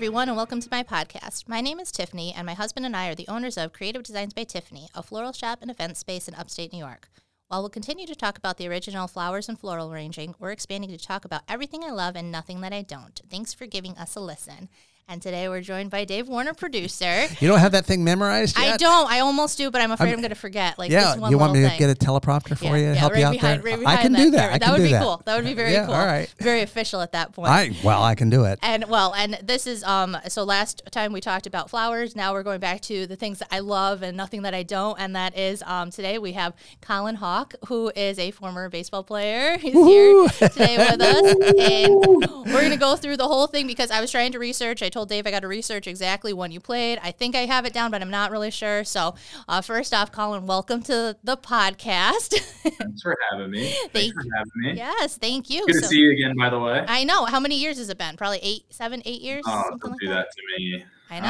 everyone, 0.00 0.28
and 0.28 0.36
welcome 0.36 0.62
to 0.62 0.68
my 0.70 0.82
podcast. 0.82 1.46
My 1.46 1.60
name 1.60 1.78
is 1.78 1.92
Tiffany, 1.92 2.32
and 2.34 2.46
my 2.46 2.54
husband 2.54 2.86
and 2.86 2.96
I 2.96 3.10
are 3.10 3.14
the 3.14 3.28
owners 3.28 3.58
of 3.58 3.74
Creative 3.74 4.02
Designs 4.02 4.32
by 4.32 4.44
Tiffany, 4.44 4.88
a 4.94 5.02
floral 5.02 5.34
shop 5.34 5.58
and 5.60 5.70
event 5.70 5.98
space 5.98 6.26
in 6.26 6.34
upstate 6.34 6.72
New 6.72 6.78
York. 6.78 7.10
While 7.48 7.60
we'll 7.60 7.68
continue 7.68 8.06
to 8.06 8.14
talk 8.14 8.38
about 8.38 8.56
the 8.56 8.66
original 8.66 9.08
flowers 9.08 9.46
and 9.46 9.60
floral 9.60 9.92
arranging, 9.92 10.34
we're 10.38 10.52
expanding 10.52 10.88
to 10.88 10.96
talk 10.96 11.26
about 11.26 11.42
everything 11.46 11.84
I 11.84 11.90
love 11.90 12.16
and 12.16 12.32
nothing 12.32 12.62
that 12.62 12.72
I 12.72 12.80
don't. 12.80 13.20
Thanks 13.28 13.52
for 13.52 13.66
giving 13.66 13.94
us 13.98 14.16
a 14.16 14.20
listen. 14.20 14.70
And 15.08 15.20
today 15.20 15.48
we're 15.48 15.60
joined 15.60 15.90
by 15.90 16.04
Dave 16.04 16.28
Warner, 16.28 16.54
producer. 16.54 17.26
You 17.40 17.48
don't 17.48 17.58
have 17.58 17.72
that 17.72 17.84
thing 17.84 18.04
memorized 18.04 18.56
yet? 18.56 18.74
I 18.74 18.76
don't. 18.76 19.10
I 19.10 19.18
almost 19.18 19.58
do, 19.58 19.68
but 19.68 19.80
I'm 19.80 19.90
afraid 19.90 20.10
I'm, 20.10 20.14
I'm 20.14 20.20
going 20.20 20.28
to 20.28 20.36
forget. 20.36 20.78
Like 20.78 20.88
yeah, 20.92 21.14
this 21.14 21.16
one 21.16 21.32
you 21.32 21.38
want 21.38 21.52
me 21.52 21.62
to 21.62 21.68
to 21.70 21.76
get 21.76 21.90
a 21.90 21.96
teleprompter 21.96 22.56
for 22.56 22.66
yeah, 22.66 22.76
you, 22.76 22.82
yeah, 22.84 22.94
help 22.94 23.12
right 23.14 23.18
you 23.18 23.26
out 23.26 23.32
behind, 23.32 23.62
there? 23.64 23.72
Right 23.72 23.80
behind 23.80 23.98
I 23.98 24.02
can 24.02 24.12
that. 24.12 24.18
do 24.22 24.30
that. 24.30 24.52
I 24.52 24.58
that 24.58 24.70
would 24.70 24.84
be 24.84 24.90
that. 24.92 25.02
cool. 25.02 25.20
That 25.24 25.34
would 25.34 25.44
be 25.44 25.54
very 25.54 25.72
Yeah, 25.72 25.86
cool. 25.86 25.94
all 25.96 26.06
right. 26.06 26.32
Very 26.38 26.60
official 26.62 27.00
at 27.00 27.10
that 27.10 27.32
point. 27.32 27.48
I 27.48 27.72
well, 27.82 28.04
I 28.04 28.14
can 28.14 28.30
do 28.30 28.44
it. 28.44 28.60
And 28.62 28.84
well, 28.84 29.12
and 29.14 29.36
this 29.42 29.66
is 29.66 29.82
um 29.82 30.16
so 30.28 30.44
last 30.44 30.82
time 30.92 31.12
we 31.12 31.20
talked 31.20 31.48
about 31.48 31.70
flowers. 31.70 32.14
Now 32.14 32.32
we're 32.32 32.44
going 32.44 32.60
back 32.60 32.80
to 32.82 33.08
the 33.08 33.16
things 33.16 33.40
that 33.40 33.48
I 33.50 33.58
love 33.58 34.02
and 34.02 34.16
nothing 34.16 34.42
that 34.42 34.54
I 34.54 34.62
don't, 34.62 34.96
and 35.00 35.16
that 35.16 35.36
is 35.36 35.60
um 35.66 35.90
today 35.90 36.18
we 36.18 36.34
have 36.34 36.54
Colin 36.82 37.16
Hawk, 37.16 37.54
who 37.66 37.90
is 37.96 38.16
a 38.20 38.30
former 38.30 38.68
baseball 38.68 39.02
player. 39.02 39.58
He's 39.60 39.74
Woo-hoo. 39.74 40.28
here 40.28 40.48
today 40.50 40.78
with 40.78 41.00
us, 41.00 41.34
and 41.58 42.44
we're 42.54 42.62
gonna 42.62 42.76
go 42.76 42.94
through 42.94 43.16
the 43.16 43.26
whole 43.26 43.48
thing 43.48 43.66
because 43.66 43.90
I 43.90 44.00
was 44.00 44.12
trying 44.12 44.30
to 44.32 44.38
research. 44.38 44.84
I 44.84 44.88
told 44.90 45.08
Dave 45.08 45.26
I 45.26 45.30
got 45.30 45.40
to 45.40 45.48
research 45.48 45.86
exactly 45.86 46.32
when 46.32 46.50
you 46.50 46.60
played. 46.60 46.98
I 47.02 47.10
think 47.12 47.34
I 47.34 47.46
have 47.46 47.64
it 47.64 47.72
down, 47.72 47.90
but 47.90 48.02
I'm 48.02 48.10
not 48.10 48.30
really 48.30 48.50
sure. 48.50 48.84
So 48.84 49.14
uh, 49.48 49.60
first 49.62 49.94
off, 49.94 50.12
Colin, 50.12 50.46
welcome 50.46 50.82
to 50.84 51.16
the 51.24 51.36
podcast. 51.36 52.38
Thanks 52.62 53.02
for 53.02 53.16
having 53.30 53.50
me. 53.50 53.70
Thank 53.70 53.92
Thanks 53.92 54.14
for 54.14 54.22
having 54.36 54.50
me. 54.56 54.72
yes, 54.76 55.16
thank 55.16 55.48
you. 55.48 55.64
Good 55.66 55.80
to 55.82 55.86
see 55.86 55.98
you 55.98 56.10
again, 56.12 56.34
by 56.36 56.50
the 56.50 56.58
way. 56.58 56.84
I 56.86 57.04
know. 57.04 57.24
How 57.24 57.40
many 57.40 57.56
years 57.58 57.78
has 57.78 57.88
it 57.88 57.96
been? 57.98 58.16
Probably 58.16 58.40
eight, 58.42 58.64
seven, 58.70 59.00
eight 59.06 59.22
years. 59.22 59.42
oh, 59.46 59.62
don't 59.82 59.90
like 59.92 60.00
do 60.00 60.08
that. 60.08 60.14
that 60.14 60.26
to 60.32 60.42
me. 60.62 60.84
I 61.10 61.20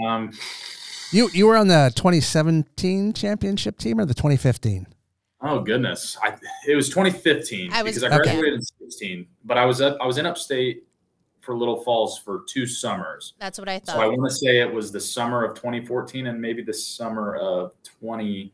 know. 0.00 0.06
Um, 0.06 0.30
You 1.12 1.28
you 1.34 1.46
were 1.46 1.56
on 1.56 1.68
the 1.68 1.92
2017 1.94 3.12
championship 3.12 3.78
team 3.78 4.00
or 4.00 4.04
the 4.06 4.14
2015? 4.14 4.86
oh 5.44 5.58
goodness, 5.60 6.16
I, 6.22 6.34
it 6.68 6.76
was 6.76 6.88
2015 6.88 7.72
I 7.72 7.82
was- 7.82 7.96
because 7.96 8.04
I 8.04 8.14
Okay. 8.16 8.30
graduated 8.30 8.54
in 8.54 8.62
16, 8.62 9.26
but 9.44 9.58
I 9.58 9.64
was 9.66 9.80
up. 9.80 9.98
I 10.00 10.06
was 10.06 10.16
in 10.16 10.24
upstate 10.24 10.84
for 11.42 11.56
Little 11.56 11.82
Falls 11.82 12.18
for 12.18 12.44
two 12.48 12.66
summers. 12.66 13.34
That's 13.38 13.58
what 13.58 13.68
I 13.68 13.80
thought. 13.80 13.96
So 13.96 14.00
I 14.00 14.06
want 14.06 14.30
to 14.30 14.34
say 14.34 14.60
it 14.60 14.72
was 14.72 14.92
the 14.92 15.00
summer 15.00 15.44
of 15.44 15.54
2014 15.56 16.28
and 16.28 16.40
maybe 16.40 16.62
the 16.62 16.72
summer 16.72 17.36
of 17.36 17.72
20, 18.00 18.52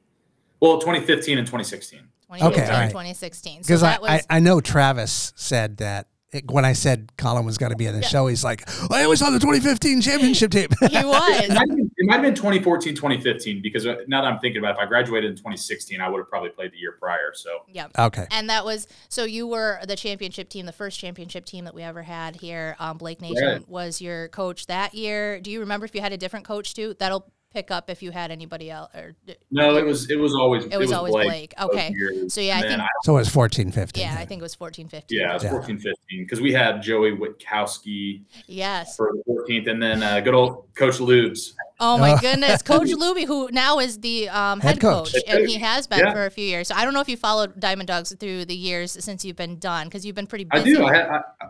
well, 0.60 0.80
2015 0.80 1.38
and 1.38 1.46
2016. 1.46 2.00
2015, 2.00 2.62
Okay, 2.62 2.72
all 2.72 2.80
right. 2.80 2.90
2016. 2.90 3.60
Because 3.60 3.82
that 3.82 3.98
I, 3.98 4.00
was 4.00 4.10
I 4.30 4.36
I 4.36 4.40
know 4.40 4.60
Travis 4.60 5.32
said 5.36 5.76
that 5.78 6.08
it, 6.32 6.50
when 6.50 6.64
I 6.64 6.74
said 6.74 7.10
Colin 7.16 7.44
was 7.46 7.56
going 7.56 7.70
to 7.70 7.76
be 7.76 7.88
on 7.88 7.94
the 7.94 8.02
show, 8.02 8.26
he's 8.26 8.44
like, 8.44 8.68
I 8.90 9.06
was 9.06 9.22
on 9.22 9.32
the 9.32 9.38
2015 9.38 10.02
championship 10.02 10.50
team. 10.50 10.68
he 10.80 10.96
It 10.98 11.06
was. 11.06 11.48
might, 11.48 11.68
been, 11.68 11.90
it 11.96 12.06
might 12.06 12.14
have 12.14 12.22
been 12.22 12.34
2014, 12.34 12.94
2015, 12.94 13.62
because 13.62 13.86
uh, 13.86 13.96
now 14.08 14.20
that 14.22 14.28
I'm 14.32 14.38
thinking 14.38 14.58
about 14.58 14.72
it, 14.72 14.78
if 14.78 14.78
I 14.80 14.86
graduated 14.86 15.30
in 15.30 15.36
2016, 15.36 16.00
I 16.00 16.08
would 16.08 16.18
have 16.18 16.28
probably 16.28 16.50
played 16.50 16.72
the 16.72 16.76
year 16.76 16.96
prior. 17.00 17.32
So 17.34 17.50
yeah. 17.72 17.86
okay. 17.98 18.26
And 18.30 18.50
that 18.50 18.64
was 18.64 18.86
so 19.08 19.24
you 19.24 19.46
were 19.46 19.78
the 19.86 19.96
championship 19.96 20.48
team, 20.50 20.66
the 20.66 20.72
first 20.72 20.98
championship 21.00 21.46
team 21.46 21.64
that 21.64 21.74
we 21.74 21.82
ever 21.82 22.02
had 22.02 22.36
here. 22.36 22.76
Um, 22.78 22.98
Blake 22.98 23.20
Nation 23.22 23.44
Right. 23.46 23.68
was 23.68 24.00
your 24.02 24.28
coach 24.28 24.66
that 24.66 24.94
year. 24.94 25.40
Do 25.40 25.50
you 25.50 25.60
remember 25.60 25.86
if 25.86 25.94
you 25.94 26.00
had 26.02 26.12
a 26.12 26.18
different 26.18 26.44
coach 26.46 26.74
too? 26.74 26.94
That'll 26.98 27.32
pick 27.52 27.70
up 27.70 27.88
if 27.88 28.02
you 28.02 28.10
had 28.10 28.30
anybody 28.30 28.70
else. 28.70 28.90
Or 28.94 29.14
no, 29.50 29.76
it 29.76 29.84
was 29.84 30.10
it 30.10 30.16
was 30.18 30.34
always 30.34 30.64
it 30.66 30.76
was 30.76 30.92
always 30.92 31.12
Blake. 31.12 31.54
both 31.58 31.70
Okay. 31.70 31.90
years. 31.94 32.32
So 32.34 32.40
yeah, 32.40 32.56
I 32.56 32.60
And 32.60 32.70
then 32.70 32.78
think 32.80 32.88
So 33.04 33.16
it 33.16 33.20
was 33.20 33.28
14, 33.28 33.72
15. 33.72 34.02
yeah, 34.02 34.16
I 34.18 34.24
think 34.26 34.40
it 34.40 34.42
was 34.42 34.54
14, 34.54 34.88
15. 34.88 35.18
yeah, 35.18 35.30
it 35.30 35.34
was 35.34 35.44
Yeah. 35.44 35.50
14, 35.50 35.76
15 35.78 35.92
because 36.24 36.40
we 36.40 36.52
had 36.52 36.82
Joey 36.82 37.12
Witkowski 37.12 38.22
Yes. 38.46 38.96
for 38.96 39.12
the 39.14 39.22
14th, 39.32 39.68
and 39.70 39.82
then 39.82 40.02
uh, 40.02 40.20
good 40.20 40.34
old 40.34 40.66
Coach 40.74 40.98
Lubes. 40.98 41.52
Oh 41.80 41.96
my 41.96 42.12
Uh, 42.12 42.18
goodness, 42.20 42.62
Coach 42.72 42.88
Luby, 42.88 43.24
who 43.26 43.48
now 43.52 43.78
is 43.78 44.00
the 44.00 44.28
um, 44.28 44.60
head, 44.60 44.72
Head 44.74 44.80
coach. 44.80 45.12
coach, 45.12 45.22
and 45.26 45.48
he 45.48 45.58
has 45.58 45.86
been 45.86 46.00
Yeah. 46.00 46.12
for 46.12 46.26
a 46.26 46.30
few 46.30 46.44
years. 46.44 46.68
So 46.68 46.74
I 46.74 46.84
don't 46.84 46.92
know 46.92 47.00
if 47.00 47.08
you 47.08 47.16
followed 47.16 47.58
Diamond 47.58 47.86
Dawgs 47.88 48.14
through 48.18 48.44
the 48.46 48.54
years 48.56 48.92
since 49.04 49.24
you've 49.24 49.36
been 49.36 49.58
done, 49.58 49.86
because 49.86 50.04
you've 50.04 50.16
been 50.16 50.26
pretty 50.26 50.46
I 50.50 50.58
busy. 50.58 50.74
do. 50.74 50.84
I, 50.86 50.94
had, 50.96 51.06
I, 51.06 51.16
I 51.40 51.46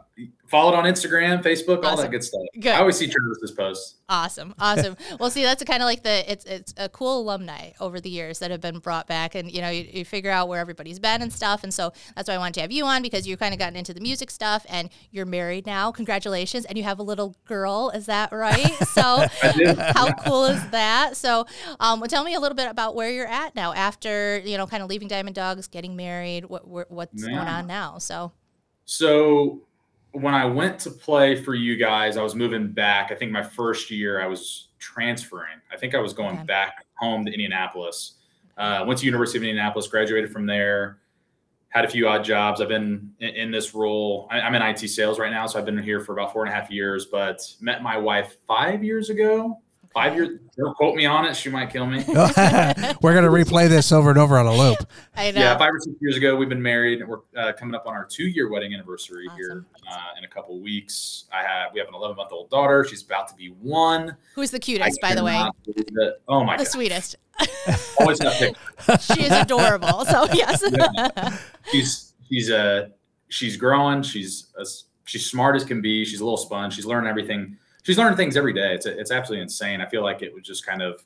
followed 0.48 0.74
on 0.74 0.84
Instagram, 0.84 1.42
Facebook, 1.42 1.84
all 1.84 1.96
that 1.96 2.10
good 2.10 2.24
stuff. 2.24 2.40
Good. 2.58 2.72
I 2.72 2.80
always 2.80 2.96
see 2.96 3.06
Travis's 3.06 3.52
posts. 3.52 3.96
Awesome, 4.08 4.54
awesome. 4.58 4.96
well, 5.20 5.30
see, 5.30 5.42
that's 5.42 5.62
kind 5.64 5.82
of 5.82 5.86
like 5.86 6.02
the 6.02 6.30
it's 6.30 6.44
it's 6.46 6.74
a 6.76 6.88
cool 6.88 7.20
alumni 7.20 7.72
over 7.80 8.00
the 8.00 8.08
years 8.08 8.38
that 8.38 8.50
have 8.50 8.60
been 8.60 8.78
brought 8.78 9.06
back, 9.06 9.34
and 9.34 9.50
you 9.52 9.60
know 9.60 9.68
you, 9.68 9.86
you 9.92 10.04
figure 10.04 10.30
out 10.30 10.48
where 10.48 10.60
everybody's 10.60 10.98
been 10.98 11.20
and 11.22 11.32
stuff, 11.32 11.62
and 11.62 11.72
so 11.72 11.92
that's 12.16 12.28
why 12.28 12.34
I 12.34 12.38
wanted 12.38 12.54
to 12.54 12.60
have 12.62 12.72
you 12.72 12.84
on 12.86 13.02
because 13.02 13.28
you've 13.28 13.38
kind 13.38 13.52
of 13.52 13.58
gotten 13.58 13.76
into 13.76 13.92
the 13.92 14.00
music 14.00 14.30
stuff, 14.30 14.64
and 14.68 14.88
you're 15.10 15.26
married 15.26 15.66
now. 15.66 15.92
Congratulations, 15.92 16.64
and 16.64 16.78
you 16.78 16.84
have 16.84 16.98
a 16.98 17.02
little 17.02 17.36
girl. 17.44 17.90
Is 17.94 18.06
that 18.06 18.32
right? 18.32 18.72
So 18.88 19.26
how 19.92 20.12
cool 20.24 20.46
is 20.46 20.70
that? 20.70 21.16
So, 21.16 21.46
um, 21.78 22.00
well, 22.00 22.08
tell 22.08 22.24
me 22.24 22.34
a 22.34 22.40
little 22.40 22.56
bit 22.56 22.68
about 22.68 22.96
where 22.96 23.10
you're 23.10 23.28
at 23.28 23.54
now 23.54 23.72
after 23.74 24.38
you 24.38 24.56
know 24.56 24.66
kind 24.66 24.82
of 24.82 24.88
leaving 24.88 25.08
Diamond 25.08 25.36
Dawgs, 25.36 25.68
getting 25.68 25.94
married. 25.94 26.46
What 26.46 26.62
wh- 26.62 26.90
what's 26.90 27.22
going 27.22 27.36
on 27.36 27.66
now? 27.66 27.98
So 27.98 28.32
So 28.86 29.67
when 30.22 30.34
I 30.34 30.44
went 30.44 30.78
to 30.80 30.90
play 30.90 31.42
for 31.42 31.54
you 31.54 31.76
guys, 31.76 32.16
I 32.16 32.22
was 32.22 32.34
moving 32.34 32.72
back. 32.72 33.10
I 33.10 33.14
think 33.14 33.32
my 33.32 33.42
first 33.42 33.90
year 33.90 34.20
I 34.20 34.26
was 34.26 34.68
transferring. 34.78 35.58
I 35.72 35.76
think 35.76 35.94
I 35.94 35.98
was 36.00 36.12
going 36.12 36.36
Okay. 36.36 36.44
back 36.44 36.86
home 36.94 37.24
to 37.26 37.32
Indianapolis. 37.32 38.14
Uh, 38.56 38.84
went 38.86 38.98
to 39.00 39.06
University 39.06 39.38
of 39.38 39.44
Indianapolis, 39.44 39.86
graduated 39.88 40.32
from 40.32 40.46
there. 40.46 40.98
Had 41.70 41.84
a 41.84 41.88
few 41.88 42.08
odd 42.08 42.24
jobs. 42.24 42.60
I've 42.60 42.68
been 42.68 43.12
in, 43.20 43.28
in 43.30 43.50
this 43.50 43.74
role. 43.74 44.26
I, 44.30 44.40
I'm 44.40 44.54
in 44.54 44.62
IT 44.62 44.88
sales 44.88 45.18
right 45.18 45.30
now, 45.30 45.46
so 45.46 45.58
I've 45.58 45.64
been 45.66 45.78
here 45.78 46.00
for 46.00 46.12
about 46.12 46.32
four 46.32 46.44
and 46.44 46.52
a 46.52 46.54
half 46.54 46.70
years. 46.70 47.06
But 47.06 47.40
met 47.60 47.82
my 47.82 47.96
wife 47.96 48.36
five 48.46 48.82
years 48.82 49.10
ago. 49.10 49.60
Five 49.98 50.14
years. 50.14 50.38
Don't 50.56 50.76
quote 50.76 50.94
me 50.94 51.06
on 51.06 51.24
it. 51.24 51.34
She 51.34 51.50
might 51.50 51.70
kill 51.70 51.84
me. 51.84 52.04
We're 52.06 52.14
going 53.14 53.24
to 53.24 53.30
replay 53.30 53.68
this 53.68 53.90
over 53.90 54.10
and 54.10 54.18
over 54.18 54.38
on 54.38 54.46
a 54.46 54.54
loop. 54.54 54.78
I 55.16 55.32
know. 55.32 55.40
Yeah, 55.40 55.58
five 55.58 55.74
or 55.74 55.80
six 55.80 55.96
years 56.00 56.16
ago, 56.16 56.36
we've 56.36 56.48
been 56.48 56.62
married. 56.62 57.02
We're 57.04 57.18
uh, 57.36 57.52
coming 57.58 57.74
up 57.74 57.84
on 57.84 57.94
our 57.94 58.04
two-year 58.04 58.48
wedding 58.48 58.72
anniversary 58.72 59.26
here 59.36 59.64
uh, 59.90 59.98
in 60.16 60.22
a 60.22 60.28
couple 60.28 60.60
weeks. 60.60 61.24
I 61.32 61.42
have 61.42 61.72
we 61.74 61.80
have 61.80 61.88
an 61.88 61.94
11-month-old 61.94 62.48
daughter. 62.48 62.84
She's 62.88 63.02
about 63.02 63.26
to 63.26 63.34
be 63.34 63.48
one. 63.48 64.16
Who's 64.36 64.52
the 64.52 64.58
I 64.58 64.60
cutest, 64.60 65.00
by 65.00 65.16
the 65.16 65.24
way? 65.24 65.32
cannot. 65.64 66.12
Oh 66.28 66.44
my 66.44 66.52
god. 66.52 66.60
The 66.60 66.64
god, 66.64 66.70
sweetest. 66.70 67.16
always 68.00 68.22
have 68.22 68.34
pictures. 68.34 69.04
she 69.04 69.24
is 69.24 69.32
adorable. 69.32 70.04
So 70.04 70.28
yes. 70.32 70.62
She's 71.72 72.14
she's 72.28 72.52
uh 72.52 72.90
she's 73.30 73.56
growing. 73.56 74.02
She's 74.02 74.46
uh, 74.56 74.64
she's 75.06 75.26
smart 75.26 75.56
as 75.56 75.64
can 75.64 75.80
be. 75.80 76.04
She's 76.04 76.20
a 76.20 76.24
little 76.24 76.36
sponge. 76.36 76.76
She's 76.76 76.86
learning 76.86 77.10
everything. 77.10 77.56
She's 77.88 77.96
learning 77.96 78.18
things 78.18 78.36
every 78.36 78.52
day. 78.52 78.74
It's 78.74 78.84
it's 78.84 79.10
absolutely 79.10 79.44
insane. 79.44 79.80
I 79.80 79.86
feel 79.86 80.02
like 80.02 80.20
it 80.20 80.34
was 80.34 80.44
just 80.44 80.66
kind 80.66 80.82
of 80.82 81.02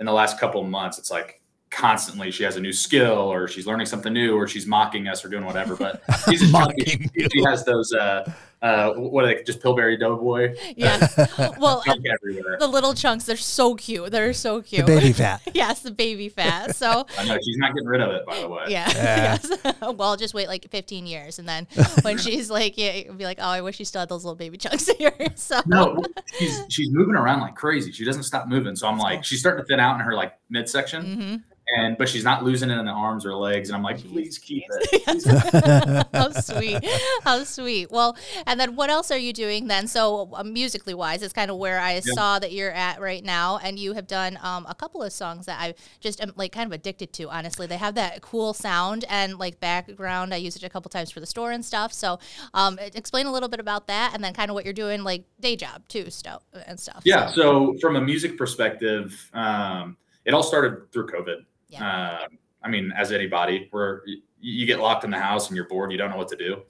in 0.00 0.06
the 0.06 0.12
last 0.12 0.40
couple 0.40 0.60
of 0.60 0.66
months. 0.66 0.98
It's 0.98 1.08
like 1.08 1.40
constantly 1.70 2.32
she 2.32 2.42
has 2.42 2.56
a 2.56 2.60
new 2.60 2.72
skill 2.72 3.12
or 3.12 3.46
she's 3.46 3.64
learning 3.64 3.86
something 3.86 4.12
new 4.12 4.34
or 4.34 4.48
she's 4.48 4.66
mocking 4.66 5.06
us 5.06 5.24
or 5.24 5.28
doing 5.28 5.44
whatever. 5.44 5.76
But 5.76 6.02
she's. 6.28 6.50
Mocking 6.50 7.08
She, 7.16 7.28
she 7.32 7.44
has 7.44 7.64
those 7.64 7.92
uh 7.92 8.28
uh 8.62 8.92
what 8.94 9.24
are 9.24 9.26
they 9.34 9.42
just 9.42 9.60
Pillsbury 9.60 9.98
Doughboy 9.98 10.54
yes. 10.76 11.14
Well, 11.58 11.82
everywhere. 11.86 12.56
the 12.58 12.66
little 12.66 12.94
chunks, 12.94 13.24
they're 13.26 13.36
so 13.36 13.74
cute. 13.74 14.10
They're 14.10 14.32
so 14.32 14.60
The 14.60 14.66
cute. 14.66 14.86
baby 14.86 15.12
fat. 15.12 15.42
yes, 15.54 15.80
the 15.80 15.90
baby 15.90 16.28
fat. 16.30 16.74
So 16.74 17.06
I 17.18 17.24
know 17.24 17.36
she's 17.44 17.58
not 17.58 17.74
getting 17.74 17.86
rid 17.86 18.00
of 18.00 18.10
it 18.14 18.24
by 18.26 18.40
the 18.40 18.48
way. 18.48 18.64
yeah. 18.68 18.90
Yeah. 18.94 19.38
yes. 19.64 19.74
well, 19.96 20.16
just 20.16 20.32
wait 20.32 20.48
like 20.48 20.70
15 20.70 21.06
years, 21.06 21.38
and 21.38 21.46
then 21.48 21.66
when 22.02 22.16
she's 22.18 22.50
like, 22.50 22.78
yeah, 22.78 22.94
you'll 22.94 23.14
be 23.14 23.24
like, 23.24 23.38
oh, 23.40 23.48
I 23.48 23.60
wish 23.60 23.76
she 23.76 23.84
still 23.84 24.00
had 24.00 24.08
those 24.08 24.24
little 24.24 24.36
baby 24.36 24.56
chunks 24.56 24.88
here. 24.98 25.12
So 25.34 25.60
No, 25.66 26.02
she's 26.38 26.64
she's 26.70 26.90
moving 26.90 27.14
around 27.14 27.40
like 27.40 27.54
crazy. 27.56 27.92
She 27.92 28.04
doesn't 28.06 28.22
stop 28.24 28.48
moving. 28.48 28.74
So 28.74 28.88
I'm 28.88 28.98
like, 28.98 29.22
she's 29.24 29.40
starting 29.40 29.62
to 29.64 29.68
thin 29.68 29.80
out 29.80 29.94
in 29.96 30.00
her 30.00 30.14
like 30.14 30.32
midsection, 30.48 31.04
hmm 31.04 31.36
and 31.74 31.98
but 31.98 32.08
she's 32.08 32.24
not 32.24 32.44
losing 32.44 32.70
it 32.70 32.78
in 32.78 32.86
the 32.86 32.92
arms 32.92 33.26
or 33.26 33.34
legs. 33.34 33.68
And 33.68 33.76
I'm 33.76 33.82
like, 33.82 33.98
please 33.98 34.38
keep 34.38 34.64
it. 34.68 36.06
how 36.12 36.30
sweet. 36.40 36.84
How 37.22 37.44
sweet. 37.44 37.90
Well 37.90 38.16
and 38.46 38.58
then 38.58 38.76
what 38.76 38.90
else 38.90 39.10
are 39.10 39.18
you 39.18 39.32
doing 39.32 39.66
then? 39.66 39.86
So 39.86 40.30
uh, 40.32 40.44
musically 40.44 40.94
wise 40.94 41.22
it's 41.22 41.32
kind 41.32 41.50
of 41.50 41.56
where 41.56 41.80
i 41.80 42.00
saw 42.00 42.38
that 42.38 42.52
you're 42.52 42.72
at 42.72 43.00
right 43.00 43.24
now 43.24 43.58
and 43.62 43.78
you 43.78 43.92
have 43.94 44.06
done 44.06 44.38
um, 44.42 44.66
a 44.68 44.74
couple 44.74 45.02
of 45.02 45.12
songs 45.12 45.46
that 45.46 45.60
i 45.60 45.74
just 46.00 46.20
am 46.20 46.32
like 46.36 46.52
kind 46.52 46.66
of 46.66 46.72
addicted 46.72 47.12
to 47.14 47.28
honestly. 47.28 47.66
They 47.66 47.76
have 47.76 47.94
that 47.96 48.22
cool 48.22 48.54
sound 48.54 49.04
and 49.08 49.38
like 49.38 49.60
background. 49.60 50.32
I 50.32 50.38
use 50.38 50.56
it 50.56 50.62
a 50.62 50.68
couple 50.68 50.88
times 50.88 51.10
for 51.10 51.20
the 51.20 51.26
store 51.26 51.50
and 51.50 51.64
stuff. 51.64 51.92
So 51.92 52.18
um, 52.54 52.78
explain 52.78 53.26
a 53.26 53.32
little 53.32 53.48
bit 53.48 53.60
about 53.60 53.86
that 53.88 54.12
and 54.14 54.22
then 54.22 54.32
kind 54.32 54.50
of 54.50 54.54
what 54.54 54.64
you're 54.64 54.74
doing 54.74 55.02
like 55.02 55.24
day 55.40 55.56
job 55.56 55.86
too 55.88 56.10
stuff 56.10 56.42
and 56.66 56.78
stuff. 56.78 57.02
Yeah. 57.04 57.30
So 57.30 57.76
from 57.80 57.96
a 57.96 58.00
music 58.00 58.38
perspective, 58.38 59.30
um, 59.32 59.96
it 60.24 60.34
all 60.34 60.42
started 60.42 60.92
through 60.92 61.08
COVID. 61.08 61.44
Yeah. 61.68 62.20
Um, 62.24 62.38
I 62.62 62.68
mean, 62.68 62.92
as 62.96 63.12
anybody, 63.12 63.68
where 63.70 64.02
you 64.40 64.66
get 64.66 64.80
locked 64.80 65.04
in 65.04 65.10
the 65.10 65.18
house 65.18 65.48
and 65.48 65.56
you're 65.56 65.68
bored, 65.68 65.92
you 65.92 65.98
don't 65.98 66.10
know 66.10 66.16
what 66.16 66.28
to 66.28 66.36
do. 66.36 66.62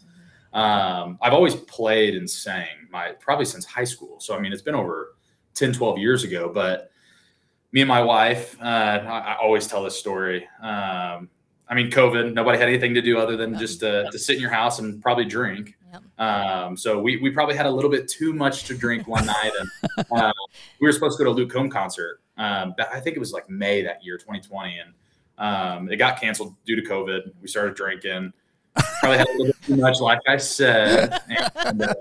Um, 0.53 1.19
I've 1.21 1.33
always 1.33 1.55
played 1.55 2.15
and 2.15 2.29
sang 2.29 2.89
my 2.91 3.13
probably 3.21 3.45
since 3.45 3.65
high 3.65 3.85
school. 3.85 4.21
So 4.21 4.37
I 4.37 4.41
mean, 4.41 4.53
it's 4.53 4.63
been 4.63 4.75
over 4.75 5.17
10, 5.55 5.73
12 5.73 5.99
years 5.99 6.25
ago. 6.25 6.51
But 6.53 6.91
me 7.73 7.81
and 7.83 7.89
my 7.89 8.03
wife, 8.03 8.57
uh, 8.61 8.65
I, 8.65 9.19
I 9.19 9.37
always 9.37 9.67
tell 9.67 9.83
this 9.83 9.99
story. 9.99 10.47
Um, 10.63 11.29
I 11.69 11.75
mean, 11.75 11.91
COVID, 11.91 12.33
nobody 12.33 12.59
had 12.59 12.69
anything 12.69 12.95
to 12.95 13.03
do 13.03 13.19
other 13.19 13.37
than 13.37 13.59
just 13.59 13.83
uh, 13.83 14.11
to 14.11 14.19
sit 14.19 14.37
in 14.37 14.41
your 14.41 14.51
house 14.51 14.79
and 14.79 15.03
probably 15.03 15.25
drink. 15.25 15.75
Um, 16.19 16.77
so 16.77 17.01
we, 17.01 17.17
we 17.19 17.31
probably 17.31 17.57
had 17.57 17.67
a 17.67 17.71
little 17.71 17.91
bit 17.91 18.09
too 18.09 18.33
much 18.33 18.65
to 18.65 18.75
drink 18.77 19.07
one 19.07 19.27
night. 19.27 19.53
And 19.59 20.07
uh, 20.11 20.33
we 20.81 20.87
were 20.87 20.93
supposed 20.93 21.19
to 21.19 21.25
go 21.25 21.33
to 21.33 21.37
a 21.37 21.39
Luke 21.39 21.51
Combs 21.51 21.73
concert. 21.73 22.21
Um, 22.39 22.75
but 22.77 22.93
I 22.93 23.01
think 23.01 23.17
it 23.17 23.21
was 23.21 23.33
like 23.33 23.49
May 23.49 23.83
that 23.83 24.05
year, 24.05 24.19
2020. 24.19 24.79
And 24.79 24.95
um, 25.39 25.91
it 25.91 25.97
got 25.97 26.21
canceled 26.21 26.55
due 26.65 26.77
to 26.77 26.83
COVID. 26.83 27.33
We 27.41 27.49
started 27.49 27.75
drinking. 27.75 28.33
Probably 29.01 29.19
had 29.19 29.27
a 29.27 29.31
little 29.33 29.47
bit 29.47 29.63
too 29.63 29.77
much, 29.77 30.01
like 30.01 30.21
I 30.29 30.37
said. 30.37 31.21
And, 31.57 31.83
uh, 31.83 31.95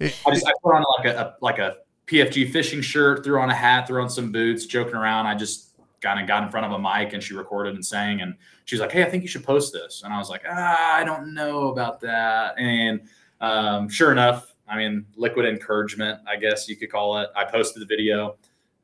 I 0.00 0.30
just 0.30 0.46
I 0.46 0.52
put 0.62 0.74
on 0.74 0.84
like 0.98 1.14
a, 1.14 1.18
a 1.18 1.36
like 1.42 1.58
a 1.58 1.76
PFG 2.06 2.50
fishing 2.50 2.80
shirt, 2.80 3.24
threw 3.24 3.40
on 3.40 3.50
a 3.50 3.54
hat, 3.54 3.86
threw 3.86 4.02
on 4.02 4.08
some 4.08 4.32
boots, 4.32 4.66
joking 4.66 4.94
around. 4.94 5.26
I 5.26 5.34
just 5.34 5.74
kind 6.04 6.20
of 6.20 6.26
got 6.26 6.42
in 6.42 6.50
front 6.50 6.66
of 6.66 6.72
a 6.72 6.78
mic 6.78 7.14
and 7.14 7.22
she 7.22 7.34
recorded 7.34 7.74
and 7.74 7.84
sang. 7.84 8.20
And 8.20 8.34
she's 8.66 8.78
like, 8.78 8.92
Hey, 8.92 9.02
I 9.02 9.10
think 9.10 9.22
you 9.22 9.28
should 9.28 9.44
post 9.44 9.72
this. 9.72 10.02
And 10.04 10.12
I 10.12 10.18
was 10.18 10.30
like, 10.30 10.42
ah, 10.48 10.94
I 10.96 11.02
don't 11.02 11.34
know 11.34 11.68
about 11.68 12.00
that. 12.02 12.58
And 12.58 13.00
um, 13.40 13.88
sure 13.88 14.12
enough, 14.12 14.54
I 14.68 14.76
mean, 14.76 15.06
liquid 15.16 15.46
encouragement, 15.46 16.20
I 16.26 16.36
guess 16.36 16.68
you 16.68 16.76
could 16.76 16.90
call 16.90 17.18
it. 17.18 17.30
I 17.36 17.44
posted 17.44 17.82
the 17.82 17.86
video, 17.86 18.36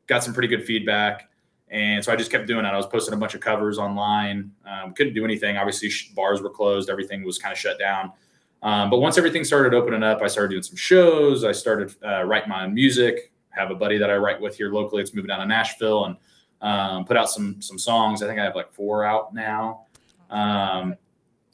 got 0.07 0.23
some 0.23 0.35
pretty 0.35 0.49
good 0.49 0.65
feedback. 0.65 1.31
And 1.71 2.05
so 2.05 2.13
I 2.13 2.17
just 2.17 2.33
kept 2.33 2.47
doing 2.47 2.65
it. 2.65 2.69
I 2.69 2.77
was 2.77 2.87
posting 2.87 3.15
a 3.15 3.17
bunch 3.17 3.35
of 3.35 3.41
covers 3.41 3.79
online. 3.79 4.51
Um, 4.67 4.93
couldn't 4.93 5.15
do 5.15 5.25
anything. 5.25 5.57
Obviously, 5.57 5.91
bars 6.15 6.43
were 6.43 6.51
closed. 6.51 6.91
Everything 6.91 7.23
was 7.25 7.39
kind 7.39 7.53
of 7.53 7.59
shut 7.59 7.79
down. 7.79 8.13
Um, 8.63 8.91
but 8.91 8.99
once 8.99 9.17
everything 9.17 9.45
started 9.45 9.73
opening 9.73 10.03
up, 10.03 10.21
I 10.21 10.27
started 10.27 10.51
doing 10.51 10.65
some 10.65 10.77
shows. 10.77 11.45
I 11.45 11.53
started 11.53 11.95
uh, 12.05 12.25
writing 12.25 12.49
my 12.49 12.65
own 12.65 12.75
music. 12.75 13.33
Have 13.51 13.71
a 13.71 13.75
buddy 13.75 13.99
that 13.99 14.11
I 14.11 14.17
write 14.17 14.41
with 14.41 14.57
here 14.57 14.73
locally. 14.73 15.01
It's 15.01 15.15
moving 15.15 15.29
down 15.29 15.41
to 15.41 15.47
Nashville 15.47 16.07
and 16.07 16.17
um, 16.61 17.05
put 17.05 17.17
out 17.17 17.31
some 17.31 17.61
some 17.63 17.79
songs. 17.79 18.23
I 18.23 18.27
think 18.27 18.39
I 18.39 18.45
have 18.45 18.55
like 18.57 18.73
four 18.73 19.05
out 19.05 19.33
now. 19.33 19.87
Um, 20.29 20.95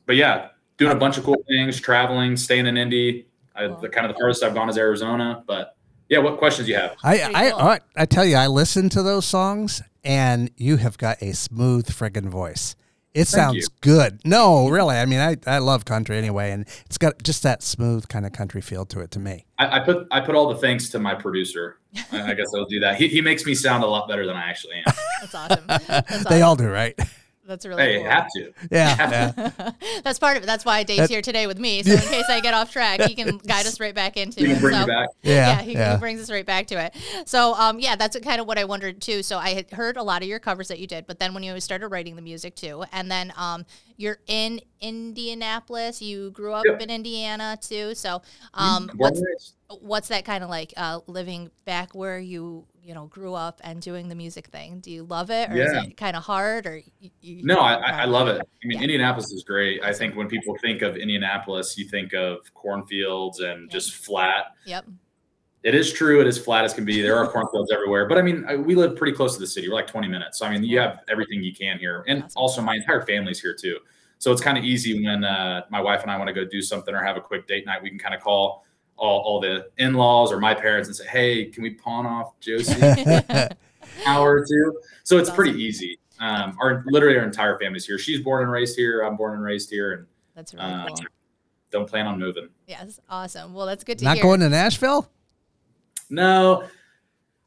but 0.06 0.16
yeah, 0.16 0.48
doing 0.76 0.92
a 0.92 0.96
bunch 0.96 1.18
of 1.18 1.24
cool 1.24 1.42
things, 1.48 1.80
traveling, 1.80 2.36
staying 2.36 2.66
in 2.66 2.76
Indy. 2.76 3.26
I, 3.54 3.68
the 3.68 3.88
kind 3.88 4.06
of 4.06 4.14
the 4.14 4.20
furthest 4.20 4.42
I've 4.42 4.54
gone 4.54 4.68
is 4.68 4.76
Arizona. 4.76 5.42
But 5.46 5.76
yeah, 6.08 6.18
what 6.18 6.38
questions 6.38 6.66
do 6.66 6.72
you 6.72 6.78
have? 6.78 6.96
I 7.02 7.20
I. 7.22 7.72
I 7.72 7.80
I 7.96 8.06
tell 8.06 8.24
you, 8.24 8.36
I 8.36 8.46
listen 8.46 8.88
to 8.90 9.02
those 9.02 9.24
songs, 9.24 9.82
and 10.04 10.50
you 10.56 10.76
have 10.76 10.98
got 10.98 11.22
a 11.22 11.32
smooth 11.32 11.86
friggin' 11.88 12.28
voice. 12.28 12.76
It 13.16 13.28
sounds 13.28 13.56
you. 13.56 13.66
good. 13.80 14.20
No, 14.26 14.68
really. 14.68 14.96
I 14.96 15.06
mean, 15.06 15.20
I, 15.20 15.38
I 15.46 15.56
love 15.56 15.86
country 15.86 16.18
anyway, 16.18 16.50
and 16.50 16.68
it's 16.84 16.98
got 16.98 17.22
just 17.22 17.42
that 17.44 17.62
smooth 17.62 18.08
kind 18.08 18.26
of 18.26 18.32
country 18.32 18.60
feel 18.60 18.84
to 18.86 19.00
it 19.00 19.10
to 19.12 19.18
me. 19.18 19.46
I, 19.58 19.78
I 19.78 19.80
put 19.80 20.06
I 20.10 20.20
put 20.20 20.34
all 20.34 20.50
the 20.50 20.56
thanks 20.56 20.90
to 20.90 20.98
my 20.98 21.14
producer. 21.14 21.78
I, 22.12 22.32
I 22.32 22.34
guess 22.34 22.48
I'll 22.54 22.66
do 22.66 22.78
that. 22.80 22.96
He, 22.96 23.08
he 23.08 23.22
makes 23.22 23.46
me 23.46 23.54
sound 23.54 23.82
a 23.84 23.86
lot 23.86 24.06
better 24.06 24.26
than 24.26 24.36
I 24.36 24.50
actually 24.50 24.82
am. 24.86 24.92
That's 25.22 25.34
awesome. 25.34 25.64
That's 25.66 26.24
They 26.24 26.42
all 26.42 26.56
do, 26.56 26.68
right? 26.68 26.94
That's 27.46 27.64
really 27.64 27.82
hey, 27.82 27.98
cool. 28.00 28.10
have 28.10 28.26
to. 28.36 28.52
Yeah. 28.70 29.30
yeah. 29.56 29.70
That's 30.04 30.18
part 30.18 30.36
of 30.36 30.42
it. 30.42 30.46
That's 30.46 30.64
why 30.64 30.82
Dave's 30.82 31.02
That- 31.02 31.10
here 31.10 31.22
today 31.22 31.46
with 31.46 31.58
me. 31.58 31.82
So 31.82 31.92
in 31.94 31.98
case 32.00 32.24
I 32.28 32.40
get 32.40 32.54
off 32.54 32.72
track, 32.72 33.00
he 33.02 33.14
can 33.14 33.38
guide 33.46 33.66
us 33.66 33.78
right 33.80 33.94
back 33.94 34.16
into 34.16 34.44
He 34.44 34.52
it. 34.52 34.60
bring 34.60 34.74
so. 34.74 34.80
you 34.80 34.86
back. 34.86 35.08
Yeah. 35.22 35.62
he, 35.62 35.72
yeah. 35.72 35.94
he 35.94 35.98
brings 36.00 36.20
us 36.20 36.30
right 36.30 36.44
back 36.46 36.66
to 36.68 36.74
it. 36.84 36.94
So, 37.26 37.54
um, 37.54 37.78
yeah, 37.80 37.96
that's 37.96 38.18
kind 38.20 38.40
of 38.40 38.46
what 38.46 38.58
I 38.58 38.64
wondered 38.64 39.00
too. 39.00 39.22
So, 39.22 39.38
I 39.38 39.50
had 39.50 39.70
heard 39.70 39.96
a 39.96 40.02
lot 40.02 40.22
of 40.22 40.28
your 40.28 40.38
covers 40.38 40.68
that 40.68 40.78
you 40.78 40.86
did, 40.86 41.06
but 41.06 41.18
then 41.18 41.34
when 41.34 41.42
you 41.42 41.58
started 41.60 41.88
writing 41.88 42.16
the 42.16 42.22
music 42.22 42.54
too, 42.56 42.84
and 42.92 43.10
then 43.10 43.32
um, 43.36 43.64
you're 43.96 44.18
in 44.26 44.60
Indianapolis, 44.80 46.02
you 46.02 46.30
grew 46.30 46.52
up 46.52 46.64
Yep. 46.66 46.80
in 46.82 46.90
Indiana 46.90 47.56
too. 47.60 47.94
So, 47.94 48.22
um, 48.54 48.90
what's 48.96 49.22
what's 49.80 50.08
that 50.08 50.24
kind 50.24 50.44
of 50.44 50.50
like 50.50 50.72
uh, 50.76 51.00
living 51.06 51.50
back 51.64 51.94
where 51.94 52.18
you 52.18 52.66
you 52.86 52.94
know 52.94 53.06
grew 53.06 53.34
up 53.34 53.60
and 53.64 53.82
doing 53.82 54.08
the 54.08 54.14
music 54.14 54.46
thing? 54.46 54.78
Do 54.78 54.90
you 54.92 55.02
love 55.04 55.30
it, 55.30 55.50
or 55.50 55.56
Yeah. 55.56 55.80
is 55.80 55.86
it 55.88 55.96
kind 55.96 56.16
of 56.16 56.22
hard? 56.22 56.66
Or 56.66 56.76
you, 57.00 57.10
you 57.20 57.42
No, 57.44 57.58
I, 57.58 57.74
I 57.74 58.04
love 58.04 58.28
it. 58.28 58.40
I 58.40 58.66
mean, 58.66 58.78
Yeah. 58.78 58.84
Indianapolis 58.84 59.32
is 59.32 59.42
great. 59.42 59.82
I 59.82 59.92
think 59.92 60.14
when 60.14 60.28
people 60.28 60.56
think 60.62 60.82
of 60.82 60.96
Indianapolis, 60.96 61.76
you 61.76 61.88
think 61.88 62.14
of 62.14 62.38
cornfields 62.54 63.40
and 63.40 63.68
just 63.70 63.94
flat. 63.96 64.52
Yep. 64.66 64.86
It 65.64 65.74
is 65.74 65.92
true. 65.92 66.20
It 66.20 66.28
is 66.28 66.38
flat 66.38 66.64
as 66.64 66.72
can 66.74 66.84
be. 66.84 67.02
There 67.02 67.16
are 67.16 67.26
cornfields 67.26 67.72
everywhere, 67.72 68.06
but 68.06 68.18
I 68.18 68.22
mean, 68.22 68.44
I- 68.46 68.54
we 68.54 68.76
live 68.76 68.94
pretty 68.96 69.16
close 69.16 69.34
to 69.34 69.40
the 69.40 69.48
city. 69.48 69.68
We're 69.68 69.74
like 69.74 69.88
20 69.88 70.06
minutes. 70.06 70.38
So 70.38 70.46
I 70.46 70.50
mean, 70.52 70.62
you 70.62 70.78
have 70.78 71.00
everything 71.08 71.42
you 71.42 71.52
can 71.52 71.78
here, 71.80 72.04
and 72.06 72.22
Awesome. 72.22 72.32
also 72.36 72.62
my 72.62 72.76
entire 72.76 73.04
family's 73.04 73.40
here 73.40 73.54
too. 73.54 73.78
So 74.18 74.30
it's 74.32 74.40
kind 74.40 74.56
of 74.56 74.64
easy 74.64 75.04
when 75.04 75.24
uh, 75.24 75.62
my 75.70 75.80
wife 75.80 76.02
and 76.02 76.10
I 76.10 76.16
want 76.18 76.28
to 76.28 76.34
go 76.34 76.44
do 76.44 76.62
something 76.62 76.94
or 76.94 77.02
have 77.02 77.16
a 77.16 77.20
quick 77.20 77.46
date 77.48 77.66
night. 77.66 77.82
We 77.82 77.90
can 77.90 77.98
kind 77.98 78.14
of 78.14 78.20
call 78.22 78.64
all, 78.96 79.20
all 79.20 79.40
the 79.40 79.68
in-laws 79.78 80.32
or 80.32 80.38
my 80.38 80.54
parents 80.54 80.88
and 80.88 80.96
say, 80.96 81.06
"Hey, 81.06 81.44
can 81.46 81.62
we 81.62 81.70
pawn 81.70 82.06
off 82.06 82.38
Josie 82.40 82.74
an 82.80 83.50
hour 84.06 84.36
or 84.36 84.46
two? 84.46 84.80
So 85.04 85.18
it's 85.18 85.28
That's 85.28 85.36
pretty 85.36 85.62
easy. 85.62 85.98
Um, 86.18 86.56
our 86.60 86.82
literally 86.86 87.18
our 87.18 87.24
entire 87.24 87.58
family's 87.58 87.84
here. 87.84 87.98
She's 87.98 88.20
born 88.20 88.42
and 88.42 88.50
raised 88.50 88.76
here. 88.76 89.02
I'm 89.02 89.16
born 89.16 89.34
and 89.34 89.42
raised 89.42 89.70
here, 89.70 89.92
and 89.92 90.06
That's 90.34 90.54
really 90.54 90.66
um, 90.66 90.88
cool. 90.88 90.96
don't 91.70 91.88
plan 91.88 92.06
on 92.06 92.18
moving. 92.18 92.48
Yes, 92.66 93.00
awesome. 93.08 93.52
Well, 93.52 93.66
that's 93.66 93.84
good 93.84 93.98
to 93.98 94.04
hear. 94.04 94.10
Not 94.10 94.16
hear. 94.16 94.22
going 94.24 94.40
to 94.40 94.48
Nashville? 94.48 95.10
No, 96.08 96.64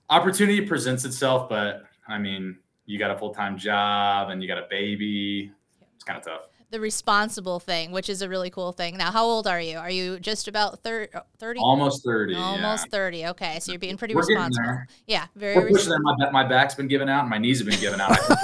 opportunity 0.09 0.61
presents 0.61 1.05
itself, 1.05 1.49
but 1.49 1.83
I 2.07 2.17
mean, 2.17 2.57
you 2.85 2.99
got 2.99 3.11
a 3.11 3.17
full 3.17 3.33
time 3.33 3.57
job 3.57 4.29
and 4.29 4.41
you 4.41 4.47
got 4.47 4.57
a 4.57 4.67
baby. 4.69 5.51
It's 5.95 6.03
kind 6.03 6.19
of 6.19 6.25
tough. 6.25 6.41
The 6.71 6.79
responsible 6.79 7.59
thing, 7.59 7.91
which 7.91 8.09
is 8.09 8.21
a 8.21 8.29
really 8.29 8.49
cool 8.49 8.71
thing. 8.71 8.95
Now, 8.97 9.11
how 9.11 9.25
old 9.25 9.47
are 9.47 9.59
you? 9.59 9.77
Are 9.77 9.89
you 9.89 10.19
just 10.19 10.47
about 10.47 10.79
30? 10.83 11.11
Uh, 11.13 11.21
Almost 11.61 12.03
thirty. 12.03 12.35
Almost 12.35 12.89
30. 12.89 13.27
Okay, 13.27 13.59
so 13.59 13.71
you're 13.71 13.79
being 13.79 13.97
pretty 13.97 14.13
We're 14.13 14.21
responsible. 14.21 14.81
Yeah, 15.07 15.25
very 15.35 15.53
Yeah. 15.53 15.59
We're 15.61 15.69
pushing 15.69 15.91
responsible. 15.91 16.15
there. 16.19 16.31
My, 16.31 16.43
my 16.43 16.49
back's 16.49 16.75
been 16.75 16.87
given 16.87 17.09
out 17.09 17.21
and 17.21 17.29
my 17.29 17.37
knees 17.39 17.59
have 17.59 17.67
been 17.67 17.79
given 17.79 17.99
out. 17.99 18.11
I 18.11 18.15
think 18.15 18.39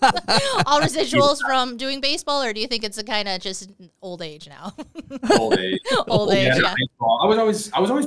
that's 0.00 0.62
All 0.66 0.80
residuals 0.80 1.40
from 1.44 1.76
doing 1.76 2.00
baseball, 2.00 2.42
or 2.42 2.52
do 2.52 2.60
you 2.60 2.68
think 2.68 2.84
it's 2.84 2.98
a 2.98 3.04
kind 3.04 3.26
of 3.28 3.40
just 3.40 3.70
old 4.00 4.22
age 4.22 4.48
now? 4.48 4.72
old 5.38 5.58
age. 5.58 5.80
old 6.08 6.32
age, 6.32 6.52
Yeah, 6.56 6.60
yeah. 6.62 6.74
I 7.22 7.26
was 7.26 7.38
always, 7.38 7.72
I 7.72 7.80
was 7.80 7.90
always, 7.90 8.06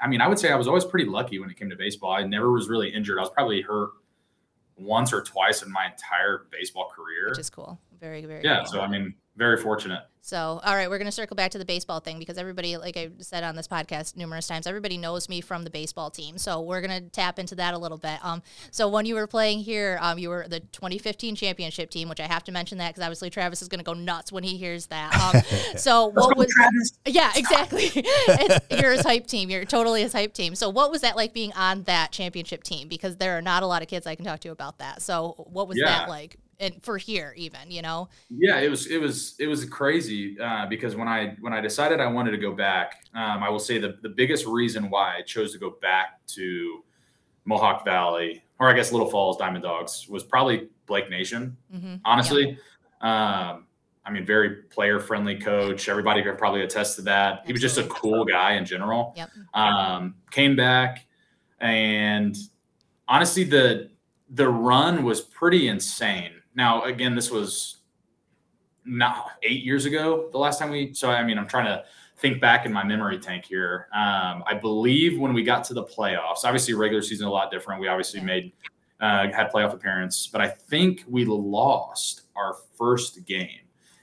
I 0.00 0.06
mean, 0.06 0.20
I 0.20 0.28
would 0.28 0.38
say 0.38 0.52
I 0.52 0.56
was 0.56 0.68
always 0.68 0.84
pretty 0.84 1.08
lucky 1.08 1.38
when 1.38 1.50
it 1.50 1.58
came 1.58 1.70
to 1.70 1.76
baseball. 1.76 2.12
I 2.12 2.22
never 2.24 2.50
was 2.52 2.68
really 2.68 2.90
injured. 2.90 3.18
I 3.18 3.22
was 3.22 3.30
probably 3.30 3.60
hurt 3.62 3.90
once 4.80 5.12
or 5.12 5.22
twice 5.22 5.62
in 5.62 5.70
my 5.70 5.86
entire 5.86 6.46
baseball 6.50 6.90
career. 6.94 7.28
Which 7.28 7.38
is 7.38 7.50
cool. 7.50 7.78
Very, 8.00 8.24
very 8.24 8.42
yeah. 8.42 8.58
cool. 8.58 8.66
So, 8.66 8.80
I 8.80 8.88
mean, 8.88 9.14
very 9.40 9.56
fortunate. 9.56 10.02
So, 10.22 10.60
all 10.62 10.74
right, 10.74 10.88
we're 10.90 10.98
going 10.98 11.06
to 11.06 11.12
circle 11.12 11.34
back 11.34 11.50
to 11.52 11.58
the 11.58 11.64
baseball 11.64 11.98
thing 11.98 12.18
because 12.18 12.36
everybody, 12.36 12.76
like 12.76 12.98
I 12.98 13.08
said 13.20 13.42
on 13.42 13.56
this 13.56 13.66
podcast 13.66 14.18
numerous 14.18 14.46
times, 14.46 14.66
everybody 14.66 14.98
knows 14.98 15.30
me 15.30 15.40
from 15.40 15.64
the 15.64 15.70
baseball 15.70 16.10
team. 16.10 16.36
So, 16.36 16.60
we're 16.60 16.82
going 16.82 17.02
to 17.02 17.08
tap 17.08 17.38
into 17.38 17.54
that 17.54 17.72
a 17.72 17.78
little 17.78 17.96
bit. 17.96 18.22
Um, 18.22 18.42
so 18.70 18.86
when 18.86 19.06
you 19.06 19.14
were 19.14 19.26
playing 19.26 19.60
here, 19.60 19.98
um, 20.02 20.18
you 20.18 20.28
were 20.28 20.46
the 20.46 20.60
2015 20.60 21.36
championship 21.36 21.88
team, 21.88 22.10
which 22.10 22.20
I 22.20 22.26
have 22.26 22.44
to 22.44 22.52
mention 22.52 22.76
that 22.78 22.90
because 22.90 23.02
obviously 23.02 23.30
Travis 23.30 23.62
is 23.62 23.68
going 23.68 23.78
to 23.78 23.84
go 23.84 23.94
nuts 23.94 24.30
when 24.30 24.44
he 24.44 24.56
hears 24.58 24.86
that. 24.88 25.10
Um, 25.20 25.42
so, 25.78 26.06
what 26.06 26.36
was 26.36 26.52
yeah, 27.06 27.32
exactly. 27.34 27.90
It's, 27.94 28.80
you're 28.82 28.92
his 28.92 29.02
hype 29.02 29.26
team. 29.26 29.48
You're 29.48 29.64
totally 29.64 30.02
his 30.02 30.12
hype 30.12 30.34
team. 30.34 30.54
So, 30.54 30.68
what 30.68 30.90
was 30.90 31.00
that 31.00 31.16
like 31.16 31.32
being 31.32 31.52
on 31.54 31.84
that 31.84 32.12
championship 32.12 32.62
team? 32.62 32.88
Because 32.88 33.16
there 33.16 33.36
are 33.38 33.42
not 33.42 33.62
a 33.62 33.66
lot 33.66 33.80
of 33.82 33.88
kids 33.88 34.06
I 34.06 34.14
can 34.16 34.24
talk 34.26 34.40
to 34.40 34.50
about 34.50 34.78
that. 34.78 35.00
So, 35.02 35.46
what 35.50 35.66
was 35.66 35.78
Yeah. 35.78 35.86
that 35.86 36.08
like? 36.08 36.36
And 36.60 36.82
for 36.82 36.98
here, 36.98 37.34
even 37.36 37.70
you 37.70 37.82
know, 37.82 38.08
Yeah, 38.28 38.60
it 38.60 38.70
was 38.70 38.86
it 38.86 38.98
was 38.98 39.34
it 39.38 39.46
was 39.46 39.64
crazy 39.64 40.38
uh, 40.38 40.66
because 40.66 40.94
when 40.94 41.08
I 41.08 41.36
when 41.40 41.52
I 41.52 41.60
decided 41.60 42.00
I 42.00 42.06
wanted 42.06 42.32
to 42.32 42.38
go 42.38 42.52
back, 42.52 43.02
um, 43.14 43.42
I 43.42 43.48
will 43.48 43.58
say 43.58 43.78
the 43.78 43.98
the 44.02 44.10
biggest 44.10 44.46
reason 44.46 44.90
why 44.90 45.16
I 45.16 45.22
chose 45.22 45.52
to 45.52 45.58
go 45.58 45.76
back 45.80 46.24
to 46.28 46.84
Mohawk 47.46 47.84
Valley 47.84 48.44
or 48.60 48.68
I 48.68 48.74
guess 48.74 48.92
Little 48.92 49.10
Falls 49.10 49.38
Diamond 49.38 49.64
Dawgs 49.64 50.06
was 50.08 50.22
probably 50.22 50.68
Blake 50.86 51.10
Nation. 51.10 51.56
hmm 51.72 51.96
Honestly, 52.04 52.58
um, 53.00 53.66
I 54.04 54.10
mean, 54.10 54.24
very 54.24 54.62
player 54.64 55.00
friendly 55.00 55.36
coach. 55.36 55.88
Everybody 55.88 56.22
could 56.22 56.36
probably 56.36 56.62
attest 56.62 56.96
to 56.96 57.02
that. 57.02 57.42
He 57.46 57.52
was 57.52 57.62
just 57.62 57.78
a 57.78 57.84
cool 57.84 58.24
guy 58.24 58.52
in 58.52 58.64
general. 58.64 59.14
Yep. 59.16 59.30
Um, 59.54 60.14
came 60.30 60.56
back, 60.56 61.06
and 61.58 62.36
honestly, 63.08 63.44
the 63.44 63.90
the 64.28 64.48
run 64.48 65.04
was 65.04 65.20
pretty 65.20 65.68
insane. 65.68 66.39
Now, 66.54 66.82
again, 66.84 67.14
this 67.14 67.30
was 67.30 67.78
not 68.84 69.32
eight 69.42 69.62
years 69.62 69.84
ago. 69.84 70.28
The 70.32 70.38
last 70.38 70.58
time 70.58 70.70
we, 70.70 70.92
so 70.94 71.10
I 71.10 71.22
mean, 71.22 71.38
I'm 71.38 71.46
trying 71.46 71.66
to 71.66 71.84
think 72.18 72.40
back 72.40 72.66
in 72.66 72.72
my 72.72 72.84
memory 72.84 73.18
tank 73.18 73.44
here. 73.44 73.88
Um, 73.94 74.44
I 74.46 74.54
believe 74.60 75.18
when 75.18 75.32
we 75.32 75.42
got 75.42 75.64
to 75.64 75.74
the 75.74 75.84
playoffs, 75.84 76.44
obviously 76.44 76.74
regular 76.74 77.02
season 77.02 77.26
a 77.26 77.30
lot 77.30 77.50
different. 77.50 77.80
We 77.80 77.88
obviously 77.88 78.20
made 78.20 78.52
uh, 79.00 79.28
had 79.32 79.50
playoff 79.50 79.72
appearance, 79.72 80.26
but 80.26 80.40
I 80.40 80.48
think 80.48 81.04
we 81.08 81.24
lost 81.24 82.22
our 82.36 82.56
first 82.76 83.24
game, 83.24 83.60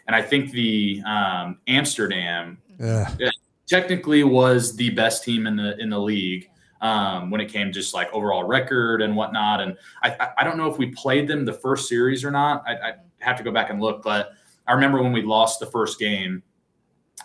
and 0.07 0.15
I 0.15 0.21
think 0.21 0.51
the 0.51 1.01
um, 1.05 1.59
Amsterdam 1.67 2.57
Ugh. 2.83 3.21
technically 3.67 4.23
was 4.23 4.75
the 4.75 4.89
best 4.91 5.23
team 5.23 5.45
in 5.45 5.55
the 5.55 5.77
in 5.79 5.89
the 5.89 5.99
league 5.99 6.49
um, 6.81 7.29
when 7.31 7.41
it 7.41 7.51
came 7.51 7.71
just 7.71 7.93
like 7.93 8.11
overall 8.13 8.43
record 8.43 9.01
and 9.01 9.15
whatnot. 9.15 9.61
And 9.61 9.77
I, 10.03 10.29
I 10.37 10.43
don't 10.43 10.57
know 10.57 10.71
if 10.71 10.77
we 10.77 10.87
played 10.87 11.27
them 11.27 11.45
the 11.45 11.53
first 11.53 11.87
series 11.87 12.23
or 12.23 12.31
not. 12.31 12.63
I, 12.67 12.73
I 12.73 12.93
have 13.19 13.37
to 13.37 13.43
go 13.43 13.51
back 13.51 13.69
and 13.69 13.81
look, 13.81 14.03
but 14.03 14.31
I 14.67 14.73
remember 14.73 15.01
when 15.01 15.11
we 15.11 15.21
lost 15.21 15.59
the 15.59 15.65
first 15.65 15.99
game, 15.99 16.43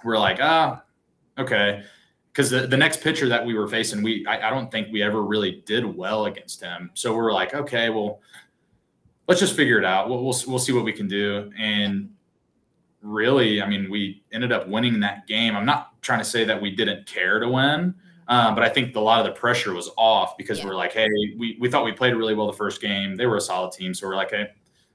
we're 0.04 0.18
like, 0.18 0.38
ah, 0.40 0.82
okay. 1.38 1.82
Because 2.32 2.48
the, 2.50 2.66
the 2.66 2.76
next 2.76 3.02
pitcher 3.02 3.28
that 3.28 3.44
we 3.44 3.54
were 3.54 3.68
facing, 3.68 4.02
we 4.02 4.24
I, 4.26 4.48
I 4.48 4.50
don't 4.50 4.70
think 4.70 4.88
we 4.90 5.02
ever 5.02 5.22
really 5.22 5.62
did 5.66 5.84
well 5.84 6.26
against 6.26 6.62
him. 6.62 6.90
So 6.94 7.14
we're 7.14 7.32
like, 7.32 7.52
okay, 7.54 7.90
well, 7.90 8.20
let's 9.28 9.40
just 9.40 9.54
figure 9.54 9.78
it 9.78 9.84
out. 9.84 10.08
We'll, 10.08 10.24
we'll 10.24 10.40
we'll 10.46 10.58
see 10.58 10.72
what 10.72 10.84
we 10.84 10.92
can 10.92 11.08
do. 11.08 11.50
And 11.58 12.10
really, 13.02 13.60
I 13.60 13.68
mean, 13.68 13.90
we 13.90 14.22
ended 14.32 14.50
up 14.50 14.66
winning 14.66 15.00
that 15.00 15.26
game. 15.26 15.54
I'm 15.54 15.66
not 15.66 16.00
trying 16.00 16.20
to 16.20 16.24
say 16.24 16.44
that 16.44 16.60
we 16.60 16.70
didn't 16.70 17.06
care 17.06 17.38
to 17.38 17.48
win, 17.48 17.94
um, 18.28 18.54
but 18.54 18.62
I 18.64 18.68
think 18.68 18.94
a 18.96 19.00
lot 19.00 19.20
of 19.20 19.26
the 19.26 19.38
pressure 19.38 19.72
was 19.74 19.90
off 19.96 20.36
because 20.36 20.58
Yeah. 20.58 20.66
we're 20.66 20.74
like, 20.76 20.92
hey, 20.92 21.08
we, 21.38 21.56
we 21.60 21.68
thought 21.70 21.84
we 21.84 21.92
played 21.92 22.14
really 22.14 22.34
well 22.34 22.46
the 22.46 22.52
first 22.52 22.80
game. 22.80 23.16
They 23.16 23.26
were 23.26 23.36
a 23.36 23.40
solid 23.40 23.72
team, 23.72 23.92
so 23.94 24.06
we're 24.06 24.16
like, 24.16 24.30
hey, 24.30 24.48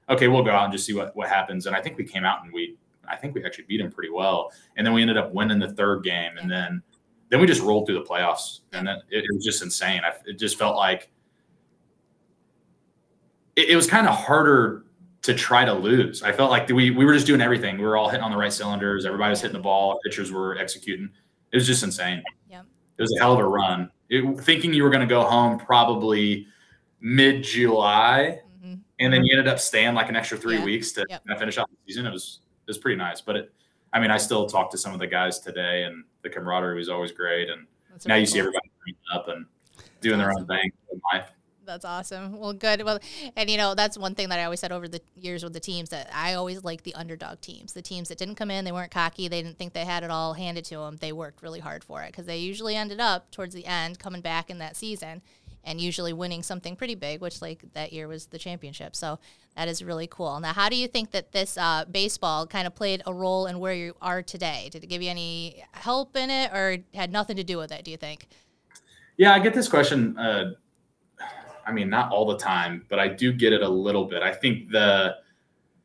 okay, 0.08 0.28
we'll 0.28 0.42
go 0.42 0.50
out 0.50 0.64
and 0.64 0.72
just 0.72 0.86
see 0.86 0.94
what 0.94 1.14
what 1.16 1.28
happens. 1.28 1.66
And 1.66 1.76
I 1.76 1.80
think 1.82 1.98
we 1.98 2.04
came 2.04 2.24
out 2.24 2.42
and 2.44 2.52
we, 2.52 2.76
I 3.08 3.16
think 3.16 3.34
we 3.34 3.44
actually 3.44 3.64
beat 3.68 3.78
them 3.78 3.90
pretty 3.92 4.10
well. 4.10 4.50
And 4.76 4.86
then 4.86 4.94
we 4.94 5.02
ended 5.02 5.16
up 5.16 5.32
winning 5.32 5.58
the 5.58 5.72
third 5.72 6.02
game, 6.04 6.36
and 6.38 6.50
then 6.50 6.82
then 7.30 7.40
we 7.40 7.46
just 7.46 7.60
rolled 7.62 7.86
through 7.86 7.96
the 7.98 8.04
playoffs, 8.08 8.60
and 8.72 8.86
then 8.88 8.96
it, 9.10 9.24
it 9.24 9.34
was 9.34 9.44
just 9.44 9.62
insane. 9.62 10.00
I, 10.04 10.12
it 10.24 10.38
just 10.38 10.58
felt 10.58 10.76
like 10.76 11.10
it, 13.56 13.70
it 13.70 13.76
was 13.76 13.86
kind 13.86 14.06
of 14.08 14.14
harder 14.14 14.84
to 15.22 15.34
try 15.34 15.64
to 15.64 15.72
lose. 15.74 16.22
I 16.22 16.32
felt 16.32 16.50
like 16.50 16.68
we 16.68 16.90
we 16.90 17.04
were 17.04 17.12
just 17.14 17.26
doing 17.26 17.40
everything. 17.40 17.76
We 17.76 17.84
were 17.84 17.96
all 17.96 18.08
hitting 18.08 18.24
on 18.24 18.30
the 18.30 18.36
right 18.36 18.52
cylinders. 18.52 19.04
Everybody 19.04 19.30
was 19.30 19.40
hitting 19.42 19.56
the 19.56 19.62
ball. 19.62 19.98
Pitchers 20.04 20.32
were 20.32 20.56
executing. 20.56 21.10
It 21.52 21.56
was 21.56 21.66
just 21.66 21.82
insane. 21.82 22.22
Yep. 22.48 22.66
It 22.98 23.02
was 23.02 23.14
a 23.16 23.18
hell 23.20 23.32
of 23.34 23.38
a 23.38 23.46
run. 23.46 23.90
It, 24.08 24.40
thinking 24.40 24.74
you 24.74 24.82
were 24.82 24.90
going 24.90 25.00
to 25.00 25.06
go 25.06 25.22
home 25.22 25.58
probably 25.58 26.46
mid 27.00 27.42
July, 27.44 28.40
Mhm. 28.64 28.80
and 28.98 29.12
then 29.12 29.24
you 29.24 29.32
ended 29.38 29.46
up 29.48 29.60
staying 29.60 29.94
like 29.94 30.08
an 30.08 30.16
extra 30.16 30.36
three 30.36 30.56
Yeah. 30.58 30.64
weeks 30.64 30.92
to 30.92 31.06
Yep. 31.08 31.22
finish 31.38 31.58
out 31.58 31.70
the 31.70 31.76
season. 31.92 32.06
It 32.06 32.12
was 32.12 32.40
it 32.66 32.70
was 32.70 32.78
pretty 32.78 32.96
nice. 32.96 33.20
But 33.22 33.36
it, 33.36 33.52
I 33.94 34.00
mean, 34.00 34.10
I 34.10 34.18
still 34.18 34.46
talk 34.46 34.70
to 34.72 34.78
some 34.78 34.92
of 34.92 34.98
the 35.00 35.06
guys 35.06 35.38
today, 35.40 35.84
and 35.84 36.04
the 36.22 36.28
camaraderie 36.28 36.76
was 36.76 36.90
always 36.90 37.12
great. 37.12 37.48
And 37.48 37.66
That's 37.90 38.06
now 38.06 38.16
you 38.16 38.26
see 38.26 38.38
everybody 38.40 38.68
up 39.10 39.28
and 39.28 39.46
doing 40.02 40.18
their 40.18 40.30
own 40.36 40.46
thing 40.46 40.70
in 40.92 41.00
life. 41.12 41.30
That's 41.68 41.84
awesome. 41.84 42.38
Well, 42.38 42.54
good. 42.54 42.82
Well, 42.82 42.98
and 43.36 43.50
you 43.50 43.58
know, 43.58 43.74
that's 43.74 43.98
one 43.98 44.14
thing 44.14 44.30
that 44.30 44.40
I 44.40 44.44
always 44.44 44.58
said 44.58 44.72
over 44.72 44.88
the 44.88 45.02
years 45.14 45.44
with 45.44 45.52
the 45.52 45.60
teams 45.60 45.90
that 45.90 46.08
I 46.12 46.32
always 46.32 46.64
like 46.64 46.82
the 46.82 46.94
underdog 46.94 47.42
teams, 47.42 47.74
the 47.74 47.82
teams 47.82 48.08
that 48.08 48.16
didn't 48.16 48.36
come 48.36 48.50
in, 48.50 48.64
they 48.64 48.72
weren't 48.72 48.90
cocky, 48.90 49.28
they 49.28 49.42
didn't 49.42 49.58
think 49.58 49.74
they 49.74 49.84
had 49.84 50.02
it 50.02 50.10
all 50.10 50.32
handed 50.32 50.64
to 50.66 50.78
them. 50.78 50.96
They 50.96 51.12
worked 51.12 51.42
really 51.42 51.60
hard 51.60 51.84
for 51.84 52.02
it 52.02 52.12
because 52.12 52.24
they 52.24 52.38
usually 52.38 52.74
ended 52.74 53.00
up 53.00 53.30
towards 53.30 53.54
the 53.54 53.66
end 53.66 53.98
coming 53.98 54.22
back 54.22 54.48
in 54.48 54.58
that 54.58 54.76
season 54.76 55.20
and 55.62 55.78
usually 55.78 56.14
winning 56.14 56.42
something 56.42 56.74
pretty 56.74 56.94
big, 56.94 57.20
which 57.20 57.42
like 57.42 57.62
that 57.74 57.92
year 57.92 58.08
was 58.08 58.26
the 58.26 58.38
championship. 58.38 58.96
So 58.96 59.18
that 59.54 59.68
is 59.68 59.84
really 59.84 60.06
cool. 60.06 60.40
Now, 60.40 60.54
how 60.54 60.70
do 60.70 60.76
you 60.76 60.88
think 60.88 61.10
that 61.10 61.32
this 61.32 61.58
uh, 61.58 61.84
baseball 61.90 62.46
kind 62.46 62.66
of 62.66 62.74
played 62.74 63.02
a 63.04 63.12
role 63.12 63.46
in 63.46 63.58
where 63.58 63.74
you 63.74 63.94
are 64.00 64.22
today? 64.22 64.70
Did 64.72 64.84
it 64.84 64.86
give 64.86 65.02
you 65.02 65.10
any 65.10 65.62
help 65.72 66.16
in 66.16 66.30
it, 66.30 66.50
or 66.52 66.78
had 66.94 67.12
nothing 67.12 67.36
to 67.36 67.44
do 67.44 67.58
with 67.58 67.72
it? 67.72 67.84
Do 67.84 67.90
you 67.90 67.98
think? 67.98 68.28
Yeah, 69.18 69.34
I 69.34 69.40
get 69.40 69.52
this 69.52 69.68
question. 69.68 70.16
Uh, 70.16 70.52
I 71.68 71.72
mean, 71.72 71.90
not 71.90 72.10
all 72.10 72.24
the 72.24 72.38
time, 72.38 72.86
but 72.88 72.98
I 72.98 73.08
do 73.08 73.30
get 73.30 73.52
it 73.52 73.62
a 73.62 73.68
little 73.68 74.06
bit. 74.06 74.22
I 74.22 74.32
think 74.32 74.70
the 74.70 75.16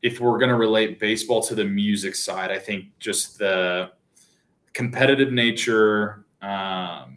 if 0.00 0.18
we're 0.18 0.38
going 0.38 0.48
to 0.50 0.56
relate 0.56 0.98
baseball 0.98 1.42
to 1.42 1.54
the 1.54 1.64
music 1.64 2.14
side, 2.14 2.50
I 2.50 2.58
think 2.58 2.86
just 2.98 3.38
the 3.38 3.90
competitive 4.72 5.32
nature, 5.32 6.24
um, 6.42 7.16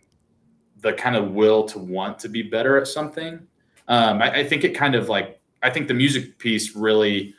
the 0.79 0.93
kind 0.93 1.15
of 1.15 1.31
will 1.31 1.63
to 1.65 1.79
want 1.79 2.19
to 2.19 2.29
be 2.29 2.41
better 2.41 2.77
at 2.77 2.87
something. 2.87 3.45
Um, 3.87 4.21
I, 4.21 4.39
I 4.39 4.43
think 4.43 4.63
it 4.63 4.75
kind 4.75 4.95
of 4.95 5.09
like 5.09 5.39
I 5.63 5.69
think 5.69 5.87
the 5.87 5.93
music 5.93 6.37
piece 6.37 6.75
really 6.75 7.33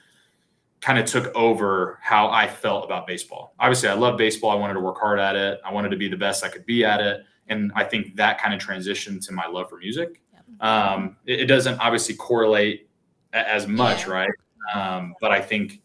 kind 0.80 0.98
of 0.98 1.04
took 1.06 1.34
over 1.34 1.98
how 2.00 2.28
I 2.30 2.46
felt 2.46 2.84
about 2.84 3.06
baseball. 3.06 3.54
Obviously, 3.60 3.88
I 3.90 3.94
love 3.94 4.16
baseball. 4.16 4.50
I 4.50 4.54
wanted 4.54 4.74
to 4.74 4.80
work 4.80 4.98
hard 4.98 5.18
at 5.18 5.36
it. 5.36 5.60
I 5.64 5.72
wanted 5.72 5.90
to 5.90 5.96
be 5.96 6.08
the 6.08 6.16
best 6.16 6.42
I 6.42 6.48
could 6.48 6.64
be 6.64 6.84
at 6.84 7.00
it 7.00 7.24
and 7.48 7.72
I 7.74 7.84
think 7.84 8.14
that 8.16 8.40
kind 8.40 8.54
of 8.54 8.60
transitioned 8.60 9.24
to 9.26 9.32
my 9.32 9.46
love 9.46 9.68
for 9.68 9.78
music. 9.78 10.20
Um, 10.60 11.16
it, 11.26 11.40
it 11.40 11.46
doesn't 11.46 11.78
obviously 11.78 12.14
correlate 12.14 12.88
a- 13.32 13.48
as 13.48 13.66
much, 13.66 14.06
Yeah. 14.06 14.12
right? 14.12 14.30
Um, 14.74 15.14
but 15.20 15.30
I 15.30 15.40
think 15.40 15.80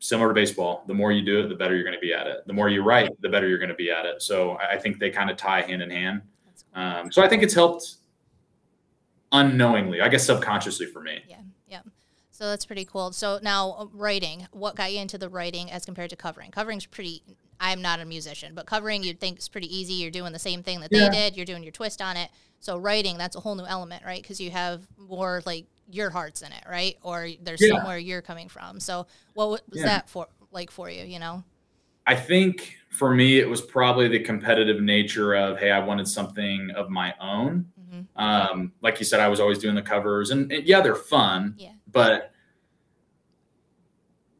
similar 0.00 0.28
to 0.28 0.34
baseball, 0.34 0.82
the 0.88 0.94
more 0.94 1.12
you 1.12 1.22
do 1.22 1.40
it, 1.44 1.48
the 1.48 1.54
better 1.54 1.74
you're 1.74 1.84
going 1.84 1.94
to 1.94 2.00
be 2.00 2.12
at 2.12 2.26
it. 2.26 2.46
The 2.46 2.52
more 2.52 2.68
you 2.68 2.82
write, 2.82 3.10
the 3.20 3.28
better 3.28 3.46
you're 3.48 3.58
going 3.58 3.68
to 3.68 3.74
be 3.74 3.90
at 3.90 4.04
it. 4.04 4.20
So 4.22 4.56
I 4.58 4.76
think 4.78 4.98
they 4.98 5.10
kind 5.10 5.30
of 5.30 5.36
tie 5.36 5.60
hand 5.62 5.80
in 5.82 5.90
hand. 5.90 6.22
Um, 6.74 7.12
so 7.12 7.22
I 7.22 7.28
think 7.28 7.42
it's 7.42 7.54
helped 7.54 7.96
unknowingly, 9.30 10.00
I 10.00 10.08
guess 10.08 10.24
subconsciously 10.26 10.86
for 10.86 11.00
me. 11.00 11.22
Yeah, 11.28 11.36
yeah. 11.68 11.80
So 12.30 12.48
that's 12.48 12.66
pretty 12.66 12.84
cool. 12.84 13.12
So 13.12 13.38
now 13.42 13.72
uh, 13.78 13.86
writing, 13.92 14.48
what 14.52 14.74
got 14.74 14.92
you 14.92 15.00
into 15.00 15.18
the 15.18 15.28
writing 15.28 15.70
as 15.70 15.84
compared 15.84 16.10
to 16.10 16.16
covering? 16.16 16.50
Covering's 16.50 16.86
pretty. 16.86 17.22
I'm 17.62 17.80
not 17.80 18.00
a 18.00 18.04
musician, 18.04 18.54
but 18.54 18.66
covering 18.66 19.04
you'd 19.04 19.20
think 19.20 19.38
is 19.38 19.48
pretty 19.48 19.74
easy. 19.74 19.94
You're 19.94 20.10
doing 20.10 20.32
the 20.32 20.38
same 20.38 20.64
thing 20.64 20.80
that 20.80 20.90
Yeah. 20.92 21.08
they 21.08 21.16
did. 21.16 21.36
You're 21.36 21.46
doing 21.46 21.62
your 21.62 21.70
twist 21.70 22.02
on 22.02 22.16
it. 22.16 22.28
So 22.58 22.76
writing, 22.76 23.16
that's 23.16 23.36
a 23.36 23.40
whole 23.40 23.54
new 23.54 23.64
element, 23.64 24.04
right? 24.04 24.20
Because 24.20 24.40
you 24.40 24.50
have 24.50 24.86
more 24.98 25.42
like 25.46 25.66
your 25.88 26.10
heart's 26.10 26.42
in 26.42 26.50
it, 26.52 26.64
right? 26.68 26.96
Or 27.02 27.28
there's 27.40 27.60
Yeah. 27.62 27.76
somewhere 27.76 27.98
you're 27.98 28.20
coming 28.20 28.48
from. 28.48 28.80
So 28.80 29.06
what 29.34 29.48
was 29.48 29.60
Yeah. 29.74 29.84
that 29.84 30.10
for 30.10 30.26
like 30.50 30.72
for 30.72 30.90
you? 30.90 31.04
You 31.04 31.20
know? 31.20 31.44
I 32.04 32.16
think 32.16 32.76
for 32.90 33.14
me, 33.14 33.38
it 33.38 33.48
was 33.48 33.60
probably 33.60 34.08
the 34.08 34.18
competitive 34.18 34.82
nature 34.82 35.34
of, 35.34 35.58
hey, 35.58 35.70
I 35.70 35.78
wanted 35.78 36.08
something 36.08 36.70
of 36.72 36.90
my 36.90 37.14
own. 37.20 37.66
hmm 37.90 38.00
Um, 38.16 38.72
like 38.80 38.98
you 38.98 39.06
said, 39.06 39.20
I 39.20 39.28
was 39.28 39.38
always 39.38 39.58
doing 39.60 39.76
the 39.76 39.82
covers, 39.82 40.30
and, 40.32 40.50
and 40.50 40.64
yeah, 40.66 40.80
they're 40.80 40.96
fun, 40.96 41.54
Yeah. 41.56 41.70
but 41.92 42.31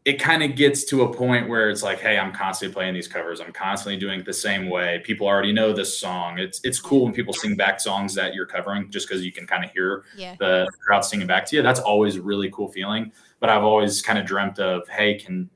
it 0.04 0.18
kind 0.21 0.42
of 0.42 0.56
gets 0.56 0.82
to 0.85 1.02
a 1.02 1.14
point 1.14 1.49
where 1.49 1.71
it's 1.71 1.82
like, 1.85 2.00
hey, 2.00 2.18
I'm 2.18 2.32
constantly 2.32 2.75
playing 2.75 2.94
these 2.94 3.06
covers. 3.06 3.40
I'm 3.40 3.52
constantly 3.52 3.97
doing 4.00 4.18
it 4.21 4.26
the 4.26 4.32
same 4.32 4.68
way. 4.68 5.00
People 5.04 5.28
already 5.28 5.52
know 5.52 5.73
this 5.73 5.97
song. 5.97 6.38
It's 6.38 6.61
it's 6.64 6.80
cool 6.80 7.04
when 7.04 7.12
people 7.14 7.32
sing 7.32 7.54
back 7.54 7.80
songs 7.80 8.12
that 8.16 8.35
you're 8.35 8.47
covering, 8.47 8.90
just 8.90 9.06
because 9.09 9.25
you 9.25 9.30
can 9.30 9.47
kind 9.47 9.64
of 9.64 9.71
hear 9.71 10.04
Yeah. 10.16 10.35
the 10.40 10.68
crowd 10.85 11.04
singing 11.04 11.28
back 11.28 11.47
to 11.47 11.56
you. 11.56 11.62
That's 11.62 11.78
always 11.78 12.16
a 12.16 12.23
really 12.23 12.50
cool 12.50 12.68
feeling. 12.68 13.12
But 13.38 13.49
I've 13.50 13.62
always 13.62 14.02
kind 14.02 14.18
of 14.18 14.26
dreamt 14.26 14.59
of, 14.59 14.88
hey, 14.88 15.14
can 15.14 15.49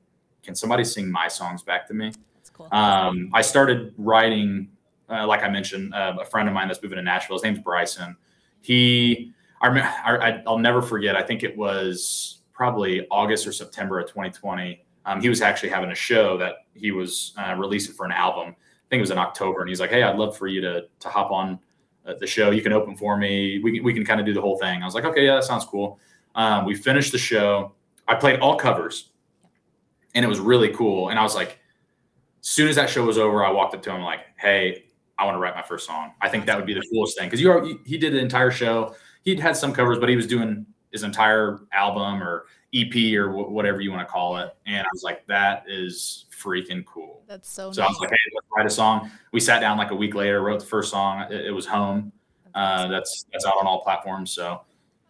can 0.45 0.55
somebody 0.55 0.85
sing 0.85 1.11
my 1.11 1.27
songs 1.27 1.63
back 1.65 1.89
to 1.89 1.95
me? 1.95 2.13
That's 2.37 2.51
cool. 2.51 2.69
Um, 2.71 3.31
I 3.35 3.43
started 3.43 3.95
writing, 3.99 4.69
uh, 5.11 5.27
like 5.27 5.43
I 5.43 5.49
mentioned, 5.49 5.93
uh, 5.93 6.19
a 6.21 6.25
friend 6.25 6.49
of 6.49 6.55
mine 6.55 6.69
that's 6.69 6.81
moving 6.81 6.99
to 6.99 7.03
Nashville. 7.03 7.35
His 7.37 7.43
name's 7.43 7.59
Bryson. 7.59 8.17
He, 8.61 9.33
I, 9.61 9.69
I, 9.71 10.43
I'll 10.47 10.59
never 10.59 10.83
forget. 10.83 11.17
I 11.17 11.23
think 11.23 11.43
it 11.43 11.57
was 11.57 12.36
probably 12.57 13.07
August 13.11 13.47
or 13.47 13.53
September 13.53 14.01
of 14.01 14.09
2020. 14.09 14.83
Um, 15.05 15.21
he 15.21 15.29
was 15.29 15.43
actually 15.43 15.69
having 15.69 15.91
a 15.91 15.95
show 15.95 16.39
that 16.39 16.55
he 16.75 16.91
was 16.91 17.35
uh, 17.37 17.55
releasing 17.57 17.95
for 17.95 18.07
an 18.07 18.13
album. 18.13 18.49
I 18.49 18.89
think 18.89 18.99
it 18.99 19.03
was 19.03 19.11
in 19.11 19.19
October, 19.19 19.61
and 19.61 19.69
he's 19.69 19.79
like, 19.79 19.91
"Hey, 19.91 20.03
I'd 20.03 20.17
love 20.17 20.37
for 20.37 20.47
you 20.47 20.61
to 20.63 20.87
to 21.01 21.09
hop 21.09 21.31
on 21.31 21.59
uh, 22.07 22.15
the 22.19 22.27
show. 22.27 22.51
You 22.51 22.63
can 22.63 22.73
open 22.73 22.97
for 22.97 23.17
me. 23.17 23.61
We 23.63 23.73
can, 23.77 23.85
we 23.85 23.93
can 23.93 24.05
kind 24.05 24.21
of 24.21 24.27
do 24.27 24.33
the 24.33 24.41
whole 24.41 24.59
thing." 24.59 24.83
I 24.83 24.85
was 24.85 24.95
like, 24.95 25.05
"Okay, 25.05 25.27
yeah, 25.27 25.35
that 25.35 25.45
sounds 25.45 25.65
cool." 25.65 26.01
Um, 26.35 26.65
we 26.65 26.75
finished 26.75 27.13
the 27.13 27.19
show. 27.19 27.73
I 28.09 28.15
played 28.15 28.41
all 28.41 28.57
covers, 28.57 29.11
and 30.15 30.25
it 30.25 30.29
was 30.29 30.41
really 30.41 30.71
cool. 30.71 31.11
And 31.11 31.19
I 31.19 31.23
was 31.23 31.35
like, 31.35 31.59
as 32.41 32.49
soon 32.49 32.69
as 32.69 32.77
that 32.77 32.89
show 32.89 33.05
was 33.05 33.19
over, 33.19 33.45
I 33.45 33.51
walked 33.51 33.75
up 33.75 33.83
to 33.83 33.95
him 33.95 34.03
like, 34.03 34.21
"Hey, 34.39 34.85
I 35.19 35.25
want 35.25 35.35
to 35.35 35.41
write 35.41 35.55
my 35.55 35.63
first 35.63 35.87
song. 35.87 36.13
I 36.21 36.29
think 36.29 36.47
that 36.47 36.57
would 36.57 36.67
be 36.67 36.75
the 36.75 36.87
coolest 36.93 37.19
thing 37.19 37.27
because 37.27 37.41
you 37.41 37.51
are 37.51 37.65
he 37.85 37.99
did 37.99 38.13
the 38.13 38.19
entire 38.19 38.51
show. 38.51 38.95
He'd 39.23 39.41
had 39.41 39.57
some 39.57 39.73
covers, 39.73 39.99
but 39.99 40.09
he 40.09 40.17
was 40.17 40.27
doing 40.27 40.67
his 40.93 41.03
entire 41.03 41.61
album 41.73 42.23
or 42.23 42.47
EP 42.75 42.95
or 43.17 43.31
wh- 43.31 43.51
whatever 43.51 43.81
you 43.81 43.91
want 43.91 44.07
to 44.07 44.11
call 44.11 44.37
it. 44.39 44.55
And 44.67 44.79
I 44.87 44.89
was 44.93 45.03
like, 45.03 45.27
that 45.27 45.65
is 45.67 46.27
freaking 46.31 46.85
cool. 46.85 47.23
That's 47.27 47.51
so, 47.51 47.73
So 47.73 47.83
I 47.83 47.87
was 47.87 47.99
like, 48.01 48.11
hey, 48.11 48.17
let's 48.35 48.47
write 48.57 48.67
a 48.67 48.71
song. 48.71 49.11
We 49.33 49.41
sat 49.41 49.61
down 49.61 49.79
like 49.79 49.91
a 49.91 49.95
week 49.97 50.15
later, 50.15 50.43
wrote 50.43 50.61
the 50.61 50.67
first 50.67 50.91
song. 50.91 51.23
It, 51.31 51.47
it 51.47 51.51
was 51.53 51.67
home. 51.67 52.13
That's 52.55 52.83
Uh, 52.83 52.89
that's 52.89 53.27
that's 53.33 53.45
out 53.45 53.55
on 53.59 53.67
all 53.67 53.83
platforms. 53.83 54.31
So 54.31 54.63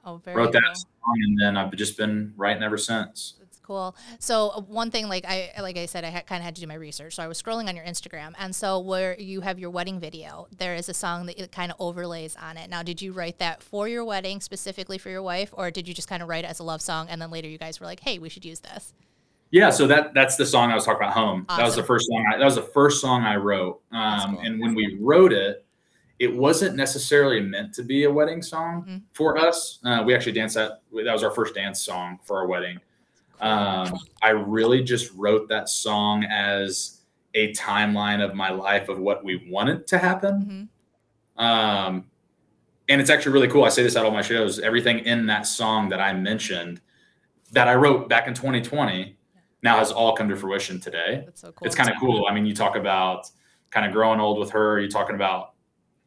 oh, 0.05 0.17
very 0.19 0.37
wrote 0.37 0.53
that 0.53 0.63
cool. 0.65 0.75
song, 0.75 1.17
and 1.25 1.41
then 1.41 1.57
I've 1.57 1.75
just 1.77 1.97
been 1.97 2.33
writing 2.37 2.63
ever 2.63 2.79
since. 2.79 3.35
Cool. 3.67 3.97
So 4.21 4.51
uh, 4.51 4.61
one 4.61 4.93
thing, 4.93 5.09
like 5.09 5.25
I 5.27 5.51
like 5.61 5.77
I 5.77 5.87
said, 5.87 6.05
I 6.05 6.11
ha- 6.11 6.21
kind 6.21 6.41
of 6.41 6.45
had 6.45 6.55
to 6.55 6.61
do 6.61 6.69
my 6.69 6.75
research. 6.75 7.17
So 7.17 7.23
I 7.23 7.27
was 7.27 7.43
scrolling 7.43 7.69
on 7.69 7.75
your 7.75 7.85
Instagram, 7.85 8.33
and 8.39 8.55
so 8.55 8.79
where 8.79 9.19
you 9.19 9.41
have 9.41 9.59
your 9.59 9.71
wedding 9.71 9.99
video, 9.99 10.47
there 10.57 10.77
is 10.77 10.89
a 10.89 10.95
song 10.95 11.27
that 11.27 11.43
it 11.43 11.51
kind 11.51 11.73
of 11.73 11.77
overlays 11.81 12.37
on 12.37 12.57
it. 12.59 12.71
Now, 12.71 12.85
did 12.85 13.03
you 13.03 13.13
write 13.13 13.39
that 13.41 13.63
for 13.63 13.89
your 13.89 14.05
wedding 14.05 14.41
specifically 14.41 14.99
for 14.99 15.11
your 15.11 15.23
wife, 15.23 15.51
or 15.53 15.73
did 15.73 15.89
you 15.89 15.95
just 15.95 16.09
kind 16.09 16.23
of 16.23 16.29
write 16.29 16.45
it 16.45 16.49
as 16.51 16.61
a 16.61 16.63
love 16.63 16.81
song, 16.81 17.09
and 17.09 17.21
then 17.21 17.31
later 17.33 17.49
you 17.49 17.59
guys 17.59 17.81
were 17.81 17.87
like, 17.87 18.01
"Hey, 18.01 18.21
we 18.21 18.29
should 18.29 18.45
use 18.45 18.61
this." 18.61 18.95
Yeah, 19.51 19.71
so 19.71 19.87
that 19.89 20.15
that's 20.15 20.37
the 20.37 20.47
song 20.47 20.71
I 20.71 20.75
was 20.77 20.85
talking 20.85 21.03
about. 21.03 21.15
Home. 21.15 21.45
That 21.49 21.65
was 21.65 21.75
the 21.75 21.83
first 21.83 22.07
song. 22.07 22.25
I, 22.33 22.39
that 22.39 22.45
was 22.45 22.55
the 22.57 22.63
first 22.63 23.01
song 23.01 23.25
I 23.25 23.35
wrote. 23.37 23.81
Um, 23.91 24.37
cool. 24.37 24.45
And 24.45 24.61
when 24.61 24.75
we 24.77 24.97
wrote 25.01 25.33
it, 25.33 25.65
it 26.19 26.35
wasn't 26.35 26.77
necessarily 26.77 27.41
meant 27.41 27.75
to 27.75 27.83
be 27.83 28.05
a 28.05 28.11
wedding 28.11 28.43
song 28.43 28.85
Mhm. 28.89 29.03
for 29.13 29.37
us. 29.39 29.81
Uh, 29.85 30.03
we 30.07 30.15
actually 30.15 30.33
danced 30.33 30.55
that. 30.55 30.83
That 30.93 31.13
was 31.13 31.23
our 31.23 31.31
first 31.31 31.55
dance 31.55 31.81
song 31.85 32.19
for 32.23 32.39
our 32.39 32.47
wedding. 32.47 32.79
Um, 33.41 33.99
I 34.23 34.31
really 34.31 34.83
just 34.83 35.13
wrote 35.15 35.49
that 35.49 35.69
song 35.69 36.25
as 36.25 37.01
a 37.35 37.53
timeline 37.53 38.25
of 38.25 38.35
my 38.35 38.51
life 38.51 38.89
of 38.89 38.99
what 38.99 39.23
we 39.25 39.47
wanted 39.51 39.87
to 39.89 39.99
happen. 39.99 40.69
hmm 41.37 41.45
Um, 41.45 42.07
and 42.89 43.01
it's 43.01 43.11
actually 43.11 43.33
really 43.33 43.49
cool. 43.49 43.65
I 43.65 43.69
say 43.69 43.83
this 43.83 43.97
at 43.97 44.05
all 44.05 44.11
my 44.11 44.23
shows. 44.23 44.59
Everything 44.61 45.01
in 45.01 45.27
that 45.27 45.47
song 45.47 45.89
that 45.89 46.01
I 46.01 46.13
mentioned 46.13 46.81
that 47.53 47.69
I 47.69 47.75
wrote 47.75 48.09
back 48.09 48.29
in 48.29 48.35
2020 48.35 49.17
now 49.63 49.79
has 49.79 49.91
all 49.91 50.15
come 50.15 50.29
to 50.29 50.37
fruition 50.37 50.81
today. 50.81 51.23
That's 51.25 51.41
so 51.41 51.53
cool. 51.53 51.67
It's 51.67 51.75
kind 51.75 51.91
of 51.91 51.97
cool. 51.99 52.27
I 52.29 52.35
mean, 52.35 52.47
you 52.47 52.55
talk 52.55 52.77
about 52.77 53.29
kind 53.71 53.85
of 53.85 53.93
growing 53.93 54.21
old 54.21 54.39
with 54.39 54.51
her. 54.51 54.79
You're 54.79 54.89
talking 54.89 55.17
about 55.17 55.55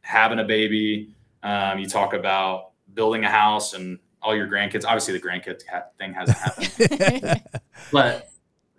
having 0.00 0.38
a 0.38 0.44
baby. 0.44 1.14
Um, 1.42 1.78
you 1.78 1.86
talk 1.86 2.14
about 2.14 2.70
building 2.94 3.24
a 3.24 3.30
house 3.30 3.74
and 3.74 3.98
all 4.22 4.36
your 4.36 4.48
grandkids. 4.48 4.84
Obviously, 4.84 5.18
the 5.18 5.20
grandkids 5.20 5.66
ha- 5.66 5.86
thing 5.98 6.14
hasn't 6.14 6.38
happened, 6.38 7.42
but 7.92 8.30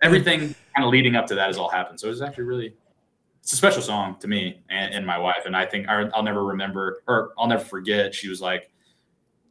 everything 0.02 0.54
kind 0.74 0.84
of 0.84 0.90
leading 0.90 1.16
up 1.16 1.26
to 1.26 1.34
that 1.34 1.46
has 1.46 1.58
all 1.58 1.68
happened. 1.68 2.00
So 2.00 2.10
it's 2.10 2.20
actually 2.20 2.44
really 2.44 2.74
it's 3.42 3.52
a 3.52 3.56
special 3.56 3.82
song 3.82 4.16
to 4.20 4.28
me 4.28 4.60
and, 4.70 4.94
and 4.94 5.06
my 5.06 5.18
wife. 5.18 5.42
And 5.46 5.56
I 5.56 5.66
think 5.66 5.88
I'll 5.88 6.22
never 6.22 6.44
remember 6.44 7.02
or 7.08 7.32
I'll 7.36 7.48
never 7.48 7.64
forget. 7.64 8.14
She 8.14 8.28
was 8.28 8.40
like, 8.40 8.70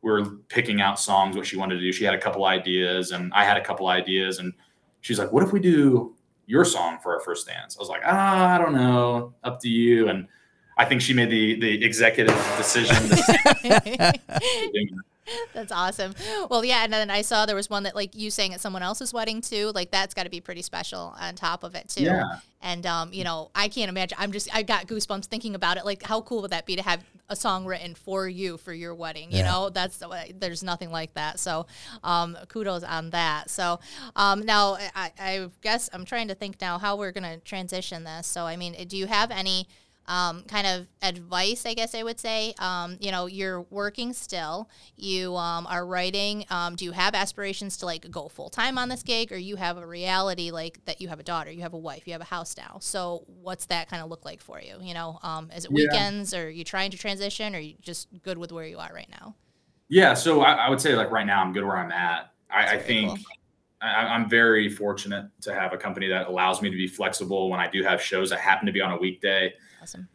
we 0.02 0.12
are 0.12 0.26
picking 0.48 0.82
out 0.82 1.00
songs, 1.00 1.36
what 1.36 1.46
she 1.46 1.58
wanted 1.58 1.76
to 1.76 1.82
do. 1.82 1.92
She 1.92 2.06
had 2.06 2.14
a 2.14 2.18
couple 2.18 2.46
ideas 2.46 3.12
and 3.12 3.34
I 3.34 3.44
had 3.44 3.58
a 3.58 3.62
couple 3.62 3.88
ideas. 3.88 4.40
And 4.40 4.54
she's 5.02 5.20
like, 5.20 5.32
what 5.32 5.44
if 5.44 5.52
we 5.52 5.60
do 5.60 6.16
your 6.48 6.64
song 6.64 7.00
for 7.04 7.14
our 7.14 7.20
first 7.20 7.48
dance? 7.48 7.76
I 7.78 7.82
was 7.82 7.90
like, 7.90 8.02
ah, 8.06 8.56
I 8.56 8.58
don't 8.58 8.74
know. 8.74 9.34
Up 9.44 9.60
to 9.60 9.70
you. 9.70 10.08
And 10.08 10.28
I 10.78 10.86
think 10.86 11.02
she 11.02 11.14
made 11.14 11.30
the 11.30 11.60
the 11.60 11.84
executive 11.84 12.34
decision. 12.58 12.96
That's 15.54 15.72
awesome. 15.72 16.14
Well, 16.50 16.64
yeah, 16.64 16.84
and 16.84 16.94
then 16.94 17.10
I 17.10 17.22
saw 17.22 17.46
there 17.46 17.56
was 17.56 17.70
one 17.70 17.84
that 17.84 17.96
like 17.96 18.16
you 18.16 18.32
sang 18.32 18.54
at 18.54 18.62
someone 18.62 18.84
else's 18.84 19.14
wedding 19.14 19.42
too. 19.42 19.72
Like 19.74 19.92
that's 19.92 20.14
got 20.14 20.24
to 20.24 20.30
be 20.30 20.42
pretty 20.42 20.62
special 20.62 21.16
on 21.20 21.36
top 21.36 21.64
of 21.64 21.76
it 21.76 21.90
too. 21.90 22.04
Yeah. 22.04 22.40
And 22.62 22.86
um, 22.86 23.12
you 23.14 23.24
know, 23.24 23.50
I 23.56 23.68
can't 23.68 23.90
imagine. 23.90 24.18
I'm 24.20 24.32
just 24.32 24.54
I 24.54 24.64
got 24.64 24.88
goosebumps 24.88 25.26
thinking 25.26 25.56
about 25.56 25.78
it. 25.78 25.86
Like, 25.86 26.04
how 26.04 26.22
cool 26.22 26.42
would 26.44 26.52
that 26.52 26.66
be 26.66 26.76
to 26.76 26.84
have 26.84 27.04
a 27.30 27.36
song 27.36 27.66
written 27.66 27.96
for 27.96 28.28
you 28.28 28.58
for 28.58 28.74
your 28.74 28.94
wedding? 28.94 29.32
You 29.32 29.40
yeah. 29.40 29.52
know, 29.52 29.70
that's 29.70 30.04
there's 30.36 30.64
nothing 30.64 30.92
like 30.92 31.14
that. 31.16 31.40
So, 31.40 31.66
um, 32.04 32.38
kudos 32.50 32.84
on 32.84 33.10
that. 33.12 33.50
So, 33.50 33.80
um, 34.16 34.46
now 34.46 34.78
I, 34.96 35.12
I 35.20 35.50
guess 35.62 35.90
I'm 35.92 36.06
trying 36.06 36.28
to 36.28 36.36
think 36.36 36.62
now 36.62 36.78
how 36.78 36.98
we're 36.98 37.12
gonna 37.12 37.38
transition 37.40 38.04
this. 38.04 38.28
So, 38.28 38.46
I 38.46 38.58
mean, 38.58 38.76
do 38.88 38.98
you 38.98 39.08
have 39.08 39.32
any? 39.32 39.68
Um, 40.08 40.44
kind 40.44 40.68
of 40.68 40.88
advice, 41.02 41.66
I 41.66 41.74
guess 41.74 41.96
I 41.96 42.04
would 42.04 42.20
say. 42.20 42.54
Um, 42.60 42.98
you 43.00 43.12
know, 43.12 43.28
you're 43.28 43.62
working 43.70 44.14
still, 44.14 44.70
you 44.96 45.36
um, 45.36 45.68
are 45.68 45.86
writing. 45.86 46.46
Um, 46.50 46.76
do 46.76 46.86
you 46.86 46.92
have 46.92 47.14
aspirations 47.14 47.78
to 47.78 47.86
like 47.86 48.10
go 48.10 48.28
full 48.28 48.50
time 48.50 48.78
on 48.78 48.90
this 48.90 49.04
gig, 49.04 49.32
or 49.32 49.38
you 49.38 49.56
have 49.56 49.78
a 49.78 49.86
reality 49.86 50.52
like 50.52 50.84
that 50.86 51.02
you 51.02 51.08
have 51.08 51.20
a 51.20 51.24
daughter, 51.24 51.52
you 51.52 51.62
have 51.62 51.74
a 51.74 51.78
wife, 51.78 52.04
you 52.08 52.14
have 52.14 52.22
a 52.22 52.26
house 52.26 52.56
now? 52.58 52.78
So, 52.82 53.24
what's 53.28 53.68
that 53.68 53.90
kind 53.90 54.04
of 54.04 54.10
look 54.10 54.26
like 54.26 54.42
for 54.42 54.60
you? 54.60 54.78
You 54.82 54.94
know, 54.94 55.20
um, 55.24 55.52
is 55.56 55.66
it 55.66 55.72
weekends, 55.72 56.34
yeah. 56.34 56.40
or 56.40 56.46
are 56.46 56.50
you 56.50 56.64
trying 56.64 56.92
to 56.92 56.98
transition, 56.98 57.56
or 57.56 57.60
are 57.60 57.62
you 57.62 57.76
just 57.82 58.08
good 58.24 58.38
with 58.38 58.52
where 58.52 58.66
you 58.66 58.80
are 58.80 58.92
right 58.94 59.10
now? 59.10 59.36
Yeah, 59.88 60.14
so 60.14 60.42
I, 60.42 60.54
I 60.54 60.70
would 60.70 60.82
say 60.82 60.96
like 60.96 61.12
right 61.12 61.26
now 61.26 61.42
I'm 61.42 61.54
good 61.54 61.64
where 61.64 61.78
I'm 61.78 61.92
at. 61.92 62.32
I, 62.50 62.76
I 62.76 62.78
think. 62.78 63.10
Cool. 63.10 63.18
I, 63.82 64.16
am 64.16 64.30
very 64.30 64.70
fortunate 64.70 65.26
to 65.42 65.56
have 65.56 65.74
a 65.74 65.78
company 65.78 66.08
that 66.10 66.28
allows 66.28 66.62
me 66.62 66.70
to 66.70 66.78
be 66.78 66.88
flexible 66.88 67.50
when 67.50 67.60
I 67.60 67.68
do 67.68 67.82
have 67.82 68.00
shows 68.00 68.30
that 68.30 68.40
happen 68.40 68.68
to 68.68 68.72
be 68.72 68.80
on 68.80 68.92
a 68.92 68.98
weekday. 68.98 69.54
Awesome. 69.82 70.08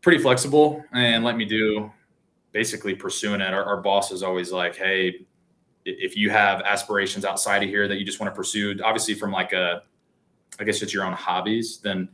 Pretty 0.00 0.18
flexible 0.18 0.84
and 0.92 1.24
let 1.24 1.36
me 1.36 1.44
do 1.44 1.90
basically 2.52 2.94
pursuing 2.94 3.40
it. 3.40 3.52
Our, 3.52 3.64
our 3.64 3.80
boss 3.82 4.10
is 4.10 4.22
always 4.22 4.50
like, 4.50 4.76
hey, 4.76 5.26
if 5.84 6.16
you 6.16 6.30
have 6.30 6.62
aspirations 6.62 7.24
outside 7.24 7.62
of 7.62 7.68
here 7.68 7.86
that 7.86 7.98
you 7.98 8.04
just 8.04 8.18
want 8.18 8.32
to 8.32 8.36
pursue, 8.36 8.78
obviously 8.82 9.14
from 9.14 9.30
like 9.30 9.52
a, 9.52 9.82
I 10.58 10.64
guess 10.64 10.80
it's 10.82 10.94
your 10.94 11.04
own 11.04 11.12
hobbies, 11.12 11.78
then 11.78 12.08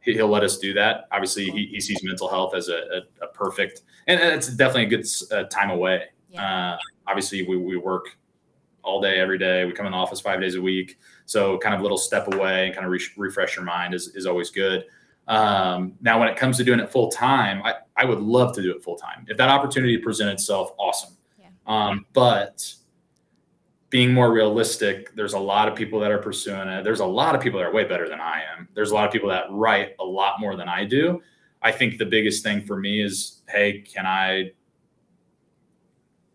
he'll 0.00 0.28
let 0.28 0.42
us 0.42 0.58
do 0.58 0.74
that. 0.74 1.08
Obviously, 1.12 1.46
he, 1.46 1.66
he 1.66 1.80
sees 1.80 2.02
mental 2.02 2.28
health 2.28 2.54
as 2.54 2.68
a, 2.68 2.76
a, 2.76 3.24
a 3.24 3.28
perfect, 3.28 3.82
and 4.06 4.20
it's 4.20 4.48
definitely 4.48 4.84
a 4.84 4.86
good 4.86 5.06
uh, 5.32 5.44
time 5.44 5.70
away. 5.70 6.04
Yeah. 6.28 6.72
Uh, 6.72 6.78
obviously, 7.06 7.46
we, 7.46 7.56
we 7.56 7.76
work 7.76 8.16
all 8.82 9.00
day, 9.00 9.18
every 9.18 9.38
day. 9.38 9.64
We 9.64 9.72
come 9.72 9.86
in 9.86 9.92
the 9.92 9.98
office 9.98 10.20
five 10.20 10.40
days 10.40 10.56
a 10.56 10.60
week. 10.60 10.98
So, 11.24 11.56
kind 11.58 11.74
of 11.74 11.80
a 11.80 11.82
little 11.82 11.98
step 11.98 12.32
away 12.34 12.66
and 12.66 12.74
kind 12.74 12.84
of 12.84 12.92
re- 12.92 13.00
refresh 13.16 13.56
your 13.56 13.64
mind 13.64 13.94
is, 13.94 14.08
is 14.08 14.26
always 14.26 14.50
good. 14.50 14.84
Um, 15.26 15.94
now, 16.00 16.18
when 16.18 16.28
it 16.28 16.36
comes 16.36 16.56
to 16.58 16.64
doing 16.64 16.80
it 16.80 16.90
full 16.90 17.10
time, 17.10 17.62
I, 17.64 17.74
I 17.96 18.04
would 18.04 18.20
love 18.20 18.54
to 18.56 18.62
do 18.62 18.74
it 18.74 18.82
full 18.82 18.96
time. 18.96 19.24
If 19.28 19.36
that 19.38 19.48
opportunity 19.48 19.96
presented 19.98 20.32
itself, 20.32 20.72
awesome. 20.78 21.16
Yeah. 21.38 21.46
Um, 21.66 22.06
but 22.12 22.74
being 23.90 24.12
more 24.12 24.32
realistic, 24.32 25.14
there's 25.14 25.34
a 25.34 25.38
lot 25.38 25.68
of 25.68 25.74
people 25.74 26.00
that 26.00 26.10
are 26.10 26.18
pursuing 26.18 26.68
it. 26.68 26.82
There's 26.82 27.00
a 27.00 27.06
lot 27.06 27.34
of 27.34 27.40
people 27.40 27.60
that 27.60 27.66
are 27.66 27.72
way 27.72 27.84
better 27.84 28.08
than 28.08 28.20
I 28.20 28.42
am. 28.56 28.68
There's 28.74 28.90
a 28.90 28.94
lot 28.94 29.06
of 29.06 29.12
people 29.12 29.28
that 29.28 29.44
write 29.50 29.94
a 30.00 30.04
lot 30.04 30.40
more 30.40 30.56
than 30.56 30.68
I 30.68 30.84
do. 30.84 31.22
I 31.62 31.72
think 31.72 31.98
the 31.98 32.04
biggest 32.04 32.42
thing 32.42 32.66
for 32.66 32.76
me 32.76 33.00
is, 33.02 33.42
hey, 33.48 33.80
can 33.80 34.04
I 34.04 34.50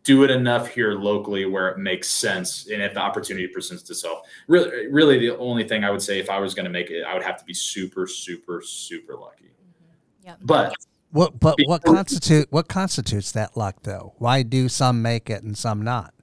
do 0.09 0.23
it 0.23 0.31
enough 0.31 0.67
here 0.67 0.93
locally 0.93 1.45
where 1.45 1.69
it 1.69 1.77
makes 1.77 2.09
sense 2.09 2.67
and 2.71 2.81
if 2.81 2.95
the 2.95 2.99
opportunity 2.99 3.45
presents 3.45 3.87
itself. 3.87 4.21
Really 4.47 4.87
really 4.87 5.19
the 5.19 5.37
only 5.37 5.63
thing 5.67 5.83
i 5.83 5.91
would 5.91 6.01
say 6.01 6.17
if 6.17 6.31
i 6.31 6.39
was 6.39 6.55
going 6.55 6.65
to 6.65 6.71
make 6.71 6.89
it 6.89 7.03
i 7.03 7.13
would 7.13 7.21
have 7.21 7.37
to 7.37 7.45
be 7.45 7.53
super 7.53 8.07
super 8.07 8.59
super 8.63 9.15
lucky. 9.15 9.45
Mm-hmm. 9.45 10.25
yeah 10.25 10.35
but 10.41 10.73
what 11.11 11.39
but 11.39 11.55
what 11.65 11.83
constitute 11.83 12.47
what 12.49 12.67
constitutes 12.67 13.31
that 13.33 13.55
luck 13.55 13.83
though? 13.83 14.15
Why 14.17 14.41
do 14.41 14.67
some 14.67 15.03
make 15.03 15.29
it 15.29 15.43
and 15.43 15.55
some 15.55 15.83
not 15.83 16.13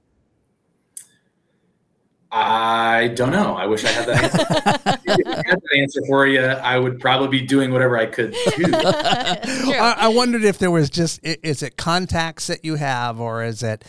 I 2.37 3.07
don't 3.09 3.31
know. 3.31 3.55
I 3.55 3.65
wish 3.65 3.83
I 3.83 3.89
had 3.89 4.07
that 4.07 4.23
answer. 4.23 4.99
if 5.05 5.27
I 5.27 5.35
had 5.47 5.61
that 5.61 5.77
answer 5.77 6.01
for 6.07 6.27
you, 6.27 6.41
I 6.41 6.77
would 6.77 6.99
probably 6.99 7.39
be 7.39 7.45
doing 7.45 7.71
whatever 7.71 7.97
I 7.97 8.05
could 8.05 8.31
do. 8.31 8.65
I, 8.73 9.95
I, 9.97 10.07
wondered 10.09 10.43
if 10.43 10.57
there 10.57 10.71
was 10.71 10.89
just 10.89 11.19
is 11.23 11.63
it 11.63 11.77
contacts 11.77 12.47
that 12.47 12.63
you 12.63 12.75
have, 12.75 13.19
or 13.19 13.43
is 13.43 13.63
it 13.63 13.83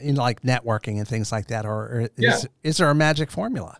in 0.00 0.16
like 0.16 0.42
networking 0.42 0.98
and 0.98 1.06
things 1.06 1.32
like 1.32 1.48
that, 1.48 1.66
or, 1.66 2.00
is 2.00 2.10
yeah. 2.16 2.38
is 2.62 2.78
there 2.78 2.90
a 2.90 2.94
magic 2.94 3.30
formula? 3.30 3.78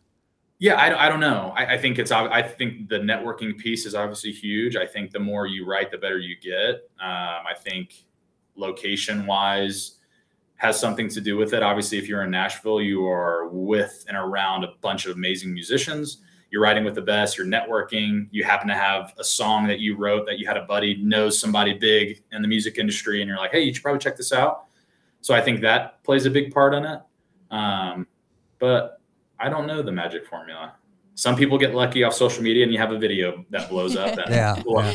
Yeah, 0.58 0.74
I, 0.74 1.06
I 1.06 1.08
don't 1.08 1.20
know. 1.20 1.54
I, 1.56 1.74
I 1.74 1.78
think 1.78 1.98
it's 1.98 2.12
I 2.12 2.42
think 2.42 2.88
the 2.88 2.98
networking 2.98 3.56
piece 3.56 3.86
is 3.86 3.94
obviously 3.94 4.32
huge. 4.32 4.76
I 4.76 4.86
think 4.86 5.10
the 5.10 5.18
more 5.18 5.46
you 5.46 5.66
write, 5.66 5.90
the 5.90 5.98
better 5.98 6.18
you 6.18 6.36
get. 6.40 6.90
Um, 7.00 7.46
I 7.46 7.54
think 7.58 8.04
location 8.56 9.26
wise 9.26 9.99
has 10.60 10.78
something 10.78 11.08
to 11.08 11.22
do 11.22 11.38
with 11.38 11.54
it. 11.54 11.62
Obviously, 11.62 11.96
if 11.96 12.06
you're 12.06 12.22
in 12.22 12.30
Nashville, 12.30 12.82
you 12.82 13.06
are 13.06 13.48
with 13.48 14.04
and 14.08 14.16
around 14.16 14.62
a 14.62 14.68
bunch 14.82 15.06
of 15.06 15.16
amazing 15.16 15.54
musicians. 15.54 16.18
You're 16.50 16.60
writing 16.60 16.84
with 16.84 16.94
the 16.94 17.00
best, 17.00 17.38
you're 17.38 17.46
networking. 17.46 18.28
You 18.30 18.44
happen 18.44 18.68
to 18.68 18.74
have 18.74 19.14
a 19.18 19.24
song 19.24 19.66
that 19.68 19.80
you 19.80 19.96
wrote 19.96 20.26
that 20.26 20.38
you 20.38 20.46
had 20.46 20.58
a 20.58 20.64
buddy 20.64 20.96
knows 21.02 21.40
somebody 21.40 21.72
big 21.72 22.22
in 22.32 22.42
the 22.42 22.48
music 22.48 22.76
industry, 22.76 23.22
and 23.22 23.28
you're 23.28 23.38
like, 23.38 23.52
hey, 23.52 23.62
you 23.62 23.72
should 23.72 23.82
probably 23.82 24.00
check 24.00 24.18
this 24.18 24.32
out. 24.32 24.64
So 25.22 25.32
I 25.32 25.40
think 25.40 25.62
that 25.62 26.04
plays 26.04 26.26
a 26.26 26.30
big 26.30 26.52
part 26.52 26.74
in 26.74 26.84
it. 26.84 27.00
Um, 27.50 28.06
but 28.58 29.00
I 29.38 29.48
don't 29.48 29.66
know 29.66 29.80
the 29.80 29.92
magic 29.92 30.26
formula. 30.26 30.74
Some 31.14 31.36
people 31.36 31.56
get 31.56 31.74
lucky 31.74 32.04
off 32.04 32.12
social 32.12 32.42
media 32.42 32.64
and 32.64 32.72
you 32.72 32.78
have 32.78 32.92
a 32.92 32.98
video 32.98 33.46
that 33.48 33.70
blows 33.70 33.96
up. 33.96 34.14
yeah, 34.28 34.62
yeah. 34.66 34.94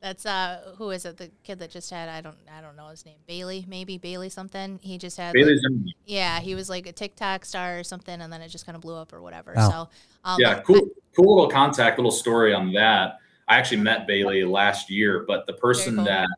That's 0.00 0.26
uh, 0.26 0.74
who 0.78 0.90
is 0.90 1.04
it? 1.04 1.16
The 1.16 1.30
kid 1.42 1.58
that 1.58 1.70
just 1.70 1.90
had 1.90 2.08
I 2.08 2.20
don't 2.20 2.36
I 2.56 2.60
don't 2.60 2.76
know 2.76 2.88
his 2.88 3.04
name. 3.04 3.16
Bailey, 3.26 3.64
maybe 3.68 3.98
Bailey 3.98 4.28
something. 4.28 4.78
He 4.82 4.96
just 4.96 5.16
had. 5.16 5.32
Bailey's 5.32 5.60
like, 5.68 5.94
yeah, 6.06 6.38
he 6.38 6.54
was 6.54 6.70
like 6.70 6.86
a 6.86 6.92
TikTok 6.92 7.44
star 7.44 7.78
or 7.78 7.84
something, 7.84 8.20
and 8.20 8.32
then 8.32 8.40
it 8.40 8.48
just 8.48 8.64
kind 8.64 8.76
of 8.76 8.82
blew 8.82 8.94
up 8.94 9.12
or 9.12 9.20
whatever. 9.20 9.54
Oh. 9.56 9.70
So. 9.70 9.88
Um, 10.24 10.36
yeah, 10.38 10.60
cool, 10.60 10.88
cool 11.16 11.36
little 11.36 11.50
contact, 11.50 11.98
little 11.98 12.12
story 12.12 12.54
on 12.54 12.72
that. 12.74 13.18
I 13.48 13.56
actually 13.56 13.78
met 13.78 14.06
Bailey 14.06 14.44
last 14.44 14.90
year, 14.90 15.24
but 15.26 15.46
the 15.46 15.54
person 15.54 15.96
cool. 15.96 16.04
that 16.04 16.28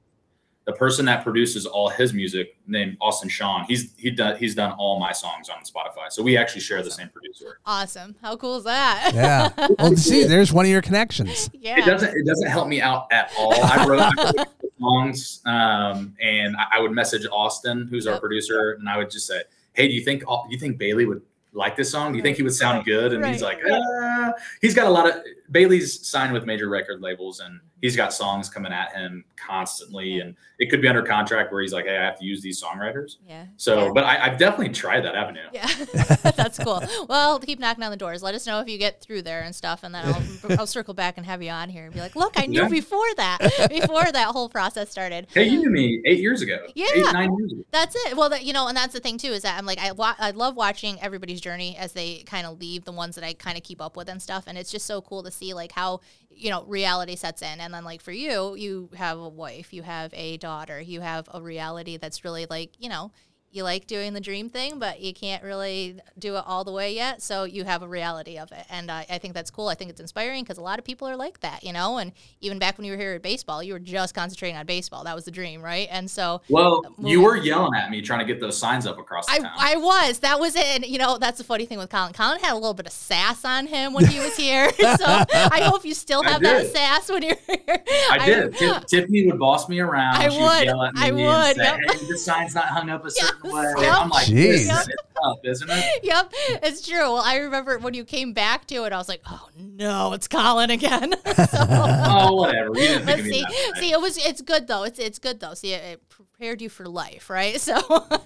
the 0.71 0.77
person 0.77 1.05
that 1.07 1.25
produces 1.25 1.67
all 1.67 1.89
his 1.89 2.13
music 2.13 2.57
named 2.67 2.97
Austin 3.01 3.29
Shawn. 3.29 3.65
He's 3.65 3.93
he 3.97 4.11
done 4.11 4.37
he's 4.37 4.55
done 4.55 4.73
all 4.79 5.01
my 5.01 5.13
songs 5.13 5.49
on 5.49 5.63
Spotify. 5.65 6.11
So 6.11 6.23
we 6.23 6.37
actually 6.37 6.61
share 6.61 6.83
the 6.83 6.91
same 6.91 7.09
producer. 7.09 7.59
Awesome. 7.67 8.15
How 8.23 8.37
cool 8.37 8.57
is 8.57 8.65
that? 8.65 9.13
Yeah. 9.15 9.49
Well, 9.79 9.97
see, 9.97 10.25
there's 10.25 10.53
one 10.53 10.67
of 10.67 10.71
your 10.71 10.83
connections. 10.83 11.51
Yeah. 11.53 11.79
It 11.81 11.87
doesn't 11.87 12.15
it 12.15 12.27
doesn't 12.27 12.49
help 12.49 12.69
me 12.69 12.81
out 12.81 13.07
at 13.11 13.33
all. 13.39 13.55
I 13.55 13.87
wrote, 13.87 14.01
I 14.01 14.11
wrote 14.37 14.49
songs, 14.81 15.41
um, 15.47 16.15
and 16.21 16.55
I 16.57 16.81
would 16.81 16.93
message 16.93 17.27
Austin, 17.33 17.87
who's 17.89 18.05
yep. 18.05 18.15
our 18.15 18.21
producer, 18.21 18.77
and 18.79 18.89
I 18.89 18.99
would 18.99 19.11
just 19.11 19.27
say, 19.27 19.43
"Hey, 19.73 19.89
do 19.89 19.95
you 19.95 20.05
think 20.05 20.23
do 20.23 20.49
you 20.51 20.59
think 20.59 20.77
Bailey 20.77 21.07
would 21.07 21.23
like 21.53 21.77
this 21.77 21.91
song? 21.91 22.13
Do 22.13 22.19
you 22.19 22.23
think 22.23 22.37
he 22.37 22.43
would 22.43 22.55
sound 22.55 22.85
good?" 22.85 23.13
And 23.15 23.23
right. 23.23 23.33
he's 23.33 23.43
like, 23.43 23.61
ah. 23.67 24.33
"He's 24.61 24.75
got 24.75 24.87
a 24.87 24.91
lot 24.91 25.09
of 25.09 25.23
Bailey's 25.51 26.07
signed 26.07 26.33
with 26.33 26.45
major 26.45 26.69
record 26.69 27.01
labels 27.01 27.41
and 27.41 27.61
he's 27.81 27.97
got 27.97 28.13
songs 28.13 28.49
coming 28.49 28.73
at 28.73 28.93
him 28.93 29.25
constantly. 29.37 30.11
Yeah. 30.11 30.25
And 30.25 30.37
it 30.59 30.71
could 30.71 30.83
be 30.83 30.89
under 30.89 31.03
contract 31.03 31.53
where 31.53 31.63
he's 31.63 31.73
like, 31.73 31.87
Hey, 31.87 31.97
I 31.97 32.05
have 32.05 32.19
to 32.19 32.25
use 32.25 32.43
these 32.43 32.63
songwriters. 32.63 33.17
Yeah. 33.27 33.47
So, 33.57 33.87
yeah. 33.87 33.93
but 33.95 34.05
I, 34.05 34.29
have 34.29 34.39
definitely 34.39 34.75
tried 34.75 35.05
that 35.05 35.15
avenue. 35.15 35.41
Yeah. 35.53 35.67
That's 36.37 36.59
cool. 36.59 36.83
Well, 37.09 37.39
keep 37.41 37.59
knocking 37.59 37.83
on 37.83 37.91
the 37.91 37.97
doors. 37.97 38.23
Let 38.23 38.35
us 38.35 38.47
know 38.47 38.61
if 38.61 38.69
you 38.69 38.79
get 38.79 39.01
through 39.01 39.23
there 39.23 39.41
and 39.41 39.55
stuff. 39.55 39.83
And 39.83 39.95
then 39.95 40.05
I'll, 40.07 40.59
I'll 40.61 40.67
circle 40.67 40.95
back 40.95 41.17
and 41.17 41.25
have 41.27 41.43
you 41.43 41.51
on 41.51 41.69
here 41.71 41.85
and 41.85 41.95
be 41.95 42.01
like, 42.01 42.17
look, 42.17 42.35
I 42.37 42.47
knew 42.47 42.63
yeah. 42.63 42.69
before 42.69 43.15
that, 43.17 43.39
before 43.71 44.11
that 44.13 44.29
whole 44.29 44.49
process 44.49 44.91
started. 44.91 45.27
Hey, 45.33 45.49
you 45.49 45.61
knew 45.61 45.71
me 45.71 46.03
eight 46.07 46.21
years 46.21 46.43
ago. 46.43 46.67
Yeah. 46.75 46.87
Eight, 46.95 47.13
nine 47.13 47.35
years 47.39 47.53
ago. 47.53 47.65
That's 47.71 47.97
it. 47.97 48.17
Well, 48.17 48.29
that, 48.29 48.45
you 48.45 48.53
know, 48.53 48.69
and 48.69 48.77
that's 48.77 48.93
the 48.93 49.01
thing 49.01 49.19
too, 49.19 49.29
is 49.29 49.43
that 49.43 49.57
I'm 49.59 49.67
like, 49.67 49.79
I, 49.79 49.93
wa- 49.93 50.17
I 50.19 50.33
love 50.33 50.57
watching 50.57 51.01
everybody's 51.01 51.41
journey 51.41 51.77
as 51.77 51.93
they 51.93 52.19
kind 52.27 52.47
of 52.47 52.61
leave 52.61 52.85
the 52.85 52.93
ones 52.93 53.15
that 53.15 53.25
I 53.25 53.33
kind 53.33 53.57
of 53.57 53.63
keep 53.65 53.81
up 53.81 53.97
with 53.97 54.09
and 54.09 54.21
stuff. 54.21 54.45
And 54.47 54.59
it's 54.59 54.71
just 54.71 54.87
so 54.87 55.01
cool 55.01 55.23
to 55.23 55.31
see 55.31 55.55
like 55.55 55.73
how 55.73 56.01
you 56.31 56.51
know 56.51 56.65
reality 56.65 57.17
sets 57.17 57.43
in. 57.43 57.61
And 57.61 57.75
then 57.75 57.85
like 57.85 58.01
for 58.01 58.13
you 58.13 58.55
you 58.55 58.91
have 58.97 59.19
a 59.19 59.29
wife 59.29 59.73
you 59.73 59.83
have 59.83 60.13
a 60.15 60.37
daughter 60.39 60.81
you 60.81 61.01
have 61.01 61.29
a 61.33 61.43
reality 61.43 61.97
that's 61.97 62.25
really 62.25 62.47
like 62.49 62.73
you 62.79 62.89
know 62.89 63.13
you 63.53 63.65
like 63.65 63.87
doing 63.87 64.13
the 64.13 64.21
dream 64.21 64.49
thing, 64.49 64.79
but 64.79 65.01
you 65.01 65.13
can't 65.13 65.43
really 65.43 65.99
do 66.19 66.37
it 66.37 66.45
all 66.47 66.63
the 66.63 66.71
way 66.71 66.95
yet. 66.95 67.21
So 67.21 67.45
you 67.45 67.65
have 67.65 67.83
a 67.83 67.89
reality 67.89 68.39
of 68.39 68.53
it. 68.53 68.65
And 68.71 68.91
I, 68.91 69.05
I 69.11 69.19
think 69.19 69.35
that's 69.35 69.51
cool. 69.51 69.69
I 69.69 69.75
think 69.75 69.91
it's 69.91 70.01
inspiring 70.01 70.45
because 70.45 70.59
a 70.59 70.63
lot 70.63 70.79
of 70.79 70.85
people 70.85 71.09
are 71.09 71.17
like 71.17 71.41
that, 71.41 71.65
you 71.65 71.73
know? 71.73 71.99
And 71.99 72.13
even 72.41 72.61
back 72.61 72.79
when 72.79 72.85
you 72.85 72.93
were 72.93 72.99
here 72.99 73.15
at 73.15 73.23
baseball, 73.23 73.63
you 73.63 73.73
were 73.73 73.81
just 73.81 74.15
concentrating 74.15 74.57
on 74.57 74.67
baseball. 74.67 75.03
That 75.03 75.17
was 75.17 75.25
the 75.25 75.33
dream, 75.33 75.63
right? 75.63 75.89
And 75.91 76.09
so. 76.09 76.43
Well, 76.49 76.85
uh, 76.87 77.09
you 77.09 77.23
were 77.23 77.37
yelling 77.37 77.75
at 77.75 77.91
me 77.91 78.03
trying 78.03 78.21
to 78.21 78.25
get 78.25 78.41
those 78.41 78.57
signs 78.57 78.87
up 78.87 78.99
across 78.99 79.27
the 79.27 79.33
I, 79.33 79.39
town. 79.39 79.53
I 79.57 79.77
was. 79.77 80.21
That 80.21 80.39
was 80.39 80.55
it. 80.55 80.67
And, 80.67 80.87
you 80.87 80.99
know, 80.99 81.19
that's 81.19 81.39
the 81.39 81.45
funny 81.45 81.67
thing 81.67 81.79
with 81.79 81.91
Colin. 81.91 82.13
Colin 82.13 82.39
had 82.39 82.53
a 82.53 82.55
little 82.55 82.75
bit 82.75 82.87
of 82.87 82.93
sass 82.93 83.45
on 83.45 83.67
him 83.67 83.93
when 83.93 84.07
he 84.07 84.21
was 84.21 84.37
here. 84.37 84.71
so 84.79 85.07
I 85.07 85.63
hope 85.65 85.85
you 85.85 85.95
still 85.95 86.23
have 86.31 86.41
that 86.43 86.69
sass 86.69 87.11
when 87.11 87.23
you're 87.23 87.37
here. 87.49 87.59
I, 87.69 88.19
I 88.21 88.27
did. 88.27 88.55
Tiffany 88.89 89.27
would 89.27 89.41
boss 89.41 89.69
me 89.69 89.81
around. 89.81 90.17
I 90.17 90.29
would. 90.29 90.95
I 90.97 91.11
would. 91.11 91.57
Say, 91.57 91.63
yep. 91.63 91.81
hey, 91.81 92.07
the 92.07 92.19
sign's 92.19 92.55
not 92.55 92.67
hung 92.67 92.91
up 92.91 93.05
a 93.05 93.11
certain 93.11 93.37
yes. 93.37 93.40
Way. 93.45 93.75
Yep. 93.79 93.95
I'm 93.97 94.09
like, 94.09 94.27
Jeez. 94.27 94.67
Yep. 94.67 94.87
Tough, 95.23 95.39
isn't 95.45 95.69
it? 95.71 96.05
Yep, 96.05 96.33
it's 96.63 96.87
true. 96.87 97.01
Well, 97.01 97.17
I 97.17 97.37
remember 97.37 97.79
when 97.79 97.95
you 97.95 98.05
came 98.05 98.33
back 98.33 98.67
to 98.69 98.85
it, 98.85 98.93
I 98.93 98.97
was 98.97 99.09
like, 99.09 99.21
oh 99.27 99.49
no, 99.57 100.13
it's 100.15 100.27
Colin 100.27 100.71
again. 100.71 101.15
so, 101.37 101.59
oh, 101.69 102.35
whatever. 102.37 102.71
But 102.71 103.19
see, 103.21 103.45
see, 103.77 103.93
it 103.93 104.01
was 104.01 104.17
it's 104.17 104.41
good 104.41 104.67
though. 104.67 104.85
It's 104.85 104.99
it's 104.99 105.19
good 105.19 105.41
though. 105.41 105.55
See, 105.55 105.73
it, 105.73 105.85
it 105.85 106.09
prepared 106.09 106.63
you 106.63 106.69
for 106.69 106.87
life, 106.87 107.29
right? 107.29 107.61
So 107.71 107.77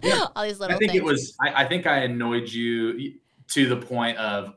yeah. 0.02 0.26
all 0.36 0.44
these 0.44 0.60
little. 0.60 0.76
I 0.76 0.78
think 0.78 0.92
things. 0.92 1.02
it 1.02 1.04
was. 1.04 1.36
I, 1.42 1.64
I 1.64 1.68
think 1.68 1.86
I 1.86 1.98
annoyed 1.98 2.48
you 2.48 3.14
to 3.48 3.68
the 3.68 3.76
point 3.76 4.16
of 4.18 4.54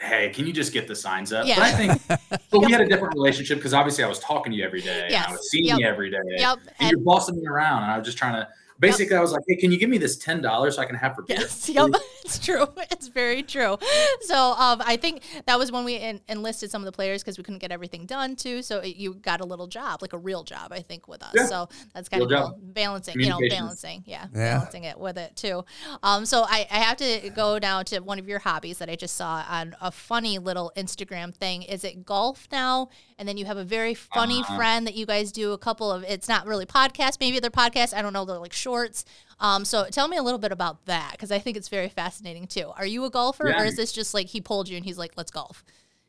hey, 0.00 0.30
can 0.30 0.46
you 0.46 0.52
just 0.52 0.72
get 0.72 0.88
the 0.88 0.96
signs 0.96 1.32
up? 1.32 1.46
Yeah. 1.46 1.56
But 1.56 1.64
I 1.64 1.72
think 1.72 2.40
but 2.50 2.60
we 2.60 2.72
had 2.72 2.80
a 2.80 2.86
different 2.86 3.14
relationship 3.14 3.58
because 3.58 3.74
obviously 3.74 4.02
I 4.04 4.08
was 4.08 4.18
talking 4.18 4.52
to 4.52 4.58
you 4.58 4.64
every 4.64 4.80
day. 4.80 5.08
Yes. 5.10 5.28
I 5.28 5.32
was 5.32 5.50
seeing 5.50 5.66
yep. 5.66 5.78
you 5.78 5.86
every 5.86 6.10
day. 6.10 6.18
Yep. 6.26 6.58
And, 6.58 6.70
and, 6.80 6.90
you're 6.90 7.00
bossing 7.00 7.36
me 7.36 7.46
around. 7.46 7.82
And 7.82 7.92
I 7.92 7.98
was 7.98 8.06
just 8.06 8.16
trying 8.16 8.34
to 8.34 8.48
basically 8.80 9.12
yep. 9.12 9.18
I 9.18 9.22
was 9.22 9.32
like, 9.32 9.42
hey, 9.46 9.56
can 9.56 9.70
you 9.70 9.78
give 9.78 9.90
me 9.90 9.98
this 9.98 10.16
ten 10.16 10.40
dollars 10.40 10.76
so 10.76 10.82
I 10.82 10.86
can 10.86 10.96
have 10.96 11.14
for 11.14 11.22
beer? 11.22 11.36
Yes, 11.38 11.68
yep, 11.72 11.90
it's 12.24 12.38
true. 12.38 12.66
It's 12.92 13.08
very 13.08 13.42
true. 13.42 13.78
So 14.22 14.36
um, 14.36 14.82
I 14.84 14.96
think 14.96 15.22
that 15.46 15.58
was 15.58 15.72
when 15.72 15.84
we 15.84 15.96
en- 15.96 16.20
enlisted 16.28 16.70
some 16.70 16.82
of 16.82 16.86
the 16.86 16.92
players 16.92 17.22
because 17.22 17.38
we 17.38 17.44
couldn't 17.44 17.60
get 17.60 17.72
everything 17.72 18.04
done 18.04 18.36
too. 18.36 18.62
So 18.62 18.80
it, 18.80 18.96
you 18.96 19.14
got 19.14 19.40
a 19.40 19.44
little 19.44 19.66
job, 19.66 20.02
like 20.02 20.12
a 20.12 20.18
real 20.18 20.44
job, 20.44 20.70
I 20.70 20.80
think, 20.80 21.08
with 21.08 21.22
us. 21.22 21.32
Yeah. 21.34 21.46
So 21.46 21.68
that's 21.94 22.10
kind 22.10 22.28
real 22.28 22.44
of 22.44 22.50
cool. 22.50 22.58
balancing, 22.62 23.18
you 23.18 23.30
know, 23.30 23.38
balancing, 23.48 24.02
yeah, 24.06 24.26
yeah, 24.34 24.58
balancing 24.58 24.84
it 24.84 24.98
with 24.98 25.16
it 25.16 25.34
too. 25.34 25.64
Um, 26.02 26.26
so 26.26 26.42
I, 26.42 26.66
I 26.70 26.78
have 26.78 26.98
to 26.98 27.30
go 27.30 27.58
down 27.58 27.86
to 27.86 28.00
one 28.00 28.18
of 28.18 28.28
your 28.28 28.40
hobbies 28.40 28.78
that 28.78 28.90
I 28.90 28.96
just 28.96 29.16
saw 29.16 29.44
on 29.48 29.74
a 29.80 29.90
funny 29.90 30.38
little 30.38 30.72
Instagram 30.76 31.34
thing. 31.34 31.62
Is 31.62 31.84
it 31.84 32.04
golf 32.04 32.48
now? 32.52 32.90
And 33.20 33.28
then 33.28 33.36
you 33.36 33.44
have 33.44 33.58
a 33.58 33.64
very 33.64 33.92
funny 33.92 34.40
uh-huh. 34.40 34.56
friend 34.56 34.86
that 34.86 34.94
you 34.94 35.04
guys 35.04 35.30
do 35.30 35.52
a 35.52 35.58
couple 35.58 35.92
of. 35.92 36.02
It's 36.04 36.26
not 36.26 36.46
really 36.46 36.66
podcasts, 36.66 37.20
maybe 37.20 37.38
they're 37.38 37.50
podcasts. 37.50 37.94
I 37.94 38.00
don't 38.00 38.14
know. 38.14 38.24
They're 38.24 38.38
like 38.38 38.54
shorts. 38.54 39.04
Um, 39.38 39.64
so 39.64 39.86
tell 39.90 40.08
me 40.08 40.16
a 40.16 40.22
little 40.22 40.38
bit 40.38 40.52
about 40.52 40.86
that 40.86 41.12
because 41.12 41.30
I 41.30 41.38
think 41.38 41.56
it's 41.56 41.68
very 41.68 41.90
fascinating 41.90 42.46
too. 42.46 42.72
Are 42.76 42.86
you 42.86 43.04
a 43.04 43.10
golfer 43.10 43.48
yeah. 43.48 43.60
or 43.60 43.64
is 43.66 43.76
this 43.76 43.92
just 43.92 44.14
like 44.14 44.28
he 44.28 44.40
pulled 44.40 44.68
you 44.68 44.76
and 44.76 44.84
he's 44.84 44.98
like, 44.98 45.12
let's 45.16 45.30
golf? 45.30 45.62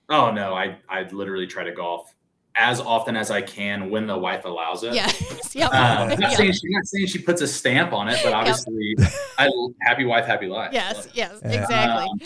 Oh 0.10 0.32
no, 0.32 0.54
I 0.54 0.78
I 0.90 1.04
literally 1.12 1.48
try 1.48 1.64
to 1.66 1.72
golf 1.72 2.16
as 2.56 2.80
often 2.80 3.16
as 3.16 3.32
I 3.32 3.42
can 3.42 3.90
when 3.90 4.08
the 4.08 4.18
wife 4.18 4.46
allows 4.46 4.84
it. 4.84 4.94
Yeah. 4.94 5.12
yep. 5.54 5.74
Uh, 5.74 6.06
not, 6.06 6.20
yep. 6.20 6.32
saying 6.34 6.52
she, 6.54 6.62
not 6.66 6.86
saying 6.86 7.08
she 7.08 7.20
puts 7.20 7.42
a 7.42 7.48
stamp 7.48 7.94
on 7.94 8.08
it, 8.10 8.20
but 8.24 8.34
obviously, 8.34 8.96
yep. 8.98 9.12
I 9.38 9.50
happy 9.82 10.06
wife, 10.06 10.26
happy 10.26 10.48
life. 10.48 10.72
Yes. 10.74 11.08
Yes. 11.14 11.40
Yeah. 11.44 11.62
Exactly. 11.62 12.10
Um, 12.10 12.20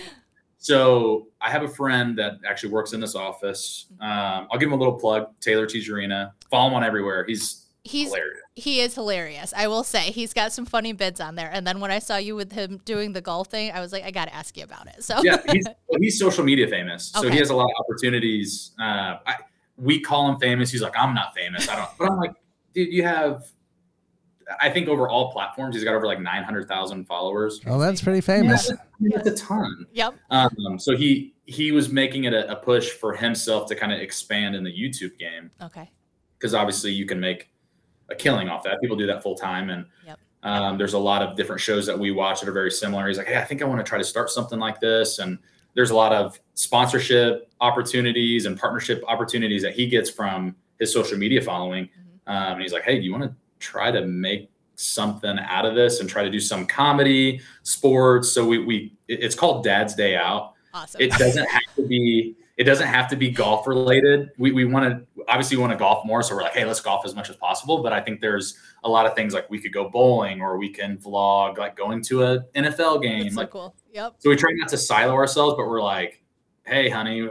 so 0.65 1.27
I 1.39 1.51
have 1.51 1.61
a 1.61 1.67
friend 1.67 2.17
that 2.17 2.39
actually 2.43 2.71
works 2.71 2.93
in 2.93 2.99
this 2.99 3.13
office. 3.13 3.85
Um, 4.01 4.47
I'll 4.51 4.57
give 4.57 4.65
him 4.65 4.73
a 4.73 4.77
little 4.77 4.95
plug. 4.95 5.27
Taylor 5.39 5.67
Tijerina. 5.67 6.31
Follow 6.49 6.69
him 6.69 6.73
on 6.73 6.83
everywhere. 6.83 7.23
He's 7.27 7.67
he's 7.83 8.07
hilarious. 8.07 8.41
he 8.55 8.79
is 8.79 8.95
hilarious. 8.95 9.53
I 9.55 9.67
will 9.67 9.83
say 9.83 10.09
he's 10.09 10.33
got 10.33 10.51
some 10.51 10.65
funny 10.65 10.91
bids 10.91 11.19
on 11.21 11.35
there. 11.35 11.51
And 11.53 11.67
then 11.67 11.81
when 11.81 11.91
I 11.91 11.99
saw 11.99 12.17
you 12.17 12.35
with 12.35 12.51
him 12.51 12.81
doing 12.83 13.13
the 13.13 13.21
golf 13.21 13.49
thing, 13.49 13.73
I 13.73 13.79
was 13.79 13.93
like, 13.93 14.03
I 14.05 14.09
got 14.09 14.25
to 14.25 14.33
ask 14.33 14.57
you 14.57 14.63
about 14.63 14.87
it. 14.87 15.03
So 15.03 15.21
yeah, 15.21 15.37
he's, 15.51 15.67
well, 15.87 15.99
he's 16.01 16.17
social 16.17 16.43
media 16.43 16.67
famous, 16.67 17.11
so 17.11 17.19
okay. 17.19 17.29
he 17.29 17.37
has 17.37 17.51
a 17.51 17.55
lot 17.55 17.65
of 17.65 17.85
opportunities. 17.85 18.71
Uh, 18.79 19.17
I, 19.27 19.35
we 19.77 19.99
call 19.99 20.27
him 20.31 20.39
famous. 20.39 20.71
He's 20.71 20.81
like, 20.81 20.97
I'm 20.97 21.13
not 21.13 21.35
famous. 21.35 21.69
I 21.69 21.75
don't. 21.75 21.89
But 21.99 22.09
I'm 22.09 22.17
like, 22.17 22.33
dude, 22.73 22.91
you 22.91 23.03
have. 23.03 23.45
I 24.61 24.69
think 24.69 24.87
over 24.87 25.09
all 25.09 25.31
platforms, 25.31 25.75
he's 25.75 25.83
got 25.83 25.95
over 25.95 26.05
like 26.05 26.19
900,000 26.19 27.05
followers. 27.05 27.61
Oh, 27.65 27.79
that's 27.79 28.01
pretty 28.01 28.21
famous. 28.21 28.71
Yeah, 28.99 29.17
that's 29.17 29.41
a 29.41 29.45
ton. 29.45 29.85
Yep. 29.93 30.15
Um, 30.29 30.77
so 30.77 30.95
he 30.95 31.33
he 31.45 31.71
was 31.71 31.89
making 31.89 32.23
it 32.25 32.33
a, 32.33 32.51
a 32.51 32.55
push 32.55 32.89
for 32.89 33.13
himself 33.13 33.67
to 33.69 33.75
kind 33.75 33.91
of 33.91 33.99
expand 33.99 34.55
in 34.55 34.63
the 34.63 34.71
YouTube 34.71 35.17
game. 35.17 35.51
Okay. 35.61 35.89
Because 36.37 36.53
obviously 36.53 36.91
you 36.91 37.05
can 37.05 37.19
make 37.19 37.49
a 38.09 38.15
killing 38.15 38.49
off 38.49 38.63
that. 38.63 38.81
People 38.81 38.95
do 38.95 39.07
that 39.07 39.23
full 39.23 39.35
time, 39.35 39.69
and 39.69 39.85
yep. 40.05 40.19
um, 40.43 40.77
there's 40.77 40.93
a 40.93 40.99
lot 40.99 41.21
of 41.21 41.35
different 41.35 41.61
shows 41.61 41.85
that 41.87 41.97
we 41.97 42.11
watch 42.11 42.41
that 42.41 42.49
are 42.49 42.53
very 42.53 42.71
similar. 42.71 43.07
He's 43.07 43.17
like, 43.17 43.27
hey, 43.27 43.37
I 43.37 43.43
think 43.43 43.61
I 43.61 43.65
want 43.65 43.79
to 43.79 43.87
try 43.87 43.97
to 43.97 44.03
start 44.03 44.29
something 44.29 44.59
like 44.59 44.79
this, 44.79 45.19
and 45.19 45.39
there's 45.73 45.91
a 45.91 45.95
lot 45.95 46.13
of 46.13 46.39
sponsorship 46.53 47.51
opportunities 47.61 48.45
and 48.45 48.59
partnership 48.59 49.03
opportunities 49.07 49.61
that 49.63 49.73
he 49.73 49.87
gets 49.87 50.09
from 50.09 50.55
his 50.79 50.91
social 50.91 51.17
media 51.17 51.41
following. 51.41 51.85
Mm-hmm. 51.85 52.31
Um, 52.31 52.53
and 52.53 52.61
he's 52.61 52.73
like, 52.73 52.83
hey, 52.83 52.97
do 52.97 53.03
you 53.03 53.11
want 53.11 53.23
to 53.23 53.35
try 53.65 53.91
to 53.91 54.05
make 54.05 54.49
something 54.75 55.39
out 55.39 55.65
of 55.65 55.73
this 55.73 55.99
and 55.99 56.09
try 56.09 56.23
to 56.23 56.29
do 56.29 56.39
some 56.39 56.65
comedy, 56.65 57.41
sports? 57.63 58.31
So 58.31 58.45
we 58.45 58.59
we 58.59 58.93
it's 59.07 59.35
called 59.35 59.63
Dad's 59.63 59.95
Day 59.95 60.15
Out. 60.15 60.53
Awesome. 60.73 61.01
It 61.01 61.11
doesn't 61.13 61.49
have 61.49 61.75
to 61.75 61.87
be 61.87 62.35
it 62.57 62.63
doesn't 62.63 62.87
have 62.87 63.09
to 63.09 63.17
be 63.17 63.29
golf 63.29 63.67
related. 63.67 64.31
We, 64.37 64.53
we 64.53 64.63
want 64.63 64.85
to 64.85 65.23
obviously 65.27 65.57
want 65.57 65.73
to 65.73 65.77
golf 65.77 66.05
more. 66.05 66.23
So 66.23 66.35
we're 66.35 66.43
like, 66.43 66.53
hey, 66.53 66.63
let's 66.63 66.79
golf 66.79 67.05
as 67.05 67.13
much 67.13 67.29
as 67.29 67.35
possible. 67.35 67.83
But 67.83 67.91
I 67.91 67.99
think 67.99 68.21
there's 68.21 68.57
a 68.85 68.89
lot 68.89 69.05
of 69.05 69.13
things 69.13 69.33
like 69.33 69.49
we 69.49 69.59
could 69.59 69.73
go 69.73 69.89
bowling 69.89 70.41
or 70.41 70.57
we 70.57 70.69
can 70.69 70.97
vlog 70.97 71.57
like 71.57 71.75
going 71.75 72.01
to 72.03 72.23
a 72.23 72.39
NFL 72.55 73.01
game. 73.01 73.23
That's 73.23 73.35
like, 73.35 73.47
so 73.47 73.51
cool. 73.51 73.75
Yep. 73.91 74.15
So 74.19 74.29
we 74.29 74.37
try 74.37 74.51
not 74.53 74.69
to 74.69 74.77
silo 74.77 75.13
ourselves, 75.15 75.55
but 75.57 75.67
we're 75.67 75.81
like, 75.81 76.21
hey, 76.63 76.87
honey, 76.87 77.27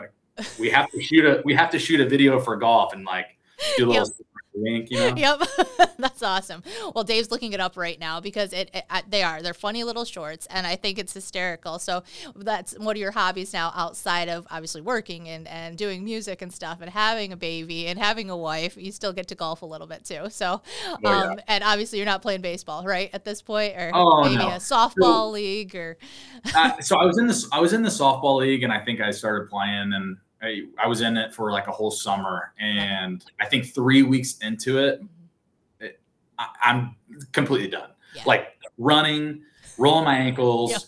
we 0.58 0.68
have 0.68 0.90
to 0.90 1.00
shoot 1.00 1.24
a 1.24 1.40
we 1.44 1.54
have 1.54 1.70
to 1.70 1.78
shoot 1.78 2.00
a 2.00 2.08
video 2.08 2.38
for 2.40 2.56
golf 2.56 2.92
and 2.92 3.04
like 3.04 3.38
do 3.78 3.84
a 3.84 3.86
little 3.88 4.06
yep 4.06 4.26
wink, 4.54 4.90
you 4.90 4.98
know? 4.98 5.14
Yep, 5.16 5.42
that's 5.98 6.22
awesome. 6.22 6.62
Well, 6.94 7.04
Dave's 7.04 7.30
looking 7.30 7.52
it 7.52 7.60
up 7.60 7.76
right 7.76 7.98
now 7.98 8.20
because 8.20 8.52
it, 8.52 8.70
it, 8.72 8.84
they 9.08 9.22
are 9.22 9.42
they're 9.42 9.54
funny 9.54 9.84
little 9.84 10.04
shorts, 10.04 10.46
and 10.50 10.66
I 10.66 10.76
think 10.76 10.98
it's 10.98 11.12
hysterical. 11.12 11.78
So 11.78 12.02
that's 12.36 12.78
one 12.78 12.96
of 12.96 13.00
your 13.00 13.12
hobbies 13.12 13.52
now, 13.52 13.72
outside 13.74 14.28
of 14.28 14.46
obviously 14.50 14.80
working 14.80 15.28
and 15.28 15.46
and 15.48 15.76
doing 15.76 16.04
music 16.04 16.42
and 16.42 16.52
stuff, 16.52 16.80
and 16.80 16.90
having 16.90 17.32
a 17.32 17.36
baby 17.36 17.86
and 17.86 17.98
having 17.98 18.30
a 18.30 18.36
wife. 18.36 18.76
You 18.76 18.92
still 18.92 19.12
get 19.12 19.28
to 19.28 19.34
golf 19.34 19.62
a 19.62 19.66
little 19.66 19.86
bit 19.86 20.04
too. 20.04 20.28
So, 20.30 20.62
oh, 20.86 20.98
yeah. 21.02 21.10
um, 21.10 21.40
and 21.48 21.64
obviously 21.64 21.98
you're 21.98 22.06
not 22.06 22.22
playing 22.22 22.40
baseball, 22.40 22.84
right, 22.84 23.10
at 23.12 23.24
this 23.24 23.42
point, 23.42 23.74
or 23.76 23.90
oh, 23.94 24.24
maybe 24.24 24.36
no. 24.36 24.48
a 24.48 24.56
softball 24.56 24.92
so, 24.94 25.30
league, 25.30 25.74
or. 25.74 25.96
uh, 26.54 26.80
so 26.80 26.96
I 26.96 27.04
was 27.04 27.18
in 27.18 27.26
this. 27.26 27.48
I 27.52 27.60
was 27.60 27.72
in 27.72 27.82
the 27.82 27.90
softball 27.90 28.38
league, 28.38 28.62
and 28.62 28.72
I 28.72 28.78
think 28.84 29.00
I 29.00 29.10
started 29.10 29.48
playing 29.48 29.92
and 29.92 30.16
I, 30.44 30.62
I 30.78 30.86
was 30.86 31.00
in 31.00 31.16
it 31.16 31.34
for 31.34 31.50
like 31.50 31.66
a 31.66 31.72
whole 31.72 31.90
summer, 31.90 32.52
and 32.58 33.24
I 33.40 33.46
think 33.46 33.74
three 33.74 34.02
weeks 34.02 34.38
into 34.38 34.78
it, 34.78 35.02
mm-hmm. 35.02 35.84
it 35.84 36.00
I, 36.38 36.48
am 36.64 36.96
completely 37.32 37.68
done. 37.68 37.90
Yeah. 38.14 38.22
Like 38.26 38.58
running, 38.78 39.42
rolling 39.78 40.04
my 40.04 40.16
ankles. 40.16 40.72
Yep. 40.72 40.80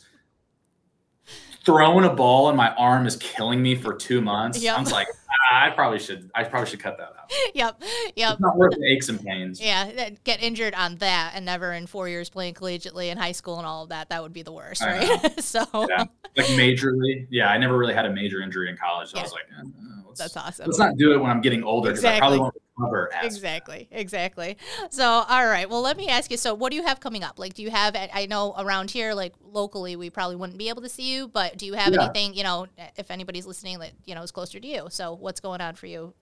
Throwing 1.64 2.04
a 2.04 2.14
ball 2.14 2.48
and 2.48 2.56
my 2.56 2.72
arm 2.76 3.08
is 3.08 3.16
killing 3.16 3.60
me 3.60 3.74
for 3.74 3.92
two 3.92 4.20
months. 4.20 4.62
Yep. 4.62 4.78
I'm 4.78 4.84
like, 4.84 5.08
I 5.50 5.70
probably 5.70 5.98
should. 5.98 6.30
I 6.34 6.44
probably 6.44 6.70
should 6.70 6.80
cut 6.80 6.98
that 6.98 7.14
out. 7.18 7.32
Yep. 7.54 7.82
Yep. 8.16 8.32
It's 8.32 8.40
not 8.40 8.56
worth 8.56 8.74
the 8.74 8.84
aches 8.86 9.08
and 9.08 9.22
pains. 9.24 9.60
Yeah. 9.60 10.10
Get 10.24 10.42
injured 10.42 10.74
on 10.74 10.96
that 10.96 11.32
and 11.34 11.44
never 11.44 11.72
in 11.72 11.86
four 11.86 12.08
years 12.08 12.28
playing 12.28 12.54
collegiately 12.54 13.10
in 13.10 13.18
high 13.18 13.32
school 13.32 13.58
and 13.58 13.66
all 13.66 13.84
of 13.84 13.88
that. 13.88 14.10
That 14.10 14.22
would 14.22 14.32
be 14.32 14.42
the 14.42 14.52
worst, 14.52 14.82
right? 14.82 15.40
so. 15.42 15.64
Yeah. 15.72 16.04
Like 16.36 16.46
majorly. 16.48 17.26
Yeah. 17.30 17.48
I 17.48 17.58
never 17.58 17.76
really 17.76 17.94
had 17.94 18.06
a 18.06 18.12
major 18.12 18.42
injury 18.42 18.68
in 18.68 18.76
college. 18.76 19.10
So 19.10 19.16
yeah. 19.16 19.22
I 19.22 19.24
was 19.24 19.32
like, 19.32 19.44
eh, 19.58 19.86
that's 20.16 20.36
awesome. 20.36 20.66
Let's 20.66 20.78
not 20.78 20.96
do 20.96 21.12
it 21.12 21.18
when 21.18 21.30
I'm 21.30 21.40
getting 21.40 21.62
older 21.62 21.90
because 21.90 22.00
exactly. 22.00 22.16
I 22.16 22.20
probably 22.20 22.38
won't 22.38 22.54
recover. 22.78 23.10
exactly. 23.22 23.88
Exactly. 23.90 24.56
So, 24.90 25.04
all 25.04 25.46
right. 25.46 25.68
Well, 25.68 25.82
let 25.82 25.96
me 25.96 26.08
ask 26.08 26.30
you. 26.30 26.36
So, 26.36 26.54
what 26.54 26.70
do 26.70 26.76
you 26.76 26.84
have 26.84 27.00
coming 27.00 27.22
up? 27.22 27.38
Like, 27.38 27.54
do 27.54 27.62
you 27.62 27.70
have? 27.70 27.96
I 27.96 28.26
know 28.26 28.54
around 28.58 28.90
here, 28.90 29.14
like 29.14 29.34
locally, 29.42 29.96
we 29.96 30.10
probably 30.10 30.36
wouldn't 30.36 30.58
be 30.58 30.68
able 30.68 30.82
to 30.82 30.88
see 30.88 31.14
you, 31.14 31.28
but 31.28 31.56
do 31.56 31.66
you 31.66 31.74
have 31.74 31.92
yeah. 31.92 32.04
anything? 32.04 32.34
You 32.34 32.44
know, 32.44 32.66
if 32.96 33.10
anybody's 33.10 33.46
listening, 33.46 33.78
that 33.80 33.92
you 34.04 34.14
know 34.14 34.22
is 34.22 34.30
closer 34.30 34.60
to 34.60 34.66
you. 34.66 34.86
So, 34.90 35.14
what's 35.26 35.40
going 35.40 35.60
on 35.60 35.74
for 35.74 35.86
you? 35.86 36.14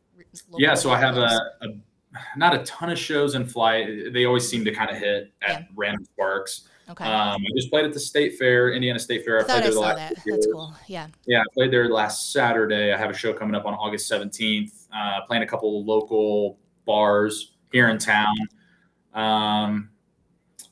Yeah. 0.56 0.74
So 0.74 0.90
I 0.90 0.98
have 0.98 1.18
a, 1.18 1.28
a, 1.60 1.68
not 2.36 2.54
a 2.54 2.64
ton 2.64 2.90
of 2.90 2.98
shows 2.98 3.34
in 3.34 3.44
flight. 3.44 4.12
They 4.14 4.24
always 4.24 4.48
seem 4.48 4.64
to 4.64 4.72
kind 4.72 4.90
of 4.90 4.96
hit 4.96 5.30
at 5.46 5.60
yeah. 5.60 5.66
random 5.76 6.04
sparks. 6.06 6.68
Okay. 6.88 7.04
Um, 7.04 7.42
I 7.42 7.46
just 7.54 7.70
played 7.70 7.84
at 7.84 7.92
the 7.92 8.00
State 8.00 8.38
Fair, 8.38 8.72
Indiana 8.72 8.98
State 8.98 9.24
Fair. 9.24 9.38
I, 9.38 9.42
I 9.42 9.44
played 9.44 9.62
there 9.64 9.72
I 9.72 9.74
last 9.74 9.96
that. 9.96 10.22
That's 10.26 10.46
cool. 10.50 10.74
Yeah. 10.88 11.08
Yeah, 11.26 11.40
I 11.40 11.44
played 11.52 11.70
there 11.70 11.88
last 11.90 12.32
Saturday. 12.32 12.92
I 12.92 12.96
have 12.96 13.10
a 13.10 13.14
show 13.14 13.34
coming 13.34 13.54
up 13.54 13.66
on 13.66 13.74
August 13.74 14.10
17th, 14.10 14.86
uh, 14.92 15.20
playing 15.26 15.42
a 15.42 15.46
couple 15.46 15.84
local 15.84 16.58
bars 16.86 17.52
here 17.72 17.88
in 17.88 17.98
town. 17.98 18.34
Um, 19.12 19.90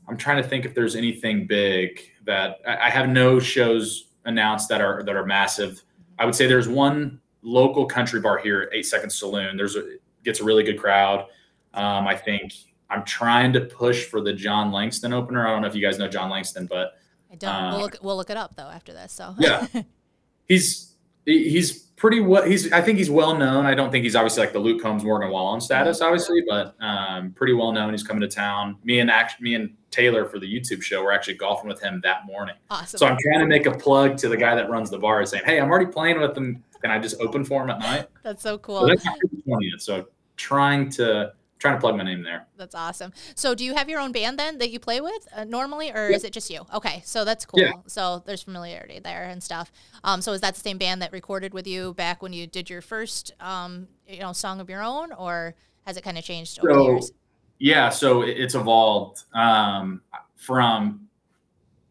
I'm 0.08 0.16
trying 0.16 0.42
to 0.42 0.48
think 0.48 0.64
if 0.64 0.74
there's 0.74 0.96
anything 0.96 1.46
big 1.46 2.00
that 2.24 2.60
I, 2.66 2.86
I 2.86 2.90
have 2.90 3.10
no 3.10 3.38
shows 3.38 4.08
announced 4.24 4.70
that 4.70 4.80
are 4.80 5.02
that 5.02 5.16
are 5.16 5.26
massive. 5.26 5.82
I 6.18 6.24
would 6.24 6.34
say 6.34 6.46
there's 6.46 6.68
one 6.68 7.21
local 7.42 7.86
country 7.86 8.20
bar 8.20 8.38
here, 8.38 8.70
Eight 8.72 8.86
Seconds 8.86 9.18
Saloon. 9.18 9.56
There's 9.56 9.76
a 9.76 9.96
gets 10.24 10.40
a 10.40 10.44
really 10.44 10.62
good 10.62 10.78
crowd. 10.78 11.26
Um, 11.74 12.06
I 12.06 12.16
think 12.16 12.52
I'm 12.90 13.04
trying 13.04 13.52
to 13.54 13.62
push 13.62 14.04
for 14.04 14.20
the 14.20 14.32
Jon 14.32 14.70
Langston 14.70 15.12
opener. 15.12 15.46
I 15.46 15.50
don't 15.50 15.62
know 15.62 15.68
if 15.68 15.74
you 15.74 15.82
guys 15.82 15.98
know 15.98 16.08
Jon 16.08 16.30
Langston, 16.30 16.66
but 16.66 16.98
I 17.30 17.36
don't. 17.36 17.50
Uh, 17.50 17.70
we'll 17.72 17.80
look. 17.80 17.96
We'll 18.02 18.16
look 18.16 18.30
it 18.30 18.36
up 18.36 18.56
though 18.56 18.68
after 18.68 18.92
this. 18.92 19.12
So 19.12 19.34
yeah, 19.38 19.66
he's 20.48 20.94
he's 21.24 21.78
pretty 21.96 22.20
well. 22.20 22.42
He's 22.42 22.70
I 22.72 22.82
think 22.82 22.98
he's 22.98 23.10
well 23.10 23.36
known. 23.36 23.64
I 23.64 23.74
don't 23.74 23.90
think 23.90 24.04
he's 24.04 24.14
obviously 24.16 24.42
like 24.42 24.52
the 24.52 24.58
Luke 24.58 24.82
Combs, 24.82 25.04
Morgan 25.04 25.30
Wallen 25.30 25.60
status, 25.60 25.98
mm-hmm. 25.98 26.06
obviously, 26.06 26.42
but 26.46 26.74
um, 26.80 27.32
pretty 27.32 27.54
well 27.54 27.72
known. 27.72 27.92
He's 27.92 28.02
coming 28.02 28.20
to 28.20 28.28
town. 28.28 28.76
Me 28.84 29.00
and 29.00 29.10
actually 29.10 29.44
me 29.44 29.54
and 29.54 29.74
Taylor 29.90 30.26
for 30.26 30.38
the 30.38 30.46
YouTube 30.46 30.82
show. 30.82 31.02
We're 31.02 31.12
actually 31.12 31.34
golfing 31.34 31.68
with 31.68 31.80
him 31.80 32.00
that 32.02 32.26
morning. 32.26 32.56
Awesome. 32.70 32.98
So 32.98 33.06
I'm 33.06 33.16
trying 33.18 33.40
to 33.40 33.46
make 33.46 33.66
a 33.66 33.72
plug 33.72 34.18
to 34.18 34.28
the 34.28 34.36
guy 34.36 34.54
that 34.54 34.68
runs 34.68 34.90
the 34.90 34.98
bar, 34.98 35.24
saying, 35.24 35.44
"Hey, 35.46 35.58
I'm 35.58 35.70
already 35.70 35.90
playing 35.90 36.20
with 36.20 36.36
him. 36.36 36.62
Can 36.82 36.90
I 36.90 36.98
just 36.98 37.20
open 37.20 37.44
for 37.44 37.62
him 37.62 37.70
at 37.70 37.78
night?" 37.78 38.08
That's 38.22 38.42
so 38.42 38.58
cool. 38.58 38.80
So 38.80 38.86
that's 38.88 39.04
20th. 39.04 39.80
So 39.80 40.08
trying 40.36 40.90
to 40.90 41.32
trying 41.62 41.76
to 41.76 41.80
plug 41.80 41.96
my 41.96 42.02
name 42.02 42.22
there. 42.22 42.46
That's 42.56 42.74
awesome. 42.74 43.12
So, 43.34 43.54
do 43.54 43.64
you 43.64 43.74
have 43.74 43.88
your 43.88 44.00
own 44.00 44.12
band 44.12 44.38
then 44.38 44.58
that 44.58 44.70
you 44.70 44.80
play 44.80 45.00
with 45.00 45.26
uh, 45.34 45.44
normally, 45.44 45.92
or 45.92 46.08
is 46.08 46.24
it 46.24 46.32
just 46.32 46.50
you? 46.50 46.66
Okay, 46.74 47.02
so 47.06 47.24
that's 47.24 47.46
cool. 47.46 47.60
Yeah. 47.60 47.72
So 47.86 48.22
there's 48.26 48.42
familiarity 48.42 48.98
there 48.98 49.24
and 49.24 49.42
stuff. 49.42 49.72
Um, 50.04 50.20
so 50.20 50.32
is 50.32 50.40
that 50.42 50.54
the 50.54 50.60
same 50.60 50.76
band 50.76 51.00
that 51.00 51.12
recorded 51.12 51.54
with 51.54 51.66
you 51.66 51.94
back 51.94 52.20
when 52.20 52.32
you 52.32 52.46
did 52.46 52.68
your 52.68 52.82
first, 52.82 53.32
um, 53.40 53.86
you 54.06 54.20
know, 54.20 54.32
song 54.32 54.60
of 54.60 54.68
your 54.68 54.82
own, 54.82 55.12
or 55.12 55.54
has 55.86 55.96
it 55.96 56.02
kind 56.02 56.18
of 56.18 56.24
changed 56.24 56.58
over 56.58 56.74
so, 56.74 56.78
the 56.78 56.90
years? 56.90 57.12
Yeah, 57.58 57.88
so 57.90 58.22
it's 58.22 58.56
evolved 58.56 59.22
um, 59.32 60.02
from 60.34 61.06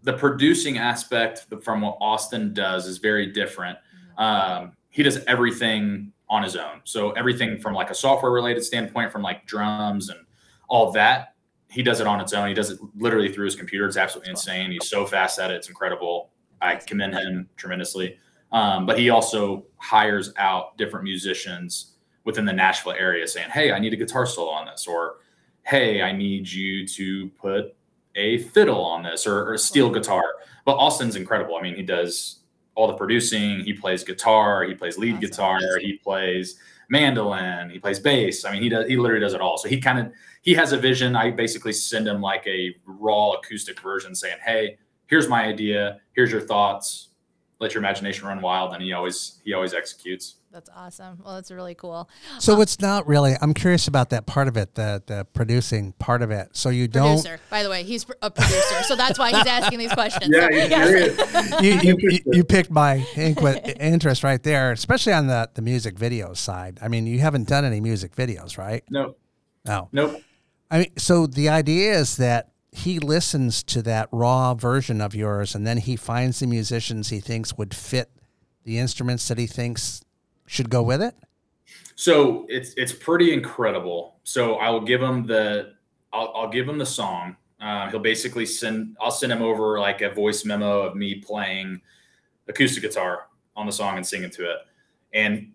the 0.03 0.13
producing 0.13 0.77
aspect 0.77 1.45
from 1.63 1.81
what 1.81 1.97
Austin 2.01 2.53
does 2.53 2.87
is 2.87 2.97
very 2.97 3.27
different. 3.27 3.77
Mm-hmm. 4.19 4.21
Um, 4.21 4.73
he 4.91 5.03
does 5.03 5.23
everything 5.25 6.11
on 6.29 6.43
his 6.43 6.55
own. 6.55 6.81
So 6.83 7.11
everything 7.11 7.59
from 7.59 7.73
like 7.73 7.89
a 7.89 7.95
software 7.95 8.31
related 8.31 8.63
standpoint, 8.63 9.11
from 9.11 9.21
like 9.21 9.45
drums 9.47 10.09
and 10.09 10.19
all 10.69 10.91
that, 10.91 11.33
he 11.69 11.81
does 11.81 11.99
it 11.99 12.07
on 12.07 12.19
its 12.19 12.33
own. 12.33 12.47
He 12.47 12.53
does 12.53 12.69
it 12.69 12.79
literally 12.97 13.31
through 13.31 13.45
his 13.45 13.55
computer. 13.55 13.85
It's 13.87 13.97
absolutely 13.97 14.31
insane. 14.31 14.71
He's 14.71 14.87
so 14.87 15.05
fast 15.05 15.39
at 15.39 15.51
it. 15.51 15.55
It's 15.55 15.69
incredible. 15.69 16.31
I 16.61 16.75
commend 16.75 17.15
him 17.15 17.49
tremendously. 17.55 18.17
Um, 18.51 18.85
but 18.85 18.99
he 18.99 19.09
also 19.09 19.65
hires 19.77 20.33
out 20.37 20.77
different 20.77 21.03
musicians 21.05 21.95
within 22.25 22.45
the 22.45 22.53
Nashville 22.53 22.93
area 22.93 23.25
saying, 23.27 23.49
Hey, 23.49 23.71
I 23.71 23.79
need 23.79 23.93
a 23.93 23.97
guitar 23.97 24.25
solo 24.25 24.51
on 24.51 24.65
this, 24.65 24.85
or 24.85 25.15
Hey, 25.63 26.01
I 26.01 26.11
need 26.11 26.49
you 26.49 26.85
to 26.87 27.29
put 27.29 27.75
a 28.15 28.39
fiddle 28.39 28.83
on 28.83 29.03
this 29.03 29.25
or, 29.25 29.47
or 29.47 29.53
a 29.53 29.59
steel 29.59 29.89
guitar. 29.89 30.23
But 30.65 30.73
Austin's 30.73 31.15
incredible. 31.15 31.55
I 31.55 31.61
mean, 31.61 31.75
he 31.75 31.83
does 31.83 32.40
all 32.81 32.87
the 32.87 32.93
producing. 32.93 33.59
He 33.61 33.73
plays 33.73 34.03
guitar, 34.03 34.63
he 34.63 34.73
plays 34.73 34.97
lead 34.97 35.21
guitar, 35.21 35.77
he 35.79 35.93
plays 35.93 36.59
mandolin, 36.89 37.69
he 37.69 37.79
plays 37.79 37.99
bass. 37.99 38.43
I 38.43 38.51
mean, 38.51 38.61
he 38.61 38.69
does 38.69 38.87
he 38.87 38.97
literally 38.97 39.21
does 39.21 39.33
it 39.33 39.41
all. 39.41 39.57
So 39.57 39.69
he 39.69 39.79
kind 39.79 39.99
of 39.99 40.11
he 40.41 40.53
has 40.55 40.71
a 40.71 40.77
vision. 40.77 41.15
I 41.15 41.31
basically 41.31 41.73
send 41.73 42.07
him 42.07 42.21
like 42.21 42.45
a 42.47 42.75
raw 42.85 43.33
acoustic 43.33 43.79
version 43.79 44.15
saying, 44.15 44.37
"Hey, 44.43 44.77
here's 45.07 45.27
my 45.27 45.45
idea. 45.45 45.99
Here's 46.13 46.31
your 46.31 46.41
thoughts. 46.41 47.09
Let 47.59 47.73
your 47.73 47.81
imagination 47.81 48.27
run 48.27 48.41
wild." 48.41 48.73
And 48.73 48.81
he 48.81 48.93
always 48.93 49.39
he 49.45 49.53
always 49.53 49.73
executes. 49.73 50.37
That's 50.51 50.69
awesome. 50.75 51.19
Well, 51.23 51.35
that's 51.35 51.49
really 51.49 51.75
cool. 51.75 52.09
So 52.39 52.55
um, 52.55 52.61
it's 52.61 52.81
not 52.81 53.07
really. 53.07 53.35
I'm 53.41 53.53
curious 53.53 53.87
about 53.87 54.09
that 54.09 54.25
part 54.25 54.49
of 54.49 54.57
it, 54.57 54.75
the 54.75 55.01
the 55.05 55.25
producing 55.33 55.93
part 55.93 56.21
of 56.21 56.29
it. 56.29 56.49
So 56.51 56.67
you 56.67 56.89
producer, 56.89 57.29
don't. 57.29 57.49
By 57.49 57.63
the 57.63 57.69
way, 57.69 57.83
he's 57.83 58.05
a 58.21 58.29
producer, 58.29 58.83
so 58.83 58.97
that's 58.97 59.17
why 59.17 59.29
he's 59.29 59.45
asking 59.45 59.79
these 59.79 59.93
questions. 59.93 60.35
Yeah, 60.35 60.49
so, 60.49 60.55
yes. 60.55 61.61
you, 61.61 61.79
you, 61.79 61.97
you, 61.99 62.19
you, 62.25 62.43
picked 62.43 62.69
my 62.69 62.97
interest 63.15 64.25
right 64.25 64.43
there, 64.43 64.73
especially 64.73 65.13
on 65.13 65.27
the 65.27 65.49
the 65.53 65.61
music 65.61 65.97
video 65.97 66.33
side. 66.33 66.79
I 66.81 66.89
mean, 66.89 67.07
you 67.07 67.19
haven't 67.19 67.47
done 67.47 67.63
any 67.63 67.79
music 67.79 68.13
videos, 68.13 68.57
right? 68.57 68.83
No. 68.89 69.15
No. 69.65 69.87
Nope. 69.93 70.21
I 70.69 70.79
mean, 70.79 70.97
so 70.97 71.27
the 71.27 71.47
idea 71.47 71.93
is 71.93 72.17
that 72.17 72.49
he 72.73 72.99
listens 72.99 73.63
to 73.63 73.81
that 73.83 74.09
raw 74.11 74.53
version 74.53 74.99
of 74.99 75.15
yours, 75.15 75.55
and 75.55 75.65
then 75.65 75.77
he 75.77 75.95
finds 75.95 76.41
the 76.41 76.47
musicians 76.47 77.07
he 77.07 77.21
thinks 77.21 77.57
would 77.57 77.73
fit 77.73 78.09
the 78.65 78.79
instruments 78.79 79.29
that 79.29 79.37
he 79.37 79.47
thinks 79.47 80.01
should 80.51 80.69
go 80.69 80.83
with 80.83 81.01
it? 81.01 81.15
So 81.95 82.45
it's 82.49 82.73
it's 82.75 82.91
pretty 82.91 83.33
incredible. 83.33 84.19
So 84.23 84.55
I 84.55 84.69
will 84.69 84.81
give 84.81 85.01
him 85.01 85.25
the 85.25 85.75
I'll, 86.11 86.33
I'll 86.35 86.49
give 86.49 86.67
him 86.67 86.77
the 86.77 86.85
song. 86.85 87.37
Uh, 87.61 87.89
he'll 87.89 87.99
basically 87.99 88.45
send 88.45 88.97
I'll 88.99 89.11
send 89.11 89.31
him 89.31 89.41
over 89.41 89.79
like 89.79 90.01
a 90.01 90.09
voice 90.09 90.43
memo 90.43 90.81
of 90.81 90.95
me 90.95 91.15
playing 91.15 91.79
acoustic 92.49 92.83
guitar 92.83 93.27
on 93.55 93.65
the 93.65 93.71
song 93.71 93.95
and 93.95 94.05
singing 94.05 94.29
to 94.31 94.51
it. 94.51 94.57
And 95.13 95.53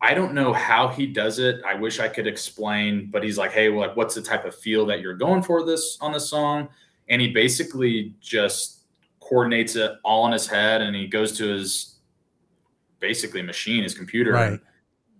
I 0.00 0.14
don't 0.14 0.32
know 0.32 0.52
how 0.54 0.88
he 0.88 1.06
does 1.06 1.38
it. 1.38 1.60
I 1.66 1.74
wish 1.74 2.00
I 2.00 2.08
could 2.08 2.26
explain, 2.26 3.10
but 3.10 3.22
he's 3.22 3.36
like, 3.36 3.50
"Hey, 3.50 3.68
like, 3.68 3.96
what's 3.96 4.14
the 4.14 4.22
type 4.22 4.46
of 4.46 4.54
feel 4.54 4.86
that 4.86 5.00
you're 5.00 5.14
going 5.14 5.42
for 5.42 5.66
this 5.66 5.98
on 6.00 6.12
this 6.12 6.28
song?" 6.30 6.68
And 7.10 7.20
he 7.20 7.32
basically 7.32 8.14
just 8.20 8.84
coordinates 9.20 9.76
it 9.76 9.92
all 10.04 10.24
in 10.26 10.32
his 10.32 10.46
head, 10.46 10.80
and 10.80 10.96
he 10.96 11.06
goes 11.06 11.36
to 11.38 11.48
his 11.48 11.97
basically 13.00 13.42
machine, 13.42 13.82
his 13.82 13.94
computer, 13.94 14.32
right. 14.32 14.60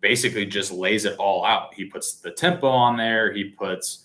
basically 0.00 0.46
just 0.46 0.72
lays 0.72 1.04
it 1.04 1.16
all 1.18 1.44
out. 1.44 1.74
He 1.74 1.84
puts 1.84 2.14
the 2.14 2.30
tempo 2.30 2.68
on 2.68 2.96
there. 2.96 3.32
He 3.32 3.44
puts 3.44 4.04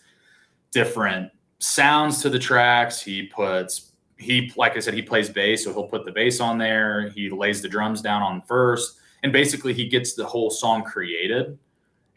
different 0.72 1.32
sounds 1.60 2.22
to 2.22 2.30
the 2.30 2.40
tracks. 2.40 3.02
He 3.02 3.28
puts 3.28 3.94
he 4.18 4.52
like 4.56 4.78
I 4.78 4.80
said, 4.80 4.94
he 4.94 5.02
plays 5.02 5.30
bass, 5.30 5.64
so 5.64 5.74
he'll 5.74 5.88
put 5.88 6.06
the 6.06 6.12
bass 6.12 6.40
on 6.40 6.58
there. 6.58 7.10
He 7.10 7.30
lays 7.30 7.62
the 7.62 7.70
drums 7.70 8.02
down 8.02 8.22
on 8.22 8.42
first, 8.42 8.98
and 9.24 9.32
basically 9.34 9.74
he 9.74 9.88
gets 9.88 10.14
the 10.14 10.26
whole 10.26 10.50
song 10.50 10.84
created. 10.84 11.58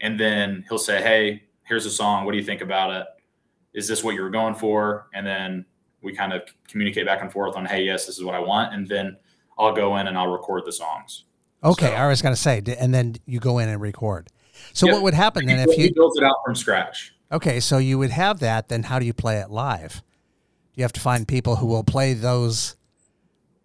And 0.01 0.19
then 0.19 0.63
he'll 0.69 0.77
say, 0.77 1.01
"Hey, 1.01 1.43
here's 1.63 1.85
a 1.85 1.91
song. 1.91 2.25
What 2.25 2.31
do 2.31 2.37
you 2.37 2.43
think 2.43 2.61
about 2.61 2.91
it? 2.91 3.07
Is 3.73 3.87
this 3.87 4.03
what 4.03 4.15
you 4.15 4.21
were 4.21 4.29
going 4.29 4.55
for?" 4.55 5.07
And 5.13 5.25
then 5.25 5.65
we 6.01 6.13
kind 6.13 6.33
of 6.33 6.43
communicate 6.67 7.05
back 7.05 7.21
and 7.21 7.31
forth 7.31 7.55
on, 7.55 7.65
"Hey, 7.65 7.83
yes, 7.83 8.05
this 8.05 8.17
is 8.17 8.23
what 8.23 8.35
I 8.35 8.39
want." 8.39 8.73
And 8.73 8.87
then 8.87 9.17
I'll 9.57 9.73
go 9.75 9.97
in 9.97 10.07
and 10.07 10.17
I'll 10.17 10.31
record 10.31 10.63
the 10.65 10.71
songs. 10.71 11.25
Okay, 11.63 11.87
so, 11.87 11.93
I 11.93 12.07
was 12.07 12.21
going 12.21 12.35
to 12.35 12.39
say, 12.39 12.61
and 12.79 12.93
then 12.93 13.15
you 13.25 13.39
go 13.39 13.59
in 13.59 13.69
and 13.69 13.81
record. 13.81 14.27
So 14.73 14.87
what 14.87 15.01
would 15.03 15.13
happen 15.13 15.45
then 15.45 15.67
if 15.67 15.77
you 15.77 15.93
built 15.93 16.17
it 16.17 16.23
out 16.23 16.37
from 16.45 16.55
scratch? 16.55 17.13
Okay, 17.31 17.59
so 17.59 17.77
you 17.77 17.97
would 17.97 18.11
have 18.11 18.39
that. 18.39 18.69
Then 18.69 18.83
how 18.83 18.99
do 18.99 19.05
you 19.05 19.13
play 19.13 19.37
it 19.39 19.49
live? 19.49 20.01
You 20.75 20.83
have 20.83 20.93
to 20.93 20.99
find 20.99 21.27
people 21.27 21.57
who 21.57 21.67
will 21.67 21.83
play 21.83 22.13
those 22.13 22.75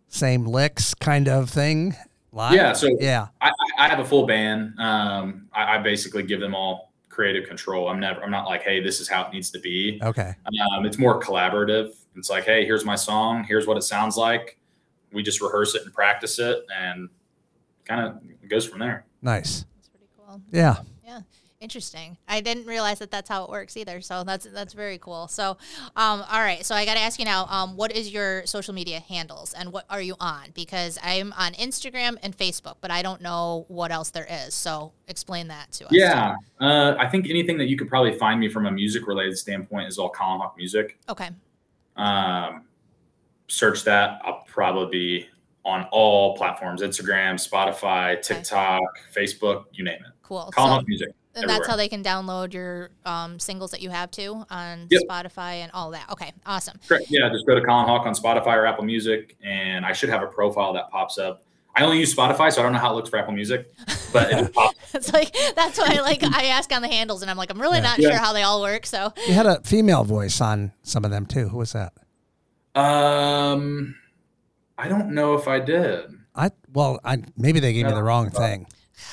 same 0.08 0.46
licks, 0.46 0.94
kind 0.94 1.28
of 1.28 1.50
thing. 1.50 1.94
Live? 2.32 2.54
Yeah. 2.54 2.72
So 2.72 2.88
yeah, 2.98 3.28
I, 3.42 3.52
I 3.78 3.88
have 3.88 3.98
a 3.98 4.04
full 4.04 4.26
band. 4.26 4.78
Um, 4.78 5.48
I, 5.52 5.74
I 5.76 5.78
basically 5.78 6.22
give 6.22 6.40
them 6.40 6.54
all 6.54 6.92
creative 7.10 7.46
control. 7.46 7.88
I'm 7.88 8.00
never. 8.00 8.22
I'm 8.22 8.30
not 8.30 8.46
like, 8.46 8.62
hey, 8.62 8.82
this 8.82 9.00
is 9.00 9.08
how 9.08 9.26
it 9.26 9.32
needs 9.32 9.50
to 9.50 9.60
be. 9.60 10.00
Okay. 10.02 10.34
Um, 10.74 10.86
it's 10.86 10.98
more 10.98 11.20
collaborative. 11.20 11.92
It's 12.16 12.30
like, 12.30 12.44
hey, 12.44 12.64
here's 12.64 12.84
my 12.86 12.94
song. 12.94 13.44
Here's 13.44 13.66
what 13.66 13.76
it 13.76 13.82
sounds 13.82 14.16
like. 14.16 14.58
We 15.12 15.22
just 15.22 15.42
rehearse 15.42 15.74
it 15.74 15.82
and 15.82 15.92
practice 15.92 16.38
it, 16.38 16.64
and 16.74 17.10
kind 17.84 18.06
of 18.06 18.48
goes 18.48 18.66
from 18.66 18.80
there. 18.80 19.04
Nice. 19.22 19.64
That's 19.76 19.88
pretty 19.88 20.06
cool. 20.16 20.40
Yeah. 20.50 20.76
Yeah. 21.04 21.20
Interesting. 21.60 22.16
I 22.26 22.40
didn't 22.40 22.66
realize 22.66 22.98
that 22.98 23.12
that's 23.12 23.28
how 23.28 23.44
it 23.44 23.50
works 23.50 23.76
either. 23.76 24.00
So 24.00 24.24
that's 24.24 24.46
that's 24.46 24.72
very 24.72 24.98
cool. 24.98 25.28
So, 25.28 25.56
um, 25.94 26.24
all 26.28 26.40
right. 26.40 26.66
So 26.66 26.74
I 26.74 26.84
got 26.84 26.94
to 26.94 27.00
ask 27.00 27.20
you 27.20 27.24
now. 27.24 27.46
Um, 27.48 27.76
what 27.76 27.92
is 27.92 28.12
your 28.12 28.44
social 28.46 28.74
media 28.74 28.98
handles 28.98 29.54
and 29.54 29.72
what 29.72 29.84
are 29.88 30.02
you 30.02 30.16
on? 30.18 30.48
Because 30.54 30.98
I'm 31.04 31.32
on 31.34 31.52
Instagram 31.52 32.16
and 32.20 32.36
Facebook, 32.36 32.78
but 32.80 32.90
I 32.90 33.02
don't 33.02 33.22
know 33.22 33.64
what 33.68 33.92
else 33.92 34.10
there 34.10 34.26
is. 34.28 34.54
So 34.54 34.92
explain 35.06 35.46
that 35.48 35.70
to 35.72 35.86
us. 35.86 35.92
Yeah. 35.92 36.34
Uh, 36.60 36.96
I 36.98 37.06
think 37.06 37.30
anything 37.30 37.58
that 37.58 37.68
you 37.68 37.76
could 37.76 37.88
probably 37.88 38.18
find 38.18 38.40
me 38.40 38.48
from 38.48 38.66
a 38.66 38.72
music 38.72 39.06
related 39.06 39.38
standpoint 39.38 39.86
is 39.86 39.98
all 39.98 40.10
Colin 40.10 40.40
Hawk 40.40 40.56
Music. 40.56 40.98
Okay. 41.08 41.30
Um, 41.94 42.64
search 43.46 43.84
that. 43.84 44.20
I'll 44.24 44.42
probably 44.48 44.90
be 44.90 45.28
on 45.64 45.86
all 45.92 46.36
platforms 46.36 46.82
Instagram, 46.82 47.34
Spotify, 47.34 48.20
TikTok, 48.20 48.80
okay. 48.80 49.24
Facebook, 49.24 49.64
you 49.72 49.84
name 49.84 50.00
it. 50.00 50.12
Cool. 50.22 50.50
Call 50.52 50.80
so, 50.80 50.84
music. 50.86 51.08
And 51.34 51.44
everywhere. 51.44 51.58
that's 51.58 51.70
how 51.70 51.76
they 51.76 51.88
can 51.88 52.02
download 52.02 52.52
your 52.52 52.90
um, 53.06 53.38
singles 53.38 53.70
that 53.70 53.80
you 53.80 53.88
have 53.88 54.10
too 54.10 54.44
on 54.50 54.86
yep. 54.90 55.02
Spotify 55.08 55.54
and 55.54 55.72
all 55.72 55.90
that. 55.92 56.10
Okay, 56.10 56.32
awesome. 56.44 56.78
Correct. 56.86 57.06
Yeah, 57.08 57.30
just 57.30 57.46
go 57.46 57.54
to 57.54 57.62
Colin 57.62 57.86
Hawk 57.86 58.06
on 58.06 58.14
Spotify 58.14 58.54
or 58.56 58.66
Apple 58.66 58.84
Music, 58.84 59.36
and 59.42 59.86
I 59.86 59.92
should 59.92 60.10
have 60.10 60.22
a 60.22 60.26
profile 60.26 60.74
that 60.74 60.90
pops 60.90 61.16
up. 61.16 61.42
I 61.74 61.84
only 61.84 62.00
use 62.00 62.14
Spotify, 62.14 62.52
so 62.52 62.60
I 62.60 62.64
don't 62.64 62.74
know 62.74 62.78
how 62.78 62.92
it 62.92 62.96
looks 62.96 63.08
for 63.08 63.18
Apple 63.18 63.32
Music, 63.32 63.72
but 64.12 64.30
it 64.30 64.52
it's 64.94 65.10
like 65.12 65.34
that's 65.56 65.78
why 65.78 66.00
like 66.02 66.22
I 66.22 66.46
ask 66.46 66.70
on 66.70 66.82
the 66.82 66.88
handles, 66.88 67.22
and 67.22 67.30
I'm 67.30 67.38
like 67.38 67.50
I'm 67.50 67.60
really 67.60 67.78
yeah. 67.78 67.84
not 67.84 67.98
yeah. 67.98 68.10
sure 68.10 68.18
how 68.18 68.34
they 68.34 68.42
all 68.42 68.60
work. 68.60 68.84
So 68.84 69.12
you 69.26 69.32
had 69.32 69.46
a 69.46 69.60
female 69.62 70.04
voice 70.04 70.38
on 70.42 70.72
some 70.82 71.04
of 71.04 71.10
them 71.10 71.24
too. 71.24 71.48
Who 71.48 71.56
was 71.56 71.72
that? 71.72 71.94
Um, 72.74 73.96
I 74.78 74.88
don't 74.88 75.14
know 75.14 75.34
if 75.34 75.48
I 75.48 75.60
did. 75.60 76.10
I 76.34 76.50
well, 76.72 76.98
I 77.04 77.22
maybe 77.36 77.60
they 77.60 77.72
gave 77.72 77.86
me 77.86 77.92
the 77.92 78.02
wrong 78.02 78.30
thing. 78.30 78.66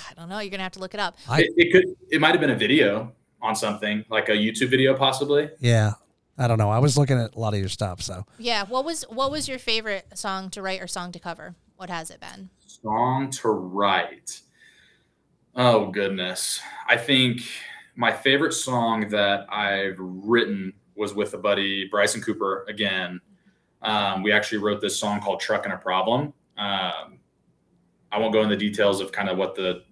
I 0.09 0.13
don't 0.13 0.29
know. 0.29 0.39
You're 0.39 0.51
gonna 0.51 0.63
have 0.63 0.73
to 0.73 0.79
look 0.79 0.93
it 0.93 0.99
up. 0.99 1.17
I, 1.27 1.41
it, 1.41 1.49
it 1.57 1.71
could. 1.71 1.85
It 2.09 2.21
might 2.21 2.31
have 2.31 2.39
been 2.39 2.49
a 2.49 2.55
video 2.55 3.13
on 3.41 3.55
something 3.55 4.05
like 4.09 4.29
a 4.29 4.33
YouTube 4.33 4.69
video, 4.69 4.95
possibly. 4.95 5.49
Yeah, 5.59 5.93
I 6.37 6.47
don't 6.47 6.57
know. 6.57 6.69
I 6.69 6.79
was 6.79 6.97
looking 6.97 7.19
at 7.19 7.35
a 7.35 7.39
lot 7.39 7.53
of 7.53 7.59
your 7.59 7.69
stuff, 7.69 8.01
so 8.01 8.25
yeah. 8.37 8.63
What 8.63 8.85
was 8.85 9.03
what 9.09 9.31
was 9.31 9.47
your 9.47 9.59
favorite 9.59 10.05
song 10.17 10.49
to 10.51 10.61
write 10.61 10.81
or 10.81 10.87
song 10.87 11.11
to 11.11 11.19
cover? 11.19 11.55
What 11.75 11.89
has 11.89 12.09
it 12.09 12.19
been? 12.19 12.49
Song 12.65 13.29
to 13.31 13.49
write. 13.49 14.41
Oh 15.55 15.87
goodness, 15.87 16.61
I 16.87 16.95
think 16.95 17.41
my 17.95 18.13
favorite 18.13 18.53
song 18.53 19.09
that 19.09 19.51
I've 19.51 19.97
written 19.99 20.73
was 20.95 21.13
with 21.13 21.33
a 21.33 21.37
buddy, 21.37 21.87
Bryson 21.89 22.21
Cooper. 22.21 22.65
Again, 22.67 23.19
um, 23.81 24.23
we 24.23 24.31
actually 24.31 24.57
wrote 24.59 24.81
this 24.81 24.97
song 24.99 25.21
called 25.21 25.39
"Trucking 25.39 25.71
a 25.71 25.77
Problem." 25.77 26.33
Um, 26.57 27.19
I 28.11 28.17
won't 28.17 28.33
go 28.33 28.41
into 28.41 28.55
the 28.55 28.59
details 28.59 29.01
of 29.01 29.11
kind 29.11 29.29
of 29.29 29.37
what 29.37 29.55
the 29.55 29.83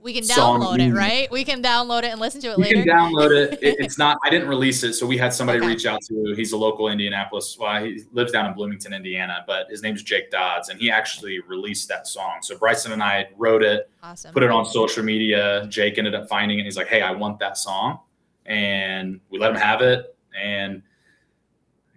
We 0.00 0.12
can 0.12 0.24
download 0.24 0.78
it, 0.80 0.92
right? 0.92 1.30
We 1.30 1.42
can 1.44 1.62
download 1.62 2.00
it 2.04 2.06
and 2.12 2.20
listen 2.20 2.40
to 2.42 2.48
it 2.52 2.58
you 2.58 2.64
later. 2.64 2.82
can 2.84 2.88
download 2.88 3.30
it. 3.34 3.58
it. 3.62 3.76
It's 3.84 3.98
not. 3.98 4.18
I 4.24 4.30
didn't 4.30 4.48
release 4.48 4.82
it, 4.84 4.92
so 4.94 5.06
we 5.06 5.16
had 5.16 5.32
somebody 5.32 5.58
Okay. 5.58 5.68
reach 5.68 5.86
out 5.86 6.00
to. 6.08 6.34
He's 6.36 6.52
a 6.52 6.56
local 6.56 6.88
Indianapolis. 6.88 7.56
Well, 7.58 7.82
he 7.84 8.02
lives 8.12 8.30
down 8.32 8.46
in 8.46 8.52
Bloomington, 8.54 8.92
Indiana, 8.92 9.42
but 9.46 9.68
his 9.70 9.82
name's 9.82 10.02
Jake 10.02 10.30
Dodds, 10.30 10.68
and 10.68 10.78
he 10.78 10.90
actually 10.90 11.40
released 11.40 11.88
that 11.88 12.06
song. 12.06 12.38
So 12.42 12.56
Bryson 12.58 12.92
and 12.92 13.02
I 13.02 13.28
wrote 13.38 13.62
it, 13.62 13.90
awesome. 14.02 14.32
put 14.32 14.42
it 14.42 14.50
on 14.50 14.64
social 14.66 15.02
media. 15.02 15.66
Jake 15.68 15.98
ended 15.98 16.14
up 16.14 16.28
finding 16.28 16.58
it. 16.58 16.62
And 16.62 16.66
he's 16.66 16.76
like, 16.76 16.88
"Hey, 16.88 17.00
I 17.02 17.10
want 17.12 17.38
that 17.38 17.56
song," 17.56 18.00
and 18.46 19.18
we 19.30 19.38
let 19.38 19.50
him 19.50 19.56
have 19.56 19.80
it, 19.82 20.14
and 20.38 20.82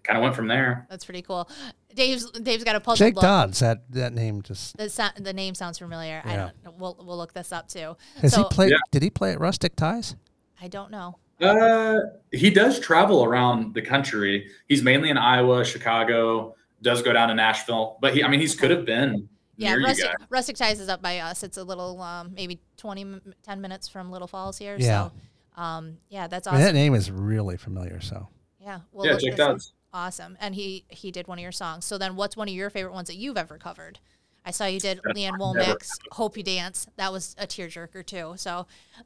kind 0.06 0.18
of 0.18 0.24
went 0.24 0.36
from 0.36 0.48
there. 0.48 0.86
That's 0.90 1.04
pretty 1.06 1.22
cool. 1.22 1.50
Dave's 1.94 2.30
Dave's 2.32 2.64
got 2.64 2.76
a 2.76 2.80
puzzle 2.80 3.06
Jake 3.06 3.16
look. 3.16 3.24
Dodds. 3.24 3.60
That 3.60 3.90
that 3.92 4.14
name 4.14 4.42
just 4.42 4.78
The, 4.78 4.90
so- 4.90 5.08
the 5.18 5.34
name 5.34 5.56
sounds 5.56 5.78
familiar. 5.80 6.22
I 6.26 6.34
Yeah. 6.34 6.50
don't. 6.64 6.78
We'll 6.78 6.96
we'll 7.00 7.18
look 7.18 7.34
this 7.34 7.52
up 7.52 7.68
too. 7.68 7.96
has 8.22 8.34
So- 8.34 8.44
he 8.44 8.50
played? 8.50 8.72
Yeah. 8.72 8.78
Did 8.92 9.02
he 9.04 9.10
play 9.10 9.32
at 9.32 9.40
Rustic 9.40 9.76
Ties? 9.76 10.16
I 10.62 10.68
don't 10.68 10.92
know. 10.92 11.18
Uh, 11.42 11.98
he 12.32 12.50
does 12.50 12.80
travel 12.80 13.24
around 13.26 13.74
the 13.74 13.82
country. 13.82 14.50
He's 14.70 14.82
mainly 14.84 15.10
in 15.10 15.18
Iowa, 15.18 15.66
Chicago. 15.66 16.56
Does 16.82 17.02
go 17.02 17.12
down 17.12 17.28
to 17.30 17.34
Nashville, 17.36 17.98
but 18.00 18.14
he, 18.14 18.24
I 18.24 18.28
mean, 18.30 18.40
he's 18.40 18.56
could 18.56 18.72
have 18.72 18.86
been 18.86 19.28
Yeah, 19.58 19.76
Rustic. 19.76 20.12
Rustic 20.30 20.56
Ties 20.56 20.80
is 20.80 20.88
up 20.88 21.02
by 21.02 21.20
us. 21.20 21.44
It's 21.44 21.58
a 21.58 21.64
little, 21.64 22.02
um, 22.02 22.34
maybe 22.34 22.62
20, 22.78 23.20
10 23.44 23.60
minutes 23.62 23.88
from 23.90 24.12
Little 24.12 24.28
Falls 24.28 24.58
here. 24.58 24.78
Yeah. 24.80 25.10
So, 25.56 25.62
um, 25.62 25.98
yeah, 26.10 26.28
that's 26.28 26.48
I 26.48 26.52
mean, 26.52 26.62
awesome. 26.62 26.74
that 26.74 26.80
name 26.80 26.94
is 26.94 27.10
really 27.12 27.58
familiar. 27.58 28.00
So 28.02 28.28
yeah. 28.62 28.80
We'll 28.94 29.06
Yeah, 29.06 29.12
look 29.14 29.22
Jake. 29.22 29.36
Dodds. 29.36 29.74
Awesome. 29.96 30.36
And 30.42 30.54
he 30.54 30.84
he 30.90 31.10
did 31.10 31.26
one 31.28 31.38
of 31.40 31.42
your 31.42 31.54
songs. 31.54 31.86
So 31.86 31.98
then, 31.98 32.18
what's 32.18 32.36
one 32.36 32.50
of 32.50 32.54
your 32.54 32.70
favorite 32.70 32.94
ones 32.94 33.08
that 33.08 33.16
you've 33.16 33.38
ever 33.38 33.58
covered? 33.58 33.98
I 34.46 34.52
saw 34.52 34.66
you 34.66 34.80
did 34.80 35.00
Lee 35.16 35.24
Ann 35.24 35.40
Womack's 35.40 35.90
"Hope 36.12 36.36
You 36.36 36.44
Dance." 36.44 36.86
That 36.98 37.14
was 37.14 37.34
a 37.40 37.48
tearjerker 37.48 38.06
too. 38.06 38.34
So, 38.36 38.68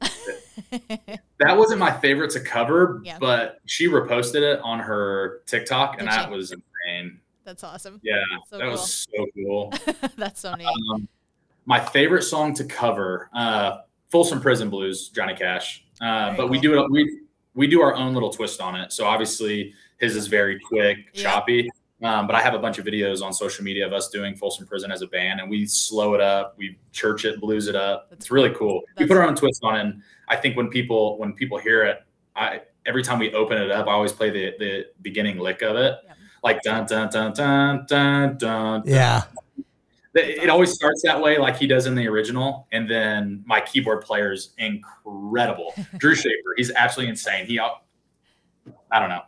That 1.38 1.56
wasn't 1.56 1.78
my 1.80 1.92
favorite 1.92 2.30
to 2.32 2.40
cover, 2.40 3.00
Yeah. 3.04 3.18
but 3.20 3.60
she 3.66 3.86
reposted 3.88 4.42
it 4.42 4.60
on 4.62 4.80
her 4.80 5.42
TikTok, 5.46 5.92
and 5.98 6.00
Did 6.00 6.08
that 6.10 6.24
she? 6.28 6.30
was 6.34 6.52
insane. 6.52 7.20
that's 7.44 7.64
awesome. 7.64 8.00
Yeah, 8.02 8.16
So 8.48 8.58
that 8.58 8.64
cool. 8.64 8.72
was 8.72 9.06
so 9.14 9.26
cool. 9.34 9.72
that's 10.16 10.40
so 10.40 10.54
neat. 10.54 10.66
um, 10.92 11.08
my 11.66 11.80
favorite 11.80 12.22
song 12.24 12.52
to 12.54 12.64
cover, 12.64 13.30
uh, 13.32 13.78
"Folsom 14.10 14.40
Prison 14.40 14.68
Blues," 14.70 15.08
Johnny 15.08 15.34
Cash. 15.34 15.84
Uh, 16.00 16.36
but 16.36 16.48
we 16.50 16.58
do 16.58 16.82
it. 16.82 16.90
We 16.90 17.20
we 17.54 17.66
do 17.66 17.80
our 17.80 17.94
own 17.94 18.12
little 18.12 18.30
twist 18.30 18.60
on 18.60 18.74
it. 18.74 18.92
So 18.92 19.06
obviously 19.06 19.72
his 20.00 20.16
is 20.16 20.26
very 20.26 20.58
quick, 20.58 20.98
Yeah. 21.14 21.22
choppy. 21.22 21.70
Um, 22.02 22.26
but 22.26 22.34
I 22.34 22.40
have 22.40 22.54
a 22.54 22.58
bunch 22.58 22.78
of 22.78 22.86
videos 22.86 23.22
on 23.22 23.30
social 23.34 23.62
media 23.62 23.86
of 23.86 23.92
us 23.92 24.08
doing 24.08 24.34
Folsom 24.34 24.66
Prison 24.66 24.90
as 24.90 25.02
a 25.02 25.06
band, 25.06 25.38
and 25.40 25.50
we 25.50 25.66
slow 25.66 26.14
it 26.14 26.20
up, 26.22 26.54
we 26.56 26.78
church 26.92 27.26
it, 27.26 27.38
blues 27.40 27.68
it 27.68 27.76
up. 27.76 28.08
That's 28.08 28.22
It's 28.24 28.30
really 28.30 28.50
cool. 28.54 28.82
We 28.96 29.06
put 29.06 29.18
our 29.18 29.24
own 29.24 29.34
twist 29.36 29.60
on 29.62 29.76
it. 29.76 29.80
And 29.82 30.02
I 30.26 30.36
think 30.36 30.56
when 30.56 30.68
people 30.68 31.18
when 31.18 31.34
people 31.34 31.58
hear 31.58 31.84
it, 31.84 31.98
I 32.34 32.62
every 32.86 33.02
time 33.02 33.18
we 33.18 33.34
open 33.34 33.58
it 33.58 33.70
up, 33.70 33.86
I 33.86 33.92
always 33.92 34.12
play 34.12 34.30
the 34.30 34.54
the 34.58 34.86
beginning 35.02 35.38
lick 35.38 35.60
of 35.60 35.76
it, 35.76 35.96
Yep. 36.06 36.16
like 36.42 36.62
dun 36.62 36.86
dun 36.86 37.10
dun 37.10 37.34
dun 37.34 37.84
dun 37.86 38.38
dun. 38.38 38.82
yeah, 38.86 39.24
It, 40.14 40.44
it 40.44 40.48
always 40.48 40.72
starts 40.72 41.02
that 41.02 41.20
way, 41.20 41.36
like 41.36 41.58
he 41.58 41.66
does 41.66 41.84
in 41.84 41.94
the 41.94 42.08
original, 42.08 42.66
and 42.72 42.88
then 42.90 43.42
my 43.44 43.60
keyboard 43.60 44.04
player 44.06 44.32
is 44.32 44.54
incredible. 44.56 45.74
Drew 45.98 46.14
Schaefer, 46.14 46.54
he's 46.56 46.70
absolutely 46.72 47.10
insane. 47.10 47.44
He, 47.44 47.58
I 47.60 48.98
don't 48.98 49.10
know. 49.10 49.22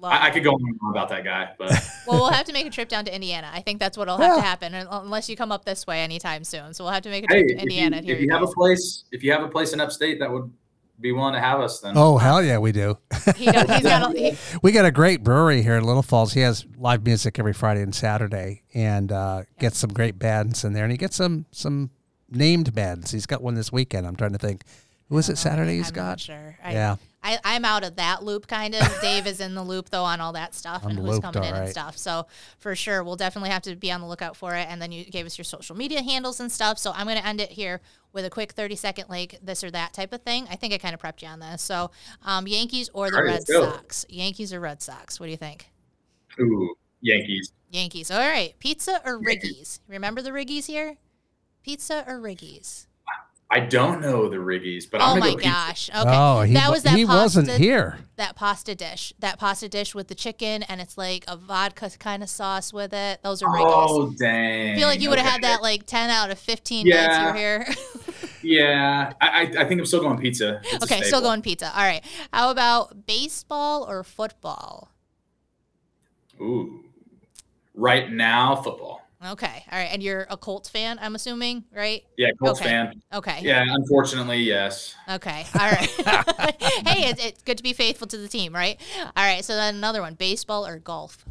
Love 0.00 0.12
I, 0.12 0.26
I 0.26 0.30
could 0.30 0.44
go 0.44 0.50
on 0.50 0.60
and 0.62 0.78
on 0.82 0.90
about 0.90 1.08
that 1.08 1.24
guy, 1.24 1.52
but 1.58 1.70
Well, 2.06 2.20
we'll 2.20 2.30
have 2.30 2.44
to 2.46 2.52
make 2.52 2.66
a 2.66 2.70
trip 2.70 2.88
down 2.88 3.04
to 3.06 3.14
Indiana. 3.14 3.50
I 3.52 3.60
think 3.62 3.80
that's 3.80 3.96
what'll 3.96 4.18
have 4.18 4.36
to 4.36 4.42
happen, 4.42 4.74
unless 4.74 5.28
you 5.28 5.36
come 5.36 5.50
up 5.50 5.64
this 5.64 5.86
way 5.86 6.02
anytime 6.02 6.44
soon. 6.44 6.74
So 6.74 6.84
we'll 6.84 6.92
have 6.92 7.02
to 7.04 7.08
make 7.10 7.24
a 7.30 7.34
hey, 7.34 7.40
trip 7.44 7.48
to 7.48 7.54
if 7.54 7.58
you, 7.62 7.62
Indiana. 7.62 7.96
and 7.96 8.04
hear 8.06 8.14
if 8.14 8.20
you 8.20 8.30
have 8.30 8.42
a 8.42 8.46
place, 8.46 9.04
if 9.10 9.22
you 9.22 9.32
have 9.32 9.42
a 9.42 9.48
place 9.48 9.72
in 9.72 9.80
upstate 9.80 10.20
that 10.20 10.30
would 10.30 10.52
be 11.00 11.12
willing 11.12 11.32
to 11.34 11.40
have 11.40 11.60
us, 11.60 11.80
then 11.80 11.94
Oh 11.96 12.16
hell 12.18 12.42
yeah, 12.42 12.58
we 12.58 12.72
do. 12.72 12.98
he 13.36 13.46
does, 13.46 13.68
he's 13.70 13.82
got 13.82 14.14
a, 14.14 14.18
he, 14.18 14.36
We 14.62 14.72
got 14.72 14.84
a 14.84 14.90
great 14.90 15.22
brewery 15.24 15.62
here 15.62 15.76
in 15.76 15.84
Little 15.84 16.02
Falls. 16.02 16.32
He 16.34 16.40
has 16.40 16.64
live 16.78 17.04
music 17.04 17.38
every 17.38 17.52
Friday 17.52 17.82
and 17.82 17.94
Saturday, 17.94 18.62
and 18.74 19.10
uh, 19.12 19.42
gets 19.58 19.78
some 19.78 19.92
great 19.92 20.18
bands 20.18 20.64
in 20.64 20.72
there, 20.74 20.84
and 20.84 20.92
he 20.92 20.98
gets 20.98 21.16
some 21.16 21.46
some 21.52 21.90
named 22.30 22.74
bands. 22.74 23.10
He's 23.12 23.26
got 23.26 23.42
one 23.42 23.54
this 23.54 23.72
weekend. 23.72 24.06
I'm 24.06 24.16
trying 24.16 24.32
to 24.32 24.38
think. 24.38 24.62
Who 25.08 25.18
is 25.18 25.28
it 25.28 25.38
Saturday? 25.38 25.76
He's 25.76 25.88
I'm 25.88 25.94
got. 25.94 26.06
not 26.08 26.20
sure. 26.20 26.58
I, 26.64 26.72
Yeah. 26.72 26.96
I, 27.26 27.38
I'm 27.42 27.64
out 27.64 27.82
of 27.82 27.96
that 27.96 28.22
loop 28.22 28.46
kind 28.46 28.74
of. 28.74 28.82
Dave 29.02 29.26
is 29.26 29.40
in 29.40 29.56
the 29.56 29.62
loop 29.64 29.90
though 29.90 30.04
on 30.04 30.20
all 30.20 30.32
that 30.34 30.54
stuff 30.54 30.82
I'm 30.84 30.90
and 30.90 30.98
who's 31.00 31.08
looped, 31.08 31.22
coming 31.24 31.42
in 31.42 31.54
and 31.54 31.68
stuff. 31.68 31.98
So 31.98 32.26
for 32.58 32.76
sure, 32.76 33.02
we'll 33.02 33.16
definitely 33.16 33.50
have 33.50 33.62
to 33.62 33.74
be 33.74 33.90
on 33.90 34.00
the 34.00 34.06
lookout 34.06 34.36
for 34.36 34.54
it. 34.54 34.68
And 34.70 34.80
then 34.80 34.92
you 34.92 35.04
gave 35.04 35.26
us 35.26 35.36
your 35.36 35.44
social 35.44 35.74
media 35.76 36.02
handles 36.02 36.38
and 36.38 36.52
stuff. 36.52 36.78
So 36.78 36.92
I'm 36.94 37.06
going 37.06 37.18
to 37.18 37.26
end 37.26 37.40
it 37.40 37.50
here 37.50 37.80
with 38.12 38.24
a 38.24 38.30
quick 38.30 38.52
30 38.52 38.76
second 38.76 39.08
like 39.08 39.40
this 39.42 39.64
or 39.64 39.72
that 39.72 39.92
type 39.92 40.12
of 40.12 40.22
thing. 40.22 40.46
I 40.48 40.54
think 40.54 40.72
I 40.72 40.78
kind 40.78 40.94
of 40.94 41.02
prepped 41.02 41.22
you 41.22 41.28
on 41.28 41.40
this. 41.40 41.62
So 41.62 41.90
um, 42.24 42.46
Yankees 42.46 42.90
or 42.94 43.10
the 43.10 43.16
All 43.16 43.24
right, 43.24 43.32
Red 43.32 43.46
go. 43.48 43.70
Sox? 43.72 44.06
Yankees 44.08 44.52
or 44.52 44.60
Red 44.60 44.80
Sox? 44.80 45.18
What 45.18 45.26
do 45.26 45.32
you 45.32 45.36
think? 45.36 45.66
ooh, 46.38 46.76
Yankees. 47.00 47.52
Yankees. 47.70 48.10
All 48.10 48.20
right. 48.20 48.54
Pizza 48.60 49.02
or 49.04 49.20
Riggies? 49.20 49.80
Remember 49.88 50.22
the 50.22 50.30
Riggies 50.30 50.66
here? 50.66 50.96
Pizza 51.64 52.04
or 52.06 52.20
Riggies? 52.20 52.86
I 53.48 53.60
don't 53.60 54.00
know 54.00 54.28
the 54.28 54.38
Riggies, 54.38 54.90
but 54.90 55.00
Oh 55.00 55.04
I'm 55.04 55.20
my 55.20 55.26
gonna 55.28 55.30
go 55.32 55.36
pizza. 55.38 55.50
gosh. 55.50 55.90
Okay. 55.90 56.02
Oh, 56.04 56.42
he, 56.42 56.54
that 56.54 56.68
was 56.68 56.82
that 56.82 56.96
he 56.96 57.04
wasn't 57.04 57.48
here. 57.48 57.98
that 58.16 58.34
pasta 58.34 58.74
dish, 58.74 59.12
that 59.20 59.38
pasta 59.38 59.68
dish 59.68 59.94
with 59.94 60.08
the 60.08 60.16
chicken, 60.16 60.64
and 60.64 60.80
it's 60.80 60.98
like 60.98 61.24
a 61.28 61.36
vodka 61.36 61.90
kind 62.00 62.24
of 62.24 62.28
sauce 62.28 62.72
with 62.72 62.92
it. 62.92 63.20
Those 63.22 63.42
are 63.42 63.48
Riggies. 63.48 63.64
Oh 63.88 64.10
dang! 64.18 64.72
I 64.72 64.76
feel 64.76 64.88
like 64.88 65.00
you 65.00 65.10
would 65.10 65.20
have 65.20 65.30
had 65.30 65.42
that 65.44 65.62
like 65.62 65.86
ten 65.86 66.10
out 66.10 66.30
of 66.30 66.40
fifteen 66.40 66.88
nights 66.88 67.16
you 67.18 67.22
Yeah. 67.22 67.30
were 67.32 67.38
here. 67.38 67.66
Yeah, 68.42 69.12
I, 69.20 69.26
I, 69.26 69.40
I 69.40 69.64
think 69.64 69.80
I'm 69.80 69.86
still 69.86 70.00
going 70.02 70.18
pizza. 70.18 70.60
It's 70.64 70.84
okay, 70.84 71.02
still 71.02 71.20
going 71.20 71.42
pizza. 71.42 71.66
All 71.76 71.82
right. 71.84 72.04
How 72.32 72.50
about 72.52 73.04
baseball 73.04 73.82
or 73.90 74.04
football? 74.04 74.92
Ooh, 76.40 76.84
right 77.74 78.12
now 78.12 78.54
football. 78.56 79.05
Okay. 79.24 79.64
All 79.72 79.78
right. 79.78 79.88
And 79.92 80.02
you're 80.02 80.26
a 80.28 80.36
Colts 80.36 80.68
fan, 80.68 80.98
I'm 81.00 81.14
assuming, 81.14 81.64
right? 81.74 82.02
Yeah, 82.18 82.28
Colts 82.38 82.60
Okay. 82.60 82.68
fan. 82.68 83.02
Okay. 83.14 83.38
Yeah, 83.42 83.64
unfortunately, 83.66 84.40
yes. 84.42 84.94
Okay. 85.08 85.46
All 85.58 85.70
right. 85.70 85.88
hey, 86.86 87.08
it's, 87.10 87.24
it's 87.24 87.42
good 87.42 87.56
to 87.56 87.62
be 87.62 87.72
faithful 87.72 88.06
to 88.08 88.18
the 88.18 88.28
team, 88.28 88.54
right? 88.54 88.78
All 89.04 89.10
right. 89.16 89.44
So 89.44 89.54
then 89.54 89.76
another 89.76 90.02
one 90.02 90.14
baseball 90.14 90.66
or 90.66 90.78
golf? 90.78 91.24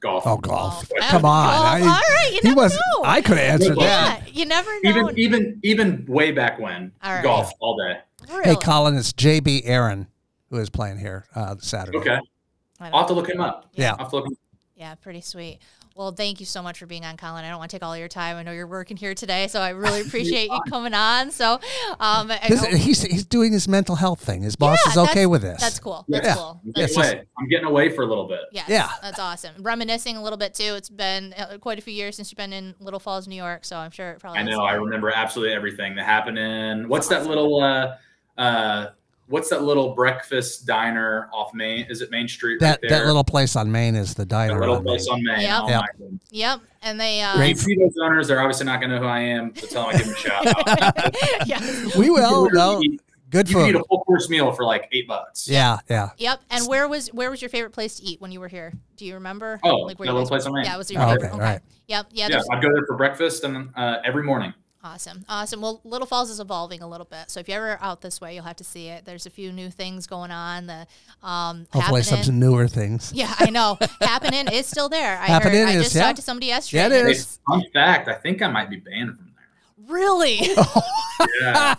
Golf. 0.00 0.24
Oh, 0.26 0.36
golf. 0.36 0.88
Golf. 0.88 1.10
Come 1.10 1.24
on. 1.24 1.48
Golf. 1.50 1.66
I- 1.66 1.80
All 1.80 1.86
right. 1.86 2.30
You 2.32 2.40
he 2.42 2.48
never 2.48 2.60
was. 2.62 2.74
know. 2.74 3.04
I 3.04 3.20
could 3.22 3.38
have 3.38 3.60
answered 3.60 3.76
Yeah. 3.78 3.86
that. 3.86 4.22
yeah. 4.26 4.32
You 4.40 4.46
never 4.46 4.70
know. 4.82 5.10
Even 5.10 5.18
even 5.18 5.60
even 5.62 6.06
way 6.06 6.32
back 6.32 6.58
when, 6.58 6.90
All 7.02 7.12
right. 7.14 7.22
golf 7.22 7.50
all 7.60 7.76
day. 7.78 8.00
Really? 8.28 8.44
Hey, 8.50 8.56
Colin, 8.56 8.96
it's 8.96 9.12
JB 9.12 9.62
Aaron 9.64 10.08
who 10.50 10.56
is 10.58 10.68
playing 10.68 10.98
here 10.98 11.26
uh, 11.34 11.54
Saturday. 11.58 11.98
Okay, 11.98 12.10
I 12.80 12.84
don't 12.84 12.92
I'll 12.94 12.98
have 13.00 13.08
to 13.08 13.14
look 13.14 13.28
him 13.30 13.40
up. 13.40 13.70
Yeah. 13.74 13.92
I'll 13.92 13.98
have 13.98 14.10
to 14.10 14.16
look 14.16 14.26
him 14.26 14.36
Yeah, 14.76 14.94
pretty 14.96 15.20
sweet. 15.20 15.60
Well, 15.96 16.10
thank 16.10 16.40
you 16.40 16.46
so 16.46 16.60
much 16.60 16.80
for 16.80 16.86
being 16.86 17.04
on, 17.04 17.16
Colin. 17.16 17.44
I 17.44 17.48
don't 17.50 17.58
want 17.58 17.70
to 17.70 17.76
take 17.76 17.84
all 17.84 17.96
your 17.96 18.08
time. 18.08 18.36
I 18.36 18.42
know 18.42 18.50
you're 18.50 18.66
working 18.66 18.96
here 18.96 19.14
today, 19.14 19.46
so 19.46 19.60
I 19.60 19.70
really 19.70 20.00
appreciate 20.06 20.50
you 20.50 20.60
coming 20.68 20.92
on. 20.92 21.30
So, 21.30 21.60
um, 22.00 22.28
This- 22.48 22.64
I- 22.64 22.76
he's 22.76 23.02
he's 23.02 23.24
doing 23.24 23.52
his 23.52 23.68
mental 23.68 23.94
health 23.94 24.18
thing. 24.20 24.42
His 24.42 24.56
boss 24.56 24.76
Yeah, 24.86 24.90
is 24.90 24.98
okay 25.10 25.26
with 25.26 25.42
this. 25.42 25.60
that's 25.60 25.78
cool. 25.78 26.04
That's 26.08 26.26
Yeah. 26.26 26.34
cool. 26.34 26.60
I'm 26.64 26.72
That's 26.74 26.96
getting 26.96 27.12
away. 27.18 27.24
I'm 27.38 27.48
getting 27.48 27.66
away 27.66 27.88
for 27.90 28.02
a 28.02 28.06
little 28.06 28.26
bit. 28.26 28.40
Yes, 28.50 28.68
Yeah. 28.68 28.88
that's 29.02 29.20
awesome. 29.20 29.54
Reminiscing 29.62 30.16
a 30.16 30.22
little 30.22 30.36
bit 30.36 30.52
too. 30.54 30.74
It's 30.74 30.88
been 30.90 31.32
uh, 31.34 31.58
quite 31.58 31.78
a 31.78 31.82
few 31.82 31.94
years 31.94 32.16
since 32.16 32.32
you've 32.32 32.38
been 32.38 32.52
in 32.52 32.74
Little 32.80 32.98
Falls, 33.00 33.28
New 33.28 33.36
York, 33.36 33.64
so 33.64 33.76
I'm 33.76 33.92
sure 33.92 34.10
it 34.10 34.18
probably. 34.18 34.40
I 34.40 34.42
is. 34.42 34.48
know. 34.48 34.62
I 34.64 34.72
remember 34.72 35.12
absolutely 35.12 35.54
everything 35.54 35.94
that 35.94 36.06
happened 36.06 36.38
in 36.40 36.88
what's 36.88 37.06
that 37.06 37.24
little 37.26 37.62
uh 37.62 37.96
uh 38.36 38.86
what's 39.26 39.48
that 39.50 39.62
little 39.62 39.94
breakfast 39.94 40.66
diner 40.66 41.28
off 41.32 41.54
Main? 41.54 41.86
Is 41.88 42.00
it 42.02 42.10
Main 42.10 42.28
Street? 42.28 42.60
that 42.60 42.70
right 42.70 42.80
there? 42.82 42.90
that 43.00 43.06
little 43.06 43.24
place 43.24 43.56
on 43.56 43.70
Main 43.70 43.94
is 43.94 44.14
the 44.14 44.22
That 44.22 44.28
diner. 44.28 44.58
little 44.60 44.76
on 44.76 44.84
Main. 44.84 44.92
place 44.94 45.08
on 45.08 45.22
Main. 45.24 45.40
Yep. 45.40 45.60
Oh 45.64 45.68
Yep. 45.68 45.82
Yep, 46.30 46.60
and 46.82 47.00
they. 47.00 47.20
Uh, 47.22 47.30
If 47.32 47.36
Great. 47.36 47.48
you 47.50 47.56
see 47.56 47.74
those 47.76 47.94
owners, 48.02 48.28
they're 48.28 48.40
obviously 48.40 48.66
not 48.66 48.80
going 48.80 48.90
to 48.90 48.96
know 48.96 49.02
who 49.02 49.08
I 49.08 49.20
am. 49.20 49.54
So 49.56 49.66
tell 49.66 49.86
them 49.90 49.94
I 49.94 49.98
give 49.98 50.06
them 50.06 50.14
a 50.14 50.18
shout 50.18 50.46
out. 50.46 51.46
yeah. 51.46 51.60
We 51.98 52.10
will. 52.10 52.46
can 52.46 52.54
No, 52.54 52.68
literally 52.70 52.86
eat- 52.86 53.00
good 53.30 53.48
You 53.48 53.56
can 53.56 53.66
eat 53.70 53.74
a 53.74 53.82
full 53.88 54.00
course 54.04 54.28
meal 54.28 54.52
for 54.52 54.64
like 54.64 54.88
eight 54.92 55.08
bucks. 55.08 55.48
Yeah, 55.48 55.78
yeah. 55.90 56.10
Yep. 56.18 56.40
And 56.50 56.66
where 56.68 56.86
was 56.88 57.08
where 57.08 57.30
was 57.30 57.40
your 57.42 57.48
favorite 57.48 57.72
place 57.72 57.96
to 57.96 58.04
eat 58.04 58.20
when 58.20 58.30
you 58.32 58.40
were 58.40 58.48
here? 58.48 58.72
Do 58.96 59.04
you 59.06 59.14
remember? 59.14 59.58
Oh, 59.64 59.78
like 59.78 59.98
where 59.98 60.06
that 60.06 60.12
little 60.12 60.28
place 60.28 60.44
on 60.46 60.52
Main. 60.52 60.64
Yeah, 60.64 60.74
it 60.74 60.78
was 60.78 60.90
your 60.90 61.02
Oh, 61.02 61.06
favorite. 61.08 61.24
okay, 61.28 61.32
all 61.34 61.40
right. 61.40 61.60
Yep. 61.88 62.06
Yeah. 62.12 62.28
Yeah, 62.30 62.40
I'd 62.52 62.62
go 62.62 62.68
there 62.72 62.84
for 62.86 62.96
breakfast 62.96 63.44
and 63.44 63.70
uh, 63.76 63.98
every 64.04 64.22
morning. 64.22 64.54
Awesome. 64.84 65.24
Awesome. 65.30 65.62
Well, 65.62 65.80
Little 65.82 66.06
Falls 66.06 66.28
is 66.28 66.40
evolving 66.40 66.82
a 66.82 66.86
little 66.86 67.06
bit. 67.06 67.30
So 67.30 67.40
if 67.40 67.48
you're 67.48 67.56
ever 67.56 67.82
out 67.82 68.02
this 68.02 68.20
way, 68.20 68.34
you'll 68.34 68.44
have 68.44 68.56
to 68.56 68.64
see 68.64 68.88
it. 68.88 69.06
There's 69.06 69.24
a 69.24 69.30
few 69.30 69.50
new 69.50 69.70
things 69.70 70.06
going 70.06 70.30
on. 70.30 70.66
The 70.66 70.86
um 71.22 71.66
Hopefully, 71.72 72.02
some 72.02 72.18
happening. 72.18 72.40
newer 72.40 72.68
things. 72.68 73.10
Yeah, 73.14 73.34
I 73.38 73.48
know. 73.48 73.78
happening 74.02 74.46
is 74.52 74.66
still 74.66 74.90
there. 74.90 75.18
I 75.18 75.26
Happening 75.26 75.60
heard. 75.66 75.68
I 75.70 75.74
just 75.82 75.94
yeah. 75.94 76.02
talked 76.02 76.16
to 76.16 76.22
somebody 76.22 76.48
yesterday. 76.48 76.82
Yeah, 76.82 76.86
it 77.06 77.10
it's- 77.10 77.38
Fun 77.48 77.64
fact: 77.72 78.08
I 78.08 78.14
think 78.14 78.42
I 78.42 78.48
might 78.48 78.68
be 78.68 78.76
banned 78.76 79.16
from 79.16 79.24
there. 79.24 79.33
Really? 79.88 80.40
Yeah. 81.40 81.74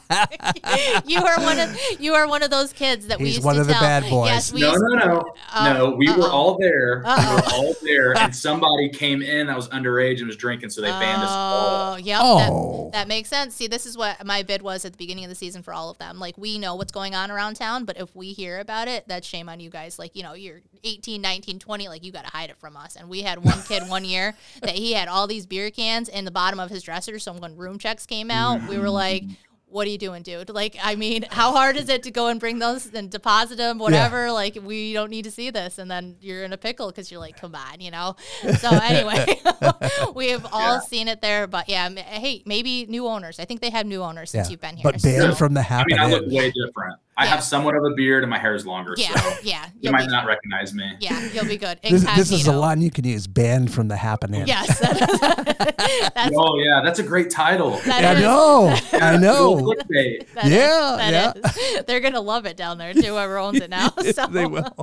you 1.06 1.20
are 1.20 1.40
one 1.42 1.60
of 1.60 1.78
you 2.00 2.14
are 2.14 2.28
one 2.28 2.42
of 2.44 2.50
those 2.50 2.72
kids 2.74 3.08
that 3.08 3.20
we 3.20 3.26
He's 3.26 3.36
used 3.36 3.46
one 3.46 3.56
to 3.56 3.62
of 3.62 3.68
the 3.68 3.74
bad 3.74 4.10
boys. 4.10 4.30
Yes, 4.30 4.54
we 4.54 4.62
no, 4.62 4.72
used, 4.72 4.84
no, 4.84 4.96
no, 4.96 5.34
Uh, 5.54 5.74
no. 5.74 5.92
We 5.92 6.08
were 6.08 6.24
uh-oh. 6.24 6.32
all 6.32 6.58
there. 6.58 7.02
We 7.04 7.10
Uh-oh. 7.12 7.36
were 7.36 7.42
all 7.54 7.76
there, 7.84 8.18
and 8.18 8.36
somebody 8.48 8.90
came 8.90 9.22
in 9.22 9.48
that 9.48 9.56
was 9.56 9.68
underage 9.70 10.20
and 10.20 10.28
was 10.28 10.38
drinking, 10.38 10.70
so 10.70 10.82
they 10.82 10.90
banned 10.90 11.22
us 11.22 11.30
all. 11.30 11.94
Oh, 11.94 11.96
yep. 11.98 12.20
Oh. 12.22 12.90
That, 12.92 13.00
that 13.00 13.08
makes 13.08 13.30
sense. 13.30 13.56
See, 13.56 13.68
this 13.68 13.86
is 13.86 13.98
what 13.98 14.26
my 14.26 14.44
bid 14.44 14.62
was 14.62 14.86
at 14.86 14.94
the 14.94 14.98
beginning 14.98 15.26
of 15.26 15.30
the 15.30 15.36
season 15.36 15.64
for 15.64 15.74
all 15.74 15.90
of 15.90 15.98
them. 15.98 16.20
Like, 16.20 16.38
we 16.38 16.58
know 16.58 16.76
what's 16.76 16.92
going 16.92 17.14
on 17.14 17.30
around 17.30 17.56
town, 17.56 17.86
but 17.86 17.98
if 17.98 18.16
we 18.16 18.34
hear 18.34 18.60
about 18.60 18.88
it, 18.88 19.06
that's 19.08 19.28
shame 19.28 19.50
on 19.50 19.60
you 19.60 19.70
guys. 19.70 20.00
Like, 20.00 20.16
you 20.16 20.24
know, 20.24 20.34
you're 20.34 20.62
18, 20.84 21.22
19, 21.22 21.60
20, 21.60 21.88
like, 21.88 22.04
you 22.04 22.12
got 22.12 22.26
to 22.26 22.32
hide 22.32 22.50
it 22.50 22.58
from 22.58 22.78
us. 22.78 22.96
And 22.96 23.10
we 23.10 23.22
had 23.22 23.44
one 23.44 23.62
kid 23.64 23.84
one 23.90 24.06
year 24.06 24.34
that 24.62 24.72
he 24.76 24.94
had 24.94 25.08
all 25.08 25.28
these 25.28 25.46
beer 25.46 25.72
cans 25.72 26.10
in 26.10 26.26
the 26.26 26.32
bottom 26.32 26.60
of 26.60 26.70
his 26.70 26.84
dresser. 26.84 27.20
So 27.20 27.34
I'm 27.34 27.42
when 27.42 27.56
room 27.56 27.78
checks 27.96 28.06
came 28.06 28.30
out, 28.30 28.68
we 28.68 28.78
were 28.78 28.90
like, 28.90 29.24
what 29.68 29.88
are 29.88 29.90
you 29.90 29.98
doing, 29.98 30.22
dude? 30.22 30.50
Like, 30.50 30.76
I 30.82 30.96
mean, 30.96 31.26
how 31.30 31.52
hard 31.52 31.76
is 31.78 31.90
it 31.90 32.04
to 32.04 32.12
go 32.12 32.28
and 32.28 32.40
bring 32.40 32.60
those 32.60 32.94
and 32.94 33.10
deposit 33.10 33.58
them, 33.58 33.78
whatever? 33.78 34.32
Like, 34.32 34.58
we 34.62 34.94
don't 34.94 35.10
need 35.10 35.24
to 35.26 35.32
see 35.32 35.50
this. 35.50 35.78
And 35.80 35.90
then 35.92 36.16
you're 36.22 36.44
in 36.44 36.54
a 36.54 36.58
pickle 36.58 36.88
because 36.88 37.10
you're 37.12 37.20
like, 37.20 37.40
come 37.40 37.56
on, 37.56 37.80
you 37.82 37.92
know? 37.92 38.16
So, 38.60 38.70
anyway, 38.84 39.40
we 40.16 40.30
have 40.30 40.46
all 40.52 40.76
Yeah. 40.76 40.80
seen 40.82 41.08
it 41.08 41.22
there. 41.22 41.48
But 41.48 41.68
yeah, 41.70 41.86
m- 41.86 41.98
hey, 41.98 42.42
maybe 42.46 42.86
new 42.86 43.08
owners. 43.08 43.40
I 43.40 43.46
think 43.46 43.60
they 43.62 43.70
have 43.72 43.86
new 43.86 44.02
owners 44.02 44.32
since 44.32 44.48
Yeah. 44.48 44.52
you've 44.52 44.62
been 44.62 44.78
here. 44.78 44.84
But 44.92 45.02
banned 45.02 45.34
so- 45.34 45.36
from 45.36 45.54
the 45.54 45.62
I 45.70 45.84
mean, 45.86 46.00
I 46.00 46.06
look 46.08 46.26
way 46.28 46.52
different. 46.52 46.96
I 47.18 47.24
Yeah. 47.24 47.30
have 47.32 47.44
somewhat 47.46 47.76
of 47.76 47.84
a 47.86 47.96
beard, 47.96 48.24
and 48.24 48.30
my 48.30 48.38
hair 48.38 48.56
is 48.56 48.66
longer, 48.66 48.94
Yeah, 48.98 49.16
so 49.16 49.38
yeah. 49.44 49.66
you 49.80 49.90
might 49.92 50.02
be, 50.06 50.08
not 50.12 50.26
recognize 50.26 50.74
me. 50.74 50.98
yeah, 51.00 51.18
you'll 51.34 51.46
be 51.46 51.56
good. 51.56 51.80
This, 51.82 52.04
this 52.16 52.30
is 52.32 52.46
a 52.48 52.52
line 52.52 52.82
you 52.82 52.92
can 52.92 53.06
use. 53.06 53.26
Banned 53.26 53.74
from 53.74 53.88
the 53.88 53.96
Happening. 53.96 54.46
Yes. 54.46 54.80
that's, 54.80 56.36
Oh 56.36 56.58
yeah, 56.60 56.82
that's 56.84 57.00
a 57.00 57.04
great 57.04 57.30
title. 57.30 57.78
that 57.86 58.18
I 58.18 58.20
know. 58.20 58.76
I 58.94 59.16
Little 59.16 59.58
know. 59.62 59.64
clickbait. 59.74 60.28
That 60.34 60.46
is- 60.46 60.52
Yeah, 60.52 60.98
that 60.98 61.38
is. 61.58 61.86
They're 61.86 62.00
gonna 62.02 62.20
love 62.22 62.46
it 62.46 62.58
down 62.58 62.78
there 62.78 62.94
too. 62.94 63.02
Whoever 63.16 63.38
owns 63.38 63.62
it 63.62 63.70
now, 63.70 63.90
so 64.14 64.28
They 64.28 64.46
will. 64.46 64.76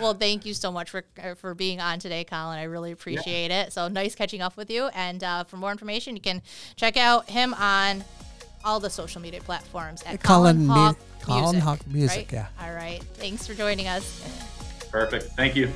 Well, 0.00 0.14
thank 0.14 0.46
you 0.46 0.54
so 0.54 0.72
much 0.72 0.88
for 0.90 1.04
uh, 1.22 1.34
for 1.34 1.54
being 1.54 1.80
on 1.80 1.98
today, 1.98 2.24
Colin. 2.24 2.58
I 2.58 2.64
really 2.64 2.92
appreciate 2.92 3.50
it. 3.50 3.72
So 3.72 3.88
nice 3.88 4.14
catching 4.14 4.40
up 4.40 4.56
with 4.56 4.70
you. 4.70 4.86
And 4.94 5.22
uh, 5.22 5.44
for 5.44 5.56
more 5.58 5.70
information, 5.70 6.16
you 6.16 6.22
can 6.22 6.40
check 6.76 6.96
out 6.96 7.28
him 7.28 7.52
on 7.54 8.04
all 8.64 8.80
the 8.80 8.90
social 8.90 9.20
media 9.20 9.40
platforms 9.40 10.02
at 10.02 10.22
Colin 10.22 10.56
Colin, 10.56 10.66
Mu- 10.66 10.72
Hawk 10.74 10.98
Colin 11.22 11.42
Music. 11.52 11.62
Hawk 11.62 11.86
Music, 11.86 12.16
right? 12.16 12.32
yeah. 12.32 12.46
All 12.66 12.74
right. 12.74 13.02
Thanks 13.14 13.46
for 13.46 13.54
joining 13.54 13.88
us. 13.88 14.22
Perfect. 14.90 15.24
Thank 15.36 15.56
you. 15.56 15.70